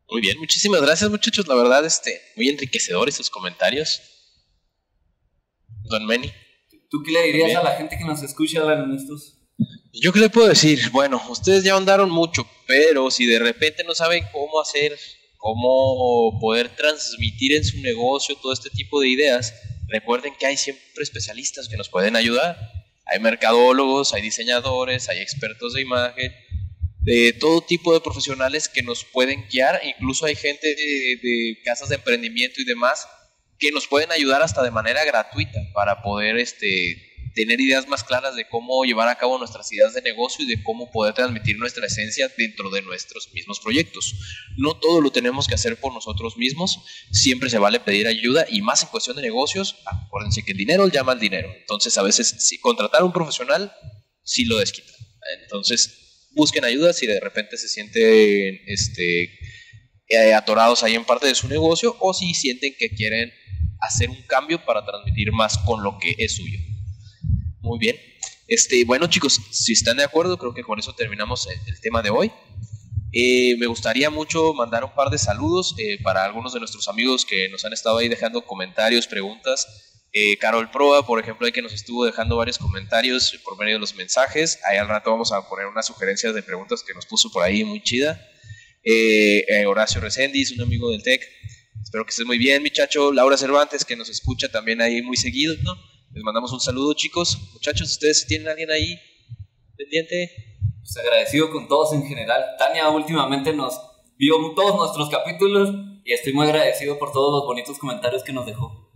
Muy 0.08 0.20
bien, 0.20 0.38
muchísimas 0.38 0.80
gracias 0.82 1.10
muchachos. 1.10 1.48
La 1.48 1.56
verdad, 1.56 1.84
este, 1.84 2.20
muy 2.36 2.48
enriquecedores 2.48 3.16
sus 3.16 3.30
comentarios. 3.30 4.00
Don 5.84 6.04
Manny. 6.06 6.32
¿Tú 6.88 7.02
qué 7.04 7.10
le 7.10 7.22
dirías 7.24 7.56
a 7.56 7.64
la 7.64 7.76
gente 7.76 7.98
que 7.98 8.04
nos 8.04 8.22
escucha, 8.22 8.60
en 8.72 8.94
estos? 8.94 9.40
Yo 9.92 10.12
qué 10.12 10.20
le 10.20 10.30
puedo 10.30 10.48
decir, 10.48 10.90
bueno, 10.90 11.20
ustedes 11.28 11.64
ya 11.64 11.76
andaron 11.76 12.10
mucho, 12.10 12.48
pero 12.66 13.10
si 13.10 13.26
de 13.26 13.38
repente 13.38 13.84
no 13.84 13.94
saben 13.94 14.24
cómo 14.32 14.60
hacer, 14.60 14.96
cómo 15.44 16.38
poder 16.40 16.70
transmitir 16.74 17.54
en 17.54 17.66
su 17.66 17.78
negocio 17.82 18.34
todo 18.36 18.54
este 18.54 18.70
tipo 18.70 18.98
de 19.02 19.08
ideas, 19.08 19.52
recuerden 19.88 20.32
que 20.38 20.46
hay 20.46 20.56
siempre 20.56 21.02
especialistas 21.02 21.68
que 21.68 21.76
nos 21.76 21.90
pueden 21.90 22.16
ayudar. 22.16 22.56
Hay 23.04 23.20
mercadólogos, 23.20 24.14
hay 24.14 24.22
diseñadores, 24.22 25.10
hay 25.10 25.18
expertos 25.18 25.74
de 25.74 25.82
imagen. 25.82 26.32
de 27.00 27.34
todo 27.34 27.60
tipo 27.60 27.92
de 27.92 28.00
profesionales 28.00 28.70
que 28.70 28.82
nos 28.82 29.04
pueden 29.04 29.46
guiar, 29.50 29.78
incluso 29.84 30.24
hay 30.24 30.34
gente 30.34 30.66
de, 30.66 31.18
de 31.22 31.58
casas 31.62 31.90
de 31.90 31.96
emprendimiento 31.96 32.62
y 32.62 32.64
demás 32.64 33.06
que 33.58 33.70
nos 33.70 33.86
pueden 33.86 34.12
ayudar 34.12 34.40
hasta 34.40 34.62
de 34.62 34.70
manera 34.70 35.04
gratuita 35.04 35.60
para 35.74 36.00
poder 36.00 36.38
este, 36.38 37.13
tener 37.34 37.60
ideas 37.60 37.88
más 37.88 38.04
claras 38.04 38.36
de 38.36 38.48
cómo 38.48 38.84
llevar 38.84 39.08
a 39.08 39.16
cabo 39.16 39.38
nuestras 39.38 39.70
ideas 39.72 39.92
de 39.92 40.02
negocio 40.02 40.44
y 40.44 40.48
de 40.48 40.62
cómo 40.62 40.90
poder 40.90 41.14
transmitir 41.14 41.58
nuestra 41.58 41.86
esencia 41.86 42.30
dentro 42.38 42.70
de 42.70 42.82
nuestros 42.82 43.32
mismos 43.32 43.60
proyectos. 43.60 44.14
No 44.56 44.78
todo 44.78 45.00
lo 45.00 45.10
tenemos 45.10 45.48
que 45.48 45.54
hacer 45.54 45.76
por 45.78 45.92
nosotros 45.92 46.36
mismos, 46.36 46.80
siempre 47.10 47.50
se 47.50 47.58
vale 47.58 47.80
pedir 47.80 48.06
ayuda 48.06 48.46
y 48.48 48.62
más 48.62 48.82
en 48.82 48.88
cuestión 48.88 49.16
de 49.16 49.22
negocios, 49.22 49.76
acuérdense 49.84 50.42
que 50.44 50.52
el 50.52 50.58
dinero 50.58 50.86
llama 50.88 51.12
al 51.12 51.20
dinero. 51.20 51.52
Entonces 51.56 51.98
a 51.98 52.02
veces 52.02 52.34
si 52.38 52.58
contratar 52.58 53.02
a 53.02 53.04
un 53.04 53.12
profesional, 53.12 53.72
sí 54.22 54.44
lo 54.44 54.58
desquita. 54.58 54.92
Entonces 55.42 56.28
busquen 56.32 56.64
ayuda 56.64 56.92
si 56.92 57.06
de 57.06 57.20
repente 57.20 57.56
se 57.56 57.68
sienten 57.68 58.60
este, 58.66 59.24
eh, 60.08 60.34
atorados 60.34 60.82
ahí 60.82 60.94
en 60.94 61.04
parte 61.04 61.26
de 61.26 61.34
su 61.34 61.48
negocio 61.48 61.96
o 62.00 62.14
si 62.14 62.34
sienten 62.34 62.74
que 62.78 62.90
quieren 62.90 63.32
hacer 63.80 64.08
un 64.08 64.22
cambio 64.22 64.64
para 64.64 64.84
transmitir 64.84 65.32
más 65.32 65.58
con 65.58 65.82
lo 65.82 65.98
que 65.98 66.14
es 66.18 66.36
suyo. 66.36 66.58
Muy 67.64 67.78
bien. 67.78 67.96
Este, 68.46 68.84
bueno, 68.84 69.06
chicos, 69.06 69.40
si 69.50 69.72
están 69.72 69.96
de 69.96 70.04
acuerdo, 70.04 70.36
creo 70.36 70.52
que 70.52 70.62
con 70.62 70.78
eso 70.78 70.94
terminamos 70.94 71.48
el, 71.48 71.80
tema 71.80 72.02
de 72.02 72.10
hoy. 72.10 72.30
Eh, 73.10 73.56
me 73.56 73.64
gustaría 73.64 74.10
mucho 74.10 74.52
mandar 74.52 74.84
un 74.84 74.94
par 74.94 75.08
de 75.08 75.16
saludos 75.16 75.74
eh, 75.78 75.96
para 76.02 76.24
algunos 76.24 76.52
de 76.52 76.58
nuestros 76.58 76.88
amigos 76.88 77.24
que 77.24 77.48
nos 77.48 77.64
han 77.64 77.72
estado 77.72 77.96
ahí 77.96 78.08
dejando 78.10 78.44
comentarios, 78.44 79.06
preguntas. 79.06 80.02
Eh, 80.12 80.36
Carol 80.36 80.70
Proa, 80.70 81.06
por 81.06 81.18
ejemplo, 81.18 81.46
ahí 81.46 81.52
que 81.52 81.62
nos 81.62 81.72
estuvo 81.72 82.04
dejando 82.04 82.36
varios 82.36 82.58
comentarios 82.58 83.34
por 83.42 83.58
medio 83.58 83.76
de 83.76 83.80
los 83.80 83.94
mensajes. 83.94 84.58
Ahí 84.68 84.76
al 84.76 84.86
rato 84.86 85.10
vamos 85.10 85.32
a 85.32 85.48
poner 85.48 85.64
unas 85.64 85.86
sugerencias 85.86 86.34
de 86.34 86.42
preguntas 86.42 86.82
que 86.86 86.92
nos 86.92 87.06
puso 87.06 87.30
por 87.30 87.42
ahí 87.42 87.64
muy 87.64 87.82
chida. 87.82 88.20
Horacio 89.66 90.02
Reséndiz, 90.02 90.52
un 90.52 90.60
amigo 90.60 90.90
del 90.90 91.02
TEC. 91.02 91.22
Espero 91.82 92.04
que 92.04 92.10
estés 92.10 92.26
muy 92.26 92.36
bien, 92.36 92.62
muchacho. 92.62 93.10
Laura 93.10 93.38
Cervantes, 93.38 93.86
que 93.86 93.96
nos 93.96 94.10
escucha 94.10 94.50
también 94.50 94.82
ahí 94.82 95.00
muy 95.00 95.16
seguido, 95.16 95.56
¿no? 95.62 95.93
Les 96.14 96.22
mandamos 96.22 96.52
un 96.52 96.60
saludo, 96.60 96.94
chicos. 96.94 97.36
Muchachos, 97.54 97.90
¿ustedes 97.90 98.24
tienen 98.28 98.46
a 98.46 98.52
alguien 98.52 98.70
ahí 98.70 99.00
pendiente? 99.76 100.30
Pues 100.78 100.96
agradecido 100.96 101.50
con 101.50 101.66
todos 101.66 101.92
en 101.92 102.06
general. 102.06 102.40
Tania 102.56 102.88
últimamente 102.88 103.52
nos 103.52 103.80
vio 104.16 104.36
todos 104.54 104.76
nuestros 104.76 105.10
capítulos 105.10 105.70
y 106.04 106.12
estoy 106.12 106.32
muy 106.32 106.46
agradecido 106.46 107.00
por 107.00 107.10
todos 107.10 107.40
los 107.40 107.46
bonitos 107.48 107.80
comentarios 107.80 108.22
que 108.22 108.32
nos 108.32 108.46
dejó. 108.46 108.92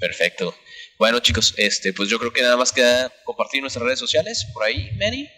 Perfecto. 0.00 0.52
Bueno, 0.98 1.20
chicos, 1.20 1.54
este, 1.56 1.92
pues 1.92 2.08
yo 2.08 2.18
creo 2.18 2.32
que 2.32 2.42
nada 2.42 2.56
más 2.56 2.72
queda 2.72 3.12
compartir 3.24 3.60
nuestras 3.60 3.84
redes 3.84 4.00
sociales. 4.00 4.44
Por 4.52 4.64
ahí, 4.64 4.90
Manny. 4.98 5.28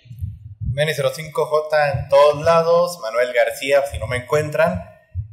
Manny05J 0.73 1.93
en 1.93 2.09
todos 2.09 2.43
lados. 2.43 2.99
Manuel 3.03 3.35
García, 3.35 3.83
si 3.93 3.99
no 3.99 4.07
me 4.07 4.17
encuentran 4.17 4.90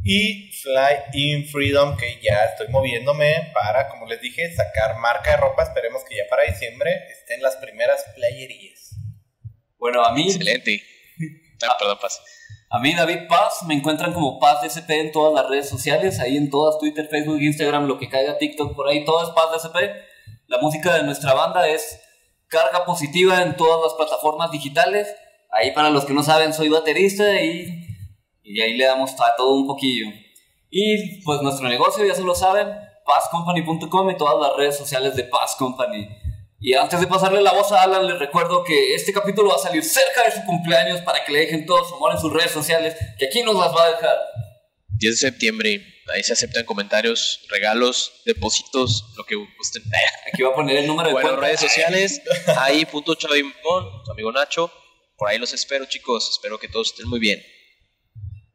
y 0.10 0.49
Fly 0.53 1.20
in 1.20 1.49
Freedom, 1.49 1.97
que 1.97 2.22
ya 2.24 2.45
estoy 2.45 2.70
moviéndome 2.70 3.51
para, 3.53 3.89
como 3.89 4.05
les 4.05 4.22
dije, 4.22 4.55
sacar 4.55 4.97
marca 4.99 5.32
de 5.32 5.38
ropa. 5.38 5.64
Esperemos 5.64 6.01
que 6.05 6.16
ya 6.16 6.24
para 6.30 6.43
diciembre 6.43 6.91
estén 7.12 7.41
las 7.41 7.58
primeras 7.58 8.05
playerías. 8.16 8.95
Bueno, 9.78 10.05
a 10.05 10.14
mí. 10.14 10.24
Excelente. 10.24 10.82
Ah, 11.68 11.76
perdón, 11.80 11.97
Paz. 11.99 12.22
A 12.70 12.78
mí, 12.78 12.93
David 12.93 13.28
Paz, 13.28 13.64
me 13.66 13.74
encuentran 13.74 14.14
como 14.14 14.39
Paz 14.39 14.62
DSP 14.62 14.91
en 14.91 15.12
todas 15.12 15.34
las 15.34 15.49
redes 15.49 15.68
sociales, 15.68 16.20
ahí 16.20 16.38
en 16.38 16.51
todas, 16.51 16.78
Twitter, 16.78 17.08
Facebook, 17.10 17.41
Instagram, 17.41 17.88
lo 17.88 17.97
que 17.97 18.10
caiga, 18.10 18.38
TikTok, 18.38 18.76
por 18.76 18.88
ahí, 18.88 19.03
todo 19.03 19.24
es 19.24 19.30
Paz 19.32 19.47
DSP. 19.55 19.76
La 20.45 20.60
música 20.60 20.93
de 20.93 21.01
nuestra 21.01 21.34
banda 21.34 21.68
es 21.68 21.99
carga 22.47 22.86
positiva 22.86 23.41
en 23.41 23.58
todas 23.58 23.82
las 23.82 23.93
plataformas 23.95 24.51
digitales. 24.51 25.08
Ahí, 25.51 25.72
para 25.72 25.89
los 25.89 26.05
que 26.05 26.14
no 26.14 26.22
saben, 26.22 26.53
soy 26.53 26.70
baterista 26.70 27.41
y 27.41 27.86
y 28.48 28.62
ahí 28.62 28.78
le 28.78 28.86
damos 28.86 29.12
a 29.12 29.36
todo 29.36 29.54
un 29.54 29.68
poquillo. 29.68 30.08
Y 30.70 31.22
pues 31.24 31.41
nuestro 31.41 31.68
negocio, 31.68 32.06
ya 32.06 32.16
se 32.16 32.24
lo 32.24 32.34
saben, 32.34 32.68
passcompany.com 33.06 34.10
y 34.12 34.18
todas 34.18 34.36
las 34.41 34.58
redes 34.58 34.78
sociales 34.78 35.16
de 35.16 35.24
Pass 35.26 35.56
Company. 35.58 36.08
Y 36.60 36.74
antes 36.74 37.00
de 37.00 37.08
pasarle 37.08 37.41
la 37.41 37.54
voz 37.54 37.72
a 37.72 37.84
Alan, 37.84 38.08
les 38.08 38.18
recuerdo 38.18 38.64
que 38.64 38.95
este 38.95 39.14
capítulo 39.14 39.50
va 39.50 39.56
a 39.56 39.60
salir 39.60 39.84
cerca 39.84 40.24
de 40.24 40.32
su 40.32 40.43
cumpleaños 40.45 41.02
para 41.02 41.24
que 41.24 41.32
le 41.32 41.39
dejen 41.39 41.66
todo 41.66 41.88
su 41.88 41.95
amor 41.95 42.14
en 42.14 42.20
sus 42.20 42.34
redes 42.34 42.52
sociales, 42.52 42.95
que 43.20 43.28
aquí 43.28 43.43
nos 43.43 43.56
las 43.56 43.76
va 43.76 43.84
a 43.84 43.91
dejar. 43.91 44.18
10 44.98 45.14
de 45.14 45.18
septiembre, 45.30 45.86
ahí 46.12 46.24
se 46.24 46.34
aceptan 46.34 46.66
comentarios, 46.66 47.41
regalos, 47.50 48.22
depósitos, 48.26 49.14
lo 49.16 49.24
que 49.26 49.36
gusten. 49.36 49.84
Aquí 50.34 50.41
va 50.41 50.50
a 50.50 50.56
poner 50.56 50.78
el 50.78 50.88
número 50.88 51.10
de 51.10 51.14
bueno, 51.14 51.36
redes 51.36 51.60
sociales, 51.60 52.22
ahí 52.58 52.86
punto 52.86 53.16
amigo 54.12 54.32
Nacho. 54.32 54.72
Por 55.18 55.30
ahí 55.30 55.38
los 55.38 55.54
espero, 55.54 55.86
chicos. 55.86 56.30
Espero 56.32 56.60
que 56.60 56.68
todos 56.68 56.91
estén 56.91 57.08
muy 57.08 57.20
bien. 57.20 57.43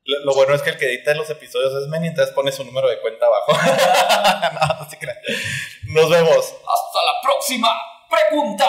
Lo, 0.05 0.35
bueno 0.35 0.55
es 0.55 0.63
que 0.63 0.71
el 0.71 0.79
que 0.79 0.87
edita 0.87 1.15
los 1.15 1.31
episodios 1.31 1.73
es 1.75 1.89
Meni, 1.89 2.09
entonces 2.09 2.35
pone 2.35 2.51
su 2.51 2.65
número 2.65 2.89
de 2.89 3.01
cuenta 3.01 3.27
abajo. 3.27 3.53
no, 5.87 6.01
Nos 6.01 6.11
vemos. 6.11 6.39
Hasta 6.39 7.05
la 7.05 7.21
próxima 7.23 7.69
pregunta. 8.11 8.69